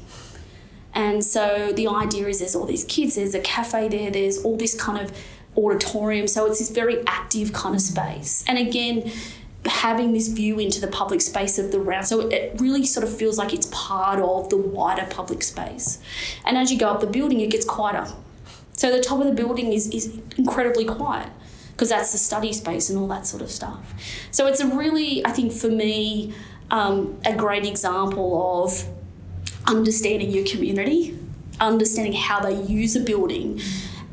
And 0.93 1.23
so 1.23 1.73
the 1.75 1.87
idea 1.87 2.27
is 2.27 2.39
there's 2.39 2.55
all 2.55 2.65
these 2.65 2.85
kids, 2.85 3.15
there's 3.15 3.35
a 3.35 3.41
cafe 3.41 3.89
there, 3.89 4.09
there's 4.09 4.37
all 4.37 4.55
this 4.55 4.79
kind 4.79 5.03
of 5.03 5.11
auditorium. 5.57 6.27
So 6.27 6.45
it's 6.45 6.59
this 6.59 6.69
very 6.69 7.05
active 7.05 7.51
kind 7.51 7.75
of 7.75 7.81
space. 7.81 8.45
And 8.47 8.57
again, 8.57 9.11
having 9.65 10.13
this 10.13 10.29
view 10.29 10.59
into 10.59 10.79
the 10.79 10.87
public 10.87 11.19
space 11.19 11.59
of 11.59 11.73
the 11.73 11.79
round. 11.79 12.07
So 12.07 12.29
it 12.29 12.53
really 12.61 12.85
sort 12.85 13.05
of 13.05 13.13
feels 13.13 13.37
like 13.37 13.53
it's 13.53 13.67
part 13.73 14.19
of 14.19 14.49
the 14.49 14.55
wider 14.55 15.05
public 15.09 15.43
space. 15.43 15.99
And 16.45 16.57
as 16.57 16.71
you 16.71 16.79
go 16.79 16.87
up 16.87 17.01
the 17.01 17.07
building, 17.07 17.41
it 17.41 17.51
gets 17.51 17.65
quieter. 17.65 18.07
So 18.77 18.91
the 18.91 19.01
top 19.01 19.19
of 19.19 19.25
the 19.25 19.33
building 19.33 19.73
is, 19.73 19.89
is 19.89 20.17
incredibly 20.37 20.85
quiet 20.85 21.29
because 21.71 21.89
that's 21.89 22.11
the 22.11 22.17
study 22.17 22.53
space 22.53 22.89
and 22.89 22.97
all 22.97 23.07
that 23.07 23.27
sort 23.27 23.41
of 23.41 23.51
stuff. 23.51 23.93
So 24.31 24.47
it's 24.47 24.61
a 24.61 24.67
really, 24.67 25.25
I 25.25 25.31
think 25.31 25.51
for 25.51 25.67
me, 25.69 26.33
um, 26.71 27.19
a 27.25 27.35
great 27.35 27.65
example 27.65 28.63
of 28.63 28.85
understanding 29.65 30.31
your 30.31 30.45
community, 30.45 31.17
understanding 31.59 32.13
how 32.13 32.39
they 32.39 32.53
use 32.61 32.95
a 32.95 32.99
building, 32.99 33.59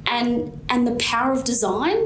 and 0.06 0.60
and 0.68 0.86
the 0.86 0.94
power 0.96 1.32
of 1.32 1.44
design 1.44 1.98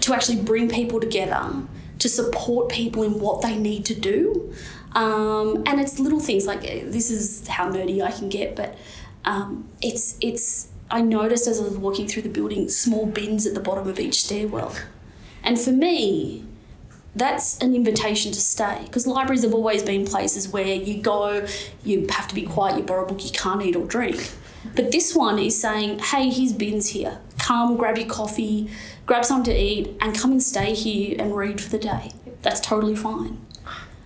to 0.00 0.14
actually 0.14 0.40
bring 0.42 0.68
people 0.68 1.00
together 1.00 1.52
to 1.98 2.08
support 2.08 2.68
people 2.68 3.02
in 3.02 3.18
what 3.20 3.42
they 3.42 3.56
need 3.56 3.84
to 3.86 3.94
do. 3.94 4.52
Um, 4.92 5.62
and 5.66 5.80
it's 5.80 5.98
little 5.98 6.20
things 6.20 6.46
like 6.46 6.62
this 6.62 7.10
is 7.10 7.46
how 7.48 7.70
nerdy 7.70 8.02
I 8.02 8.10
can 8.10 8.28
get, 8.28 8.56
but 8.56 8.76
um, 9.24 9.68
it's 9.82 10.16
it's 10.20 10.68
I 10.90 11.00
noticed 11.00 11.46
as 11.46 11.60
I 11.60 11.64
was 11.64 11.76
walking 11.76 12.06
through 12.06 12.22
the 12.22 12.28
building 12.28 12.68
small 12.68 13.06
bins 13.06 13.46
at 13.46 13.54
the 13.54 13.60
bottom 13.60 13.88
of 13.88 13.98
each 13.98 14.22
stairwell. 14.24 14.74
And 15.42 15.60
for 15.60 15.72
me, 15.72 16.44
that's 17.14 17.58
an 17.58 17.74
invitation 17.74 18.30
to 18.32 18.40
stay 18.40 18.82
because 18.84 19.06
libraries 19.06 19.42
have 19.42 19.54
always 19.54 19.82
been 19.82 20.04
places 20.04 20.48
where 20.48 20.66
you 20.66 21.00
go, 21.00 21.46
you 21.82 22.06
have 22.10 22.28
to 22.28 22.34
be 22.34 22.42
quiet, 22.42 22.76
you 22.76 22.82
borrow 22.82 23.04
a 23.04 23.08
book, 23.08 23.24
you 23.24 23.30
can't 23.30 23.62
eat 23.62 23.74
or 23.74 23.86
drink. 23.86 24.32
But 24.74 24.92
this 24.92 25.14
one 25.14 25.38
is 25.38 25.60
saying, 25.60 26.00
hey, 26.00 26.28
here's 26.28 26.52
bins 26.52 26.88
here. 26.88 27.18
Come, 27.38 27.76
grab 27.76 27.96
your 27.96 28.08
coffee, 28.08 28.68
grab 29.06 29.24
something 29.24 29.54
to 29.54 29.58
eat, 29.58 29.96
and 30.00 30.16
come 30.16 30.32
and 30.32 30.42
stay 30.42 30.74
here 30.74 31.16
and 31.18 31.36
read 31.36 31.60
for 31.60 31.70
the 31.70 31.78
day. 31.78 32.10
That's 32.42 32.60
totally 32.60 32.96
fine. 32.96 33.45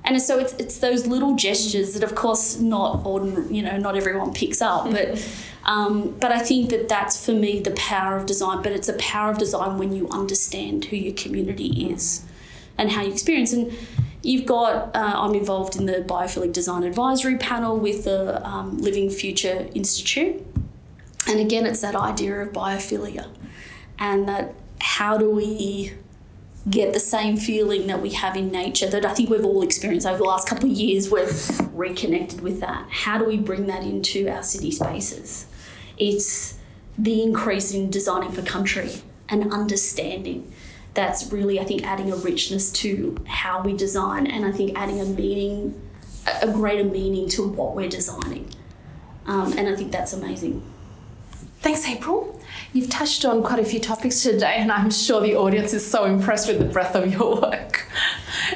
And 0.04 0.20
so 0.20 0.38
it's 0.38 0.54
it's 0.54 0.78
those 0.78 1.06
little 1.06 1.36
gestures 1.36 1.94
that, 1.94 2.02
of 2.02 2.14
course, 2.14 2.58
not 2.58 3.04
ordinary, 3.04 3.54
you 3.54 3.62
know, 3.62 3.76
not 3.76 3.96
everyone 3.96 4.32
picks 4.32 4.62
up, 4.62 4.90
but 4.90 5.22
um, 5.64 6.16
but 6.18 6.32
I 6.32 6.38
think 6.38 6.70
that 6.70 6.88
that's 6.88 7.24
for 7.24 7.32
me 7.32 7.60
the 7.60 7.72
power 7.72 8.16
of 8.16 8.26
design. 8.26 8.62
But 8.62 8.72
it's 8.72 8.88
a 8.88 8.94
power 8.94 9.30
of 9.30 9.38
design 9.38 9.78
when 9.78 9.92
you 9.94 10.08
understand 10.08 10.86
who 10.86 10.96
your 10.96 11.14
community 11.14 11.90
is 11.92 12.24
and 12.78 12.90
how 12.90 13.02
you 13.02 13.12
experience. 13.12 13.52
And 13.52 13.72
you've 14.22 14.46
got 14.46 14.96
uh, 14.96 15.12
I'm 15.16 15.34
involved 15.34 15.76
in 15.76 15.86
the 15.86 16.02
biophilic 16.06 16.52
design 16.52 16.82
advisory 16.82 17.36
panel 17.36 17.76
with 17.76 18.04
the 18.04 18.44
um, 18.46 18.78
Living 18.78 19.10
Future 19.10 19.68
Institute, 19.74 20.42
and 21.28 21.40
again, 21.40 21.66
it's 21.66 21.82
that 21.82 21.94
idea 21.94 22.40
of 22.40 22.52
biophilia, 22.52 23.28
and 23.98 24.26
that 24.28 24.54
how 24.80 25.18
do 25.18 25.30
we 25.30 25.92
get 26.68 26.92
the 26.92 27.00
same 27.00 27.36
feeling 27.36 27.86
that 27.86 28.02
we 28.02 28.10
have 28.10 28.36
in 28.36 28.50
nature 28.50 28.88
that 28.88 29.06
I 29.06 29.14
think 29.14 29.30
we've 29.30 29.44
all 29.44 29.62
experienced 29.62 30.06
over 30.06 30.18
the 30.18 30.24
last 30.24 30.46
couple 30.46 30.70
of 30.70 30.76
years. 30.76 31.10
We've 31.10 31.60
reconnected 31.74 32.42
with 32.42 32.60
that. 32.60 32.86
How 32.90 33.18
do 33.18 33.24
we 33.24 33.38
bring 33.38 33.66
that 33.68 33.82
into 33.82 34.28
our 34.28 34.42
city 34.42 34.70
spaces? 34.70 35.46
It's 35.96 36.58
the 36.98 37.22
increase 37.22 37.72
in 37.72 37.90
designing 37.90 38.32
for 38.32 38.42
country 38.42 38.90
and 39.28 39.52
understanding. 39.52 40.52
That's 40.92 41.32
really, 41.32 41.58
I 41.60 41.64
think, 41.64 41.86
adding 41.86 42.12
a 42.12 42.16
richness 42.16 42.70
to 42.72 43.16
how 43.26 43.62
we 43.62 43.74
design, 43.74 44.26
and 44.26 44.44
I 44.44 44.52
think 44.52 44.76
adding 44.76 45.00
a 45.00 45.04
meaning, 45.04 45.80
a 46.42 46.48
greater 46.48 46.84
meaning 46.84 47.28
to 47.30 47.48
what 47.48 47.76
we're 47.76 47.88
designing. 47.88 48.50
Um, 49.26 49.56
and 49.56 49.68
I 49.68 49.76
think 49.76 49.92
that's 49.92 50.12
amazing. 50.12 50.62
Thanks, 51.60 51.86
April. 51.86 52.39
You've 52.72 52.88
touched 52.88 53.24
on 53.24 53.42
quite 53.42 53.58
a 53.58 53.64
few 53.64 53.80
topics 53.80 54.22
today, 54.22 54.54
and 54.58 54.70
I'm 54.70 54.92
sure 54.92 55.20
the 55.20 55.34
audience 55.34 55.72
is 55.72 55.84
so 55.84 56.04
impressed 56.04 56.46
with 56.46 56.60
the 56.60 56.66
breadth 56.66 56.94
of 56.94 57.12
your 57.12 57.40
work. 57.40 57.88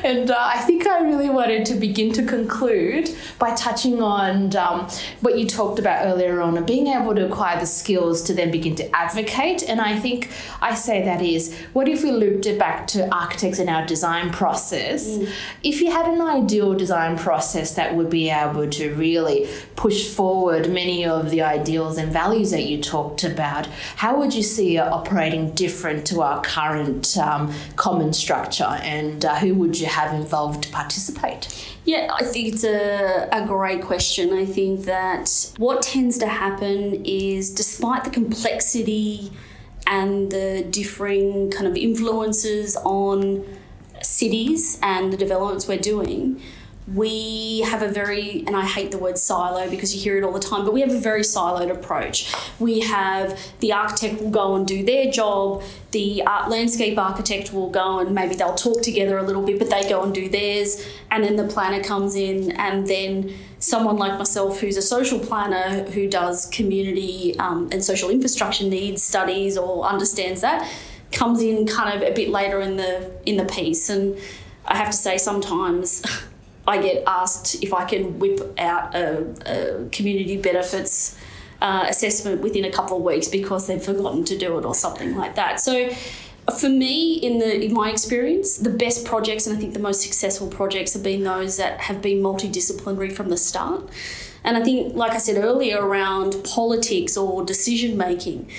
And 0.03 0.31
uh, 0.31 0.37
I 0.39 0.61
think 0.61 0.87
I 0.87 1.01
really 1.01 1.31
wanted 1.31 1.67
to 1.67 1.75
begin 1.75 2.13
to 2.15 2.23
conclude 2.23 3.11
by 3.39 3.55
touching 3.55 4.03
on 4.03 4.55
um, 4.57 4.89
what 5.21 5.39
you 5.39 5.47
talked 5.47 5.79
about 5.79 6.07
earlier 6.07 6.41
on, 6.41 6.57
of 6.57 6.67
being 6.67 6.89
able 6.89 7.15
to 7.15 7.27
acquire 7.27 7.59
the 7.59 7.67
skills 7.67 8.23
to 8.25 8.35
then 8.35 8.51
begin 8.51 8.75
to 8.77 8.97
advocate. 8.97 9.63
And 9.63 9.81
I 9.81 9.99
think 9.99 10.31
I 10.61 10.75
say 10.75 11.05
that 11.05 11.23
is, 11.23 11.55
what 11.73 11.89
if 11.89 12.03
we 12.03 12.11
looped 12.11 12.47
it 12.47 12.59
back 12.59 12.87
to 12.89 13.13
architects 13.15 13.59
in 13.59 13.69
our 13.69 13.87
design 13.87 14.31
process? 14.31 15.07
Mm. 15.07 15.31
If 15.63 15.81
you 15.81 15.91
had 15.91 16.07
an 16.07 16.21
ideal 16.21 16.75
design 16.75 17.17
process 17.19 17.75
that 17.75 17.95
would 17.95 18.11
be 18.11 18.31
able 18.31 18.69
to 18.71 18.95
really 18.95 19.49
push 19.77 20.09
forward 20.09 20.71
many 20.71 21.05
of 21.05 21.31
the 21.31 21.43
ideals 21.43 21.99
and 21.99 22.13
values 22.13 22.51
that 22.51 22.65
you 22.65 22.81
talked 22.81 23.25
about, 23.25 23.67
how 23.97 24.19
would 24.19 24.35
you 24.35 24.43
see 24.43 24.77
it 24.77 24.81
operating 24.81 25.51
different 25.53 26.07
to 26.07 26.23
our 26.23 26.41
current 26.43 27.17
um, 27.19 27.53
common 27.77 28.13
structure? 28.13 28.65
And 28.65 29.25
uh, 29.25 29.37
who 29.37 29.55
would 29.55 29.74
you 29.81 29.87
have 29.87 30.15
involved 30.15 30.65
to 30.65 30.71
participate? 30.71 31.49
Yeah, 31.85 32.11
I 32.13 32.25
think 32.25 32.55
it's 32.55 32.65
a, 32.65 33.29
a 33.31 33.47
great 33.47 33.83
question. 33.83 34.33
I 34.33 34.47
think 34.47 34.85
that 34.87 35.53
what 35.59 35.83
tends 35.83 36.19
to 36.19 36.27
happen 36.27 37.05
is 37.05 37.51
despite 37.51 38.05
the 38.05 38.11
complexity 38.11 39.33
and 39.87 40.31
the 40.31 40.67
differing 40.71 41.51
kind 41.51 41.67
of 41.67 41.77
influences 41.77 42.77
on 42.85 43.45
cities 44.03 44.79
and 44.83 45.13
the 45.13 45.17
developments 45.17 45.69
we're 45.69 45.79
doing, 45.79 46.41
we 46.87 47.61
have 47.61 47.81
a 47.81 47.89
very, 47.89 48.45
and 48.47 48.55
I 48.55 48.67
hate 48.67 48.91
the 48.91 48.99
word 48.99 49.17
silo 49.17 49.71
because 49.71 49.95
you 49.95 50.03
hear 50.03 50.19
it 50.19 50.25
all 50.25 50.33
the 50.33 50.41
time, 50.41 50.67
but 50.67 50.75
we 50.75 50.83
have 50.83 50.91
a 50.91 50.99
very 50.99 51.23
siloed 51.23 51.71
approach. 51.71 52.35
We 52.59 52.81
have 52.81 53.41
the 53.61 53.73
architect 53.73 54.21
will 54.21 54.31
go 54.31 54.55
and 54.55 54.67
do 54.67 54.85
their 54.85 55.11
job, 55.11 55.63
the 55.93 56.23
art 56.27 56.51
landscape 56.51 56.99
architect 56.99 57.55
will 57.55 57.71
go 57.71 58.01
and 58.01 58.15
maybe 58.15 58.35
they'll 58.35 58.55
talk 58.55 58.83
together 58.83 59.17
a 59.17 59.23
little 59.23 59.43
bit, 59.43 59.59
but 59.59 59.71
they 59.71 59.89
go 59.89 60.03
and 60.03 60.15
do 60.15 60.29
theirs, 60.29 60.87
and 61.11 61.25
then 61.25 61.37
the 61.37 61.47
planner 61.47 61.83
comes 61.83 62.17
in, 62.17 62.53
and 62.53 62.87
then 62.87 63.33
someone 63.61 63.97
like 63.97 64.19
myself 64.19 64.61
who's 64.61 64.77
a 64.77 64.83
social 64.83 65.19
planner 65.19 65.85
who 65.93 66.07
does 66.07 66.47
community 66.47 67.35
um, 67.39 67.71
and 67.73 67.83
social 67.83 68.11
infrastructure 68.11 68.65
needs 68.65 69.03
studies 69.03 69.57
or 69.57 69.87
understands 69.87 70.43
that 70.43 70.71
comes 71.13 71.41
in 71.41 71.67
kind 71.67 71.97
of 71.97 72.07
a 72.07 72.13
bit 72.13 72.29
later 72.29 72.61
in 72.61 72.77
the 72.77 73.11
in 73.25 73.39
the 73.39 73.45
piece 73.45 73.89
and 73.89 74.19
I 74.67 74.77
have 74.77 74.91
to 74.91 74.97
say 74.97 75.17
sometimes 75.17 76.03
I 76.67 76.81
get 76.81 77.03
asked 77.07 77.63
if 77.63 77.75
I 77.75 77.85
can 77.85 78.19
whip 78.19 78.41
out 78.59 78.95
a, 78.95 79.25
a 79.47 79.89
community 79.91 80.37
benefits 80.37 81.17
uh, 81.61 81.87
assessment 81.89 82.41
within 82.41 82.65
a 82.65 82.71
couple 82.71 82.97
of 82.97 83.03
weeks 83.03 83.29
because 83.29 83.67
they've 83.67 83.83
forgotten 83.83 84.25
to 84.25 84.39
do 84.39 84.59
it 84.59 84.65
or 84.65 84.75
something 84.75 85.17
like 85.17 85.35
that. 85.37 85.61
So, 85.61 85.91
for 86.59 86.69
me, 86.69 87.15
in 87.15 87.39
the 87.39 87.65
in 87.65 87.73
my 87.73 87.91
experience, 87.91 88.59
the 88.59 88.71
best 88.71 89.07
projects 89.07 89.47
and 89.47 89.57
I 89.57 89.61
think 89.61 89.73
the 89.73 89.81
most 89.81 90.03
successful 90.03 90.49
projects 90.49 90.93
have 90.93 91.03
been 91.03 91.25
those 91.25 91.57
that 91.57 91.81
have 91.81 92.03
been 92.03 92.19
multidisciplinary 92.19 93.13
from 93.13 93.31
the 93.31 93.39
start. 93.39 93.89
And 94.45 94.59
I 94.59 94.63
think, 94.63 94.95
like 94.95 95.13
I 95.13 95.19
said 95.19 95.43
earlier, 95.43 95.81
around 95.81 96.45
politics 96.45 97.17
or 97.17 97.45
decision 97.45 97.97
making, 97.97 98.51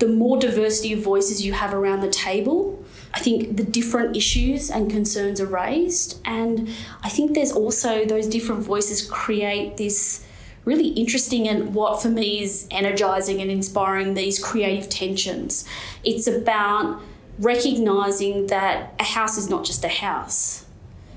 the 0.00 0.08
more 0.08 0.36
diversity 0.36 0.92
of 0.92 1.00
voices 1.00 1.44
you 1.44 1.52
have 1.52 1.72
around 1.72 2.00
the 2.00 2.10
table, 2.10 2.84
I 3.14 3.20
think 3.20 3.56
the 3.56 3.64
different 3.64 4.16
issues 4.16 4.70
and 4.70 4.90
concerns 4.90 5.40
are 5.40 5.46
raised. 5.46 6.20
And 6.24 6.68
I 7.02 7.08
think 7.08 7.34
there's 7.34 7.52
also 7.52 8.04
those 8.04 8.26
different 8.26 8.62
voices 8.62 9.02
create 9.02 9.76
this 9.76 10.24
really 10.64 10.88
interesting 10.88 11.48
and 11.48 11.74
what 11.74 12.02
for 12.02 12.10
me 12.10 12.42
is 12.42 12.68
energizing 12.70 13.40
and 13.40 13.50
inspiring 13.50 14.14
these 14.14 14.42
creative 14.42 14.88
tensions. 14.88 15.66
It's 16.04 16.26
about 16.26 17.00
recognizing 17.38 18.48
that 18.48 18.92
a 18.98 19.04
house 19.04 19.38
is 19.38 19.48
not 19.48 19.64
just 19.64 19.82
a 19.84 19.88
house, 19.88 20.66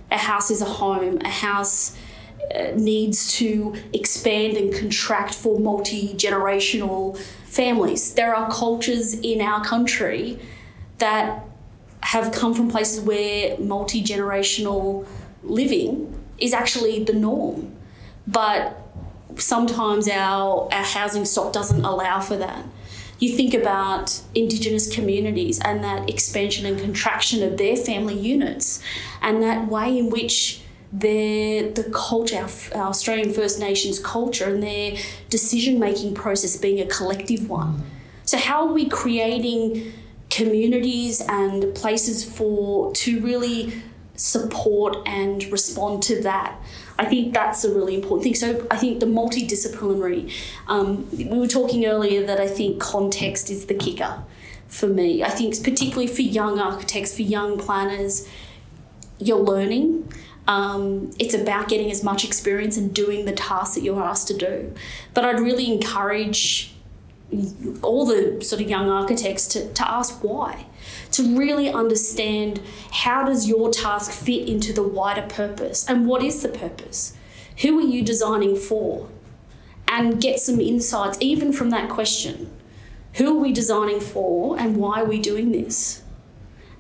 a 0.10 0.18
house 0.18 0.52
is 0.52 0.62
a 0.62 0.66
home, 0.66 1.20
a 1.22 1.30
house. 1.30 1.98
Uh, 2.56 2.72
needs 2.76 3.32
to 3.32 3.74
expand 3.94 4.58
and 4.58 4.74
contract 4.74 5.34
for 5.34 5.60
multi 5.60 6.14
generational 6.16 7.16
families. 7.46 8.14
There 8.16 8.36
are 8.36 8.52
cultures 8.52 9.14
in 9.14 9.42
our 9.42 9.64
country 9.64 10.40
that 10.98 11.46
have 12.04 12.32
come 12.32 12.54
from 12.54 12.70
places 12.70 13.04
where 13.04 13.58
multi 13.58 14.04
generational 14.04 15.08
living 15.44 16.18
is 16.38 16.54
actually 16.54 17.04
the 17.04 17.14
norm. 17.14 17.76
But 18.28 18.78
sometimes 19.38 20.08
our, 20.08 20.68
our 20.72 20.84
housing 20.84 21.26
stock 21.26 21.54
doesn't 21.54 21.84
allow 21.84 22.20
for 22.20 22.38
that. 22.38 22.66
You 23.20 23.36
think 23.36 23.54
about 23.54 24.20
Indigenous 24.34 24.94
communities 24.94 25.60
and 25.60 25.84
that 25.84 26.10
expansion 26.10 26.66
and 26.66 26.80
contraction 26.80 27.44
of 27.44 27.58
their 27.58 27.76
family 27.76 28.18
units 28.18 28.82
and 29.22 29.44
that 29.44 29.68
way 29.68 29.98
in 30.00 30.10
which 30.10 30.62
their 30.92 31.70
the 31.72 31.84
culture, 31.94 32.38
our, 32.38 32.50
our 32.76 32.90
Australian 32.90 33.32
First 33.32 33.60
Nations 33.60 34.00
culture, 34.00 34.46
and 34.46 34.62
their 34.62 34.98
decision 35.30 35.80
making 35.80 36.16
process 36.16 36.58
being 36.58 36.82
a 36.82 36.86
collective 36.88 37.50
one. 37.50 37.84
So, 38.26 38.38
how 38.38 38.68
are 38.68 38.74
we 38.74 38.90
creating 38.90 39.94
communities 40.32 41.22
and 41.22 41.76
places 41.76 42.24
for 42.24 42.92
to 42.94 43.20
really 43.22 43.74
support 44.16 44.98
and 45.06 45.44
respond 45.52 46.02
to 46.04 46.22
that? 46.24 46.60
I 46.98 47.06
think 47.06 47.34
that's 47.34 47.64
a 47.64 47.74
really 47.74 47.96
important 47.96 48.24
thing. 48.24 48.36
So 48.36 48.66
I 48.72 48.78
think 48.78 49.00
the 49.00 49.06
multidisciplinary. 49.06 50.32
Um, 50.68 51.08
we 51.12 51.26
were 51.26 51.48
talking 51.48 51.86
earlier 51.86 52.26
that 52.26 52.40
I 52.40 52.48
think 52.48 52.80
context 52.80 53.50
is 53.50 53.66
the 53.66 53.74
kicker 53.74 54.24
for 54.68 54.88
me. 54.88 55.24
I 55.24 55.30
think 55.30 55.62
particularly 55.64 56.08
for 56.08 56.22
young 56.22 56.60
architects, 56.60 57.16
for 57.16 57.24
young 57.24 57.60
planners, 57.60 58.28
you're 59.20 59.40
learning. 59.40 60.12
Um, 60.48 61.12
it's 61.20 61.34
about 61.34 61.68
getting 61.68 61.92
as 61.92 62.04
much 62.04 62.24
experience 62.24 62.78
and 62.78 62.94
doing 62.94 63.26
the 63.26 63.34
tasks 63.34 63.76
that 63.76 63.82
you're 63.82 64.02
asked 64.02 64.28
to 64.30 64.38
do. 64.38 64.74
But 65.14 65.26
I'd 65.26 65.40
really 65.40 65.72
encourage 65.72 66.71
all 67.82 68.06
the 68.06 68.44
sort 68.44 68.62
of 68.62 68.70
young 68.70 68.90
architects 68.90 69.48
to, 69.48 69.72
to 69.74 69.90
ask 69.90 70.24
why. 70.24 70.66
To 71.12 71.38
really 71.38 71.70
understand 71.70 72.62
how 72.92 73.26
does 73.26 73.48
your 73.48 73.70
task 73.72 74.12
fit 74.12 74.48
into 74.48 74.74
the 74.74 74.84
wider 74.84 75.28
purpose 75.28 75.88
and 75.88 76.06
what 76.08 76.24
is 76.24 76.42
the 76.42 76.50
purpose? 76.50 77.16
Who 77.62 77.78
are 77.80 77.90
you 77.90 78.04
designing 78.04 78.56
for? 78.56 79.08
And 79.88 80.22
get 80.22 80.40
some 80.40 80.60
insights 80.60 81.18
even 81.20 81.52
from 81.52 81.70
that 81.72 81.90
question. 81.90 82.50
Who 83.16 83.38
are 83.38 83.42
we 83.42 83.52
designing 83.52 84.00
for 84.00 84.58
and 84.58 84.78
why 84.78 85.02
are 85.02 85.06
we 85.06 85.20
doing 85.20 85.52
this 85.52 86.02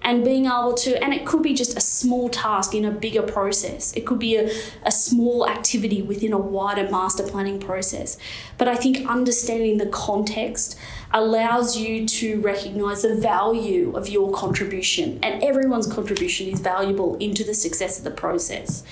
and 0.04 0.24
being 0.24 0.46
able 0.46 0.74
to 0.74 1.02
and 1.04 1.14
it 1.14 1.26
could 1.26 1.44
be 1.44 1.54
just 1.54 1.78
a 1.78 1.82
small 1.82 2.30
task 2.30 2.74
in 2.74 2.86
a 2.86 2.92
bigger 2.92 3.22
process. 3.22 3.94
It 3.94 4.06
could 4.06 4.20
be 4.20 4.36
a, 4.36 4.50
a 4.84 4.92
small 4.92 5.48
activity 5.48 6.02
within 6.02 6.34
a 6.34 6.38
wider 6.38 6.90
master 6.90 7.24
planning 7.24 7.60
process. 7.60 8.18
But 8.58 8.68
i 8.68 8.76
think 8.76 9.08
understanding 9.08 9.78
the 9.78 9.88
context 9.88 10.78
allows 11.14 11.78
you 11.78 12.08
to 12.08 12.40
recognize 12.42 13.02
the 13.04 13.16
value 13.16 13.96
of 13.96 14.08
your 14.08 14.32
contribution 14.32 15.20
and 15.22 15.44
everyone's 15.44 15.88
contribution 15.88 16.48
is 16.48 16.60
valuable 16.60 17.16
into 17.18 17.44
the 17.44 17.54
success 17.54 17.98
of 17.98 18.04
the 18.04 18.12
process. 18.12 18.84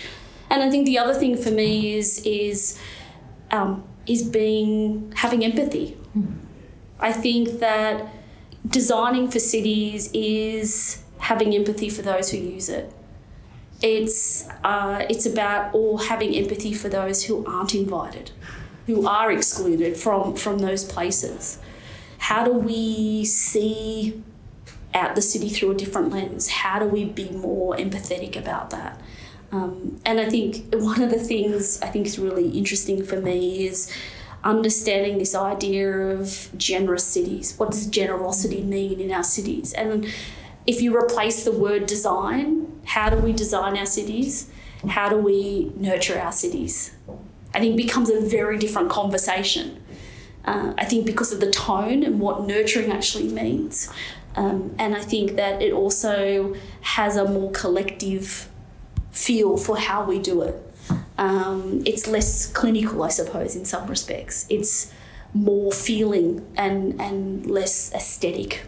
And 0.49 0.61
i 0.61 0.69
think 0.69 0.85
the 0.85 0.97
other 0.97 1.13
thing 1.13 1.35
for 1.37 1.51
me 1.51 1.95
is 1.95 2.21
is 2.25 2.79
um, 3.51 3.83
is 4.05 4.21
being 4.23 5.11
having 5.15 5.43
empathy. 5.43 5.97
Mm. 6.15 6.33
i 6.99 7.11
think 7.11 7.59
that 7.59 8.18
designing 8.67 9.29
for 9.29 9.39
cities 9.39 10.09
is 10.13 11.03
having 11.19 11.53
empathy 11.53 11.89
for 11.89 12.01
those 12.01 12.31
who 12.31 12.37
use 12.37 12.69
it. 12.69 12.91
It's 13.81 14.47
uh, 14.63 15.05
it's 15.09 15.25
about 15.25 15.73
all 15.73 15.97
having 15.97 16.35
empathy 16.35 16.73
for 16.73 16.89
those 16.89 17.23
who 17.23 17.45
aren't 17.45 17.73
invited, 17.73 18.31
who 18.87 19.07
are 19.07 19.31
excluded 19.31 19.95
from 19.95 20.35
from 20.35 20.59
those 20.59 20.83
places. 20.83 21.59
How 22.17 22.43
do 22.43 22.51
we 22.51 23.23
see 23.23 24.21
out 24.93 25.15
the 25.15 25.21
city 25.21 25.49
through 25.49 25.71
a 25.71 25.75
different 25.75 26.11
lens? 26.11 26.49
How 26.49 26.79
do 26.79 26.85
we 26.85 27.05
be 27.05 27.29
more 27.29 27.77
empathetic 27.77 28.35
about 28.35 28.71
that? 28.71 28.99
Um, 29.51 29.99
and 30.05 30.19
I 30.19 30.29
think 30.29 30.73
one 30.75 31.01
of 31.01 31.09
the 31.09 31.19
things 31.19 31.81
I 31.81 31.87
think 31.87 32.05
is 32.05 32.19
really 32.19 32.49
interesting 32.49 33.03
for 33.03 33.19
me 33.19 33.65
is 33.65 33.91
understanding 34.43 35.17
this 35.17 35.35
idea 35.35 35.89
of 35.89 36.49
generous 36.57 37.03
cities. 37.03 37.55
What 37.57 37.71
does 37.71 37.87
generosity 37.87 38.61
mean 38.61 38.99
in 38.99 39.11
our 39.11 39.23
cities? 39.23 39.73
And 39.73 40.07
if 40.65 40.81
you 40.81 40.95
replace 40.95 41.43
the 41.43 41.51
word 41.51 41.85
design, 41.85 42.81
how 42.85 43.09
do 43.09 43.17
we 43.17 43.33
design 43.33 43.77
our 43.77 43.85
cities? 43.85 44.49
How 44.87 45.09
do 45.09 45.17
we 45.17 45.71
nurture 45.75 46.19
our 46.19 46.31
cities? 46.31 46.95
I 47.53 47.59
think 47.59 47.75
becomes 47.75 48.09
a 48.09 48.21
very 48.21 48.57
different 48.57 48.89
conversation. 48.89 49.83
Uh, 50.45 50.73
I 50.77 50.85
think 50.85 51.05
because 51.05 51.31
of 51.33 51.39
the 51.39 51.51
tone 51.51 52.03
and 52.03 52.19
what 52.19 52.43
nurturing 52.43 52.91
actually 52.91 53.27
means. 53.27 53.91
Um, 54.35 54.73
and 54.79 54.95
I 54.95 55.01
think 55.01 55.35
that 55.35 55.61
it 55.61 55.73
also 55.73 56.55
has 56.81 57.17
a 57.17 57.25
more 57.25 57.51
collective 57.51 58.49
feel 59.11 59.57
for 59.57 59.77
how 59.77 60.05
we 60.05 60.19
do 60.19 60.41
it. 60.43 60.55
Um, 61.19 61.83
it's 61.85 62.07
less 62.07 62.47
clinical, 62.47 63.03
I 63.03 63.09
suppose, 63.09 63.53
in 63.53 63.65
some 63.65 63.87
respects. 63.87 64.45
It's 64.49 64.93
more 65.33 65.71
feeling 65.71 66.47
and, 66.55 66.99
and 66.99 67.45
less 67.45 67.93
aesthetic. 67.93 68.65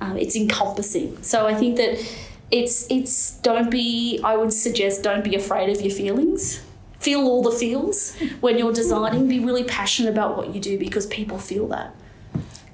Um, 0.00 0.16
it's 0.16 0.34
encompassing. 0.34 1.22
So 1.22 1.46
I 1.46 1.54
think 1.54 1.76
that 1.76 2.02
it's 2.50 2.90
it's 2.90 3.38
don't 3.40 3.70
be. 3.70 4.18
I 4.24 4.36
would 4.36 4.52
suggest 4.52 5.02
don't 5.02 5.22
be 5.22 5.34
afraid 5.34 5.68
of 5.76 5.82
your 5.82 5.90
feelings. 5.90 6.62
Feel 7.00 7.20
all 7.20 7.42
the 7.42 7.50
feels 7.50 8.16
when 8.40 8.56
you're 8.56 8.72
designing. 8.72 9.28
Be 9.28 9.40
really 9.40 9.64
passionate 9.64 10.10
about 10.10 10.38
what 10.38 10.54
you 10.54 10.60
do 10.60 10.78
because 10.78 11.06
people 11.06 11.38
feel 11.38 11.68
that. 11.68 11.94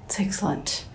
It's 0.05 0.19
excellent. 0.19 0.85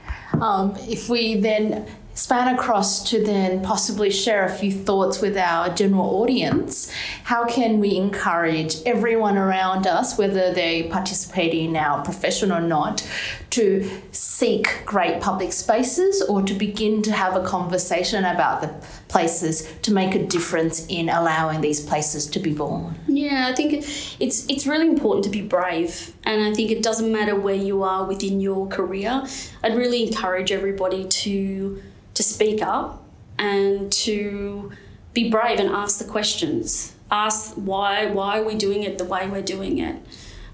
Um, 0.40 0.74
if 0.88 1.10
we 1.10 1.38
then 1.38 1.86
span 2.16 2.54
across 2.54 3.08
to 3.10 3.22
then 3.22 3.62
possibly 3.62 4.10
share 4.10 4.46
a 4.46 4.48
few 4.48 4.72
thoughts 4.72 5.20
with 5.20 5.36
our 5.36 5.68
general 5.74 6.22
audience. 6.22 6.90
How 7.24 7.44
can 7.44 7.78
we 7.78 7.94
encourage 7.94 8.76
everyone 8.86 9.36
around 9.36 9.86
us, 9.86 10.16
whether 10.16 10.52
they 10.52 10.84
participate 10.84 11.52
in 11.52 11.76
our 11.76 12.02
profession 12.02 12.50
or 12.50 12.60
not, 12.60 13.06
to 13.50 13.88
seek 14.12 14.82
great 14.86 15.20
public 15.20 15.52
spaces 15.52 16.22
or 16.22 16.42
to 16.42 16.54
begin 16.54 17.02
to 17.02 17.12
have 17.12 17.36
a 17.36 17.44
conversation 17.44 18.24
about 18.24 18.62
the 18.62 18.68
places 19.08 19.70
to 19.82 19.92
make 19.92 20.14
a 20.14 20.26
difference 20.26 20.86
in 20.88 21.10
allowing 21.10 21.60
these 21.60 21.80
places 21.80 22.26
to 22.28 22.40
be 22.40 22.52
born? 22.54 22.98
Yeah, 23.06 23.46
I 23.48 23.54
think 23.54 23.74
it's 23.74 24.48
it's 24.48 24.66
really 24.66 24.88
important 24.88 25.24
to 25.24 25.30
be 25.30 25.42
brave, 25.42 26.14
and 26.24 26.42
I 26.42 26.54
think 26.54 26.70
it 26.70 26.82
doesn't 26.82 27.12
matter 27.12 27.36
where 27.36 27.54
you 27.54 27.82
are 27.82 28.04
within 28.04 28.40
your 28.40 28.66
career. 28.68 29.22
I'd 29.62 29.76
really 29.76 30.06
encourage 30.06 30.50
everybody 30.50 31.04
to 31.04 31.82
to 32.16 32.22
speak 32.22 32.62
up 32.62 33.04
and 33.38 33.92
to 33.92 34.72
be 35.12 35.30
brave 35.30 35.60
and 35.60 35.70
ask 35.70 35.98
the 35.98 36.04
questions. 36.04 36.94
Ask 37.10 37.54
why 37.54 38.06
why 38.06 38.40
are 38.40 38.44
we 38.44 38.54
doing 38.54 38.82
it 38.82 38.98
the 38.98 39.04
way 39.04 39.28
we're 39.28 39.42
doing 39.56 39.78
it. 39.78 39.96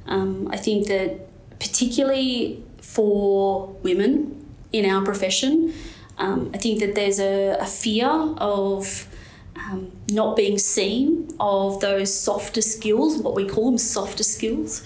Um, 0.06 0.48
I 0.50 0.56
think 0.56 0.88
that 0.88 1.28
particularly 1.58 2.62
for 2.80 3.68
women 3.82 4.44
in 4.72 4.84
our 4.84 5.04
profession, 5.04 5.72
um, 6.18 6.50
I 6.52 6.58
think 6.58 6.80
that 6.80 6.94
there's 6.94 7.20
a, 7.20 7.56
a 7.60 7.66
fear 7.66 8.08
of 8.08 9.08
um, 9.56 9.92
not 10.08 10.34
being 10.36 10.58
seen, 10.58 11.28
of 11.38 11.80
those 11.80 12.12
softer 12.12 12.62
skills, 12.62 13.18
what 13.18 13.34
we 13.34 13.48
call 13.48 13.66
them 13.66 13.78
softer 13.78 14.24
skills, 14.24 14.82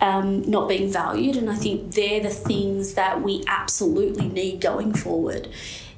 um, 0.00 0.42
not 0.50 0.68
being 0.68 0.90
valued. 0.92 1.36
And 1.36 1.48
I 1.48 1.54
think 1.54 1.94
they're 1.94 2.20
the 2.20 2.30
things 2.30 2.94
that 2.94 3.22
we 3.22 3.44
absolutely 3.46 4.28
need 4.28 4.60
going 4.60 4.92
forward 4.92 5.48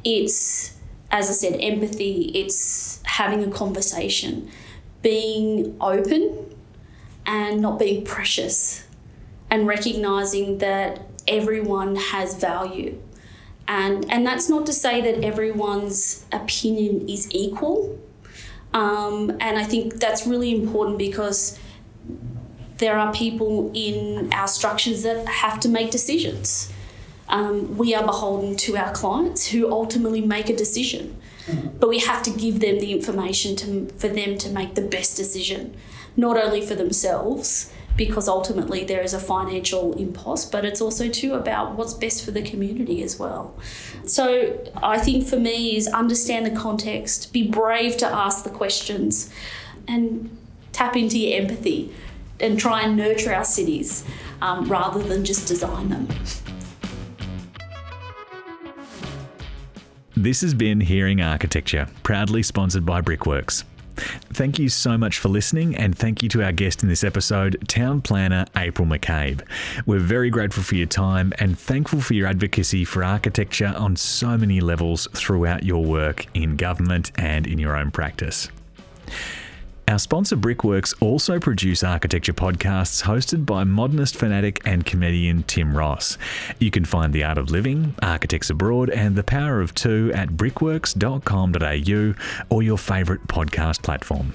it's, 0.05 0.76
as 1.11 1.28
I 1.28 1.32
said, 1.32 1.61
empathy, 1.61 2.30
it's 2.34 3.01
having 3.05 3.44
a 3.44 3.51
conversation, 3.51 4.51
being 5.03 5.76
open 5.80 6.55
and 7.26 7.61
not 7.61 7.78
being 7.78 8.05
precious, 8.05 8.86
and 9.51 9.66
recognizing 9.66 10.59
that 10.59 11.01
everyone 11.26 11.96
has 11.96 12.34
value. 12.34 13.01
And, 13.66 14.11
and 14.11 14.26
that's 14.26 14.49
not 14.49 14.64
to 14.66 14.72
say 14.72 15.01
that 15.01 15.22
everyone's 15.24 16.24
opinion 16.32 17.09
is 17.09 17.28
equal. 17.30 17.99
Um, 18.72 19.30
and 19.40 19.59
I 19.59 19.64
think 19.64 19.94
that's 19.94 20.26
really 20.26 20.55
important 20.55 20.99
because 20.99 21.59
there 22.78 22.99
are 22.99 23.12
people 23.12 23.70
in 23.74 24.32
our 24.32 24.49
structures 24.49 25.03
that 25.03 25.26
have 25.26 25.61
to 25.61 25.68
make 25.68 25.90
decisions 25.90 26.72
um, 27.28 27.76
we 27.76 27.94
are 27.94 28.04
beholden 28.04 28.56
to 28.56 28.76
our 28.76 28.92
clients 28.92 29.46
who 29.48 29.70
ultimately 29.70 30.20
make 30.20 30.48
a 30.48 30.56
decision. 30.56 31.20
Mm-hmm. 31.46 31.78
But 31.78 31.88
we 31.88 32.00
have 32.00 32.22
to 32.24 32.30
give 32.30 32.60
them 32.60 32.78
the 32.78 32.92
information 32.92 33.56
to, 33.56 33.88
for 33.96 34.08
them 34.08 34.36
to 34.38 34.50
make 34.50 34.74
the 34.74 34.82
best 34.82 35.16
decision, 35.16 35.76
not 36.16 36.36
only 36.36 36.60
for 36.60 36.74
themselves, 36.74 37.72
because 37.96 38.28
ultimately 38.28 38.84
there 38.84 39.02
is 39.02 39.12
a 39.12 39.18
financial 39.18 39.92
impost, 39.94 40.52
but 40.52 40.64
it's 40.64 40.80
also 40.80 41.08
too 41.08 41.34
about 41.34 41.74
what's 41.74 41.94
best 41.94 42.24
for 42.24 42.30
the 42.30 42.42
community 42.42 43.02
as 43.02 43.18
well. 43.18 43.58
So 44.06 44.64
I 44.82 44.98
think 44.98 45.26
for 45.26 45.38
me 45.38 45.76
is 45.76 45.88
understand 45.88 46.46
the 46.46 46.58
context, 46.58 47.32
be 47.32 47.46
brave 47.48 47.96
to 47.98 48.06
ask 48.06 48.44
the 48.44 48.50
questions, 48.50 49.30
and 49.88 50.34
tap 50.72 50.96
into 50.96 51.18
your 51.18 51.40
empathy, 51.40 51.92
and 52.38 52.58
try 52.58 52.82
and 52.82 52.96
nurture 52.96 53.34
our 53.34 53.44
cities 53.44 54.04
um, 54.40 54.68
rather 54.68 55.02
than 55.02 55.24
just 55.24 55.48
design 55.48 55.88
them. 55.88 56.08
This 60.18 60.40
has 60.40 60.52
been 60.52 60.80
Hearing 60.80 61.20
Architecture, 61.20 61.86
proudly 62.02 62.42
sponsored 62.42 62.84
by 62.84 63.00
Brickworks. 63.00 63.62
thank 64.32 64.58
you 64.58 64.68
so 64.68 64.98
much 64.98 65.20
for 65.20 65.28
listening, 65.28 65.76
and 65.76 65.96
thank 65.96 66.24
you 66.24 66.28
to 66.30 66.42
our 66.42 66.50
guest 66.50 66.82
in 66.82 66.88
this 66.88 67.04
episode, 67.04 67.56
Town 67.68 68.00
Planner 68.00 68.44
April 68.56 68.84
McCabe. 68.84 69.42
We're 69.86 70.00
very 70.00 70.28
grateful 70.28 70.64
for 70.64 70.74
your 70.74 70.88
time 70.88 71.32
and 71.38 71.56
thankful 71.56 72.00
for 72.00 72.14
your 72.14 72.26
advocacy 72.26 72.84
for 72.84 73.04
architecture 73.04 73.72
on 73.76 73.94
so 73.94 74.36
many 74.36 74.60
levels 74.60 75.06
throughout 75.14 75.62
your 75.62 75.84
work 75.84 76.26
in 76.34 76.56
government 76.56 77.12
and 77.14 77.46
in 77.46 77.60
your 77.60 77.76
own 77.76 77.92
practice. 77.92 78.48
Our 79.89 79.99
sponsor 79.99 80.36
Brickworks 80.36 80.93
also 81.01 81.41
produce 81.41 81.82
architecture 81.82 82.34
podcasts 82.34 83.05
hosted 83.05 83.47
by 83.47 83.64
modernist 83.64 84.16
fanatic 84.16 84.61
and 84.66 84.84
comedian 84.84 85.45
Tim 85.45 85.74
Ross. 85.74 86.18
You 86.59 86.70
can 86.70 86.84
find 86.84 87.14
The 87.14 87.24
Art 87.24 87.39
of 87.39 87.51
Living, 87.51 87.95
Architects 88.03 88.51
Abroad, 88.51 88.91
and 88.91 89.16
The 89.16 89.24
Power 89.24 89.62
of 89.62 89.74
Two 89.74 90.12
at 90.14 90.36
brickworks.com.au 90.36 92.14
or 92.51 92.62
your 92.62 92.76
favourite 92.76 93.26
podcast 93.28 93.82
platform. 93.82 94.34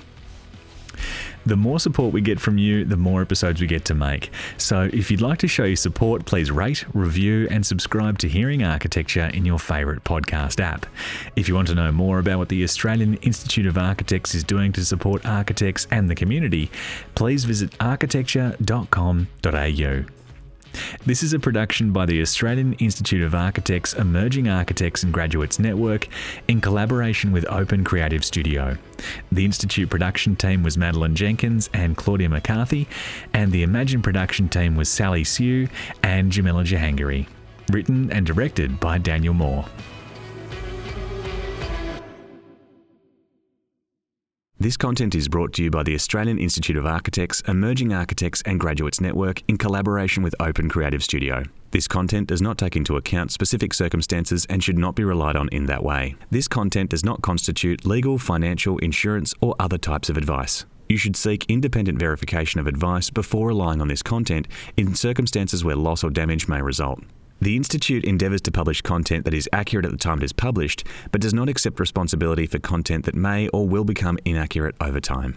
The 1.46 1.58
more 1.58 1.80
support 1.80 2.14
we 2.14 2.22
get 2.22 2.40
from 2.40 2.58
you, 2.58 2.86
the 2.86 2.98
more 2.98 3.22
episodes 3.22 3.60
we 3.60 3.68
get 3.68 3.86
to 3.86 3.94
make. 3.94 4.32
So 4.58 4.90
if 4.94 5.12
you'd 5.12 5.22
like 5.22 5.40
to 5.40 5.48
show 5.48 5.66
your 5.66 5.76
support, 5.76 6.26
please 6.26 6.52
rate, 6.52 6.86
review, 6.94 7.48
and 7.52 7.66
subscribe 7.66 8.18
to 8.20 8.30
Hearing 8.30 8.64
Architecture 8.64 9.30
in 9.34 9.46
your 9.46 9.60
favourite 9.60 10.04
podcast 10.04 10.60
app. 10.60 10.86
If 11.36 11.48
you 11.48 11.56
want 11.56 11.68
to 11.70 11.76
know 11.76 11.92
more 11.92 12.20
about 12.20 12.40
what 12.40 12.50
the 12.50 12.64
Australian 12.64 13.16
Institute 13.16 13.66
of 13.66 13.78
Architects 13.78 14.36
is 14.36 14.44
doing 14.44 14.72
to 14.74 14.86
support 14.86 15.26
architects 15.26 15.88
and 15.92 16.10
the 16.10 16.16
community, 16.16 16.70
please 17.16 17.46
visit 17.46 17.74
architecture.com.au. 17.80 20.23
This 21.06 21.22
is 21.24 21.34
a 21.34 21.40
production 21.40 21.92
by 21.92 22.06
the 22.06 22.22
Australian 22.22 22.74
Institute 22.74 23.22
of 23.22 23.36
Architects 23.36 23.94
Emerging 23.94 24.48
Architects 24.48 25.04
and 25.04 25.14
Graduates 25.14 25.60
Network 25.60 26.08
in 26.48 26.62
collaboration 26.62 27.32
with 27.32 27.46
Open 27.50 27.84
Creative 27.84 28.24
Studio. 28.24 28.78
The 29.32 29.46
Institute 29.46 29.90
production 29.90 30.36
team 30.36 30.64
was 30.64 30.78
Madeline 30.78 31.16
Jenkins 31.16 31.70
and 31.74 31.98
Claudia 31.98 32.30
McCarthy, 32.30 32.88
and 33.34 33.52
the 33.52 33.64
EmAGN 33.64 34.02
production 34.02 34.50
team 34.50 34.76
was 34.76 34.90
Sally 34.90 35.24
Sue 35.24 35.68
and 36.02 36.32
Jamila 36.32 36.64
Jahangiri. 36.64 37.28
Written 37.72 38.12
and 38.12 38.26
directed 38.26 38.80
by 38.80 38.98
Daniel 38.98 39.34
Moore. 39.34 39.66
This 44.64 44.78
content 44.78 45.14
is 45.14 45.28
brought 45.28 45.52
to 45.56 45.64
you 45.64 45.70
by 45.70 45.84
the 45.84 45.94
Australian 45.94 46.40
Institute 46.40 46.78
of 46.78 46.86
Architects, 46.86 47.42
Emerging 47.50 47.92
Architects 47.92 48.42
and 48.46 48.62
Graduates 48.62 49.02
Network 49.02 49.44
in 49.50 49.58
collaboration 49.58 50.24
with 50.24 50.34
Open 50.40 50.70
Creative 50.70 51.04
Studio. 51.04 51.44
This 51.72 51.86
content 51.86 52.30
does 52.30 52.42
not 52.42 52.58
take 52.58 52.78
into 52.78 52.96
account 52.96 53.34
specific 53.34 53.74
circumstances 53.74 54.48
and 54.50 54.64
should 54.64 54.78
not 54.78 54.96
be 54.96 55.04
relied 55.04 55.36
on 55.36 55.50
in 55.50 55.66
that 55.66 55.84
way. 55.84 56.16
This 56.32 56.48
content 56.48 56.92
does 56.92 57.04
not 57.04 57.22
constitute 57.22 57.86
legal, 57.86 58.18
financial, 58.18 58.78
insurance, 58.78 59.34
or 59.42 59.54
other 59.60 59.78
types 59.78 60.10
of 60.10 60.16
advice. 60.16 60.64
You 60.88 60.96
should 60.96 61.18
seek 61.18 61.46
independent 61.50 62.00
verification 62.00 62.62
of 62.62 62.68
advice 62.68 63.10
before 63.10 63.50
relying 63.50 63.82
on 63.82 63.90
this 63.90 64.02
content 64.02 64.48
in 64.78 64.96
circumstances 64.96 65.66
where 65.66 65.76
loss 65.76 66.06
or 66.06 66.10
damage 66.10 66.48
may 66.48 66.62
result. 66.62 67.02
The 67.42 67.56
Institute 67.58 68.06
endeavours 68.06 68.42
to 68.42 68.52
publish 68.52 68.82
content 68.82 69.26
that 69.26 69.34
is 69.34 69.50
accurate 69.52 69.86
at 69.86 69.92
the 69.92 69.98
time 69.98 70.20
it 70.20 70.24
is 70.24 70.34
published, 70.34 70.86
but 71.12 71.22
does 71.22 71.34
not 71.34 71.50
accept 71.50 71.80
responsibility 71.80 72.48
for 72.48 72.60
content 72.60 73.06
that 73.06 73.16
may 73.16 73.50
or 73.50 73.68
will 73.68 73.84
become 73.84 74.18
inaccurate 74.24 74.76
over 74.80 75.00
time. 75.00 75.36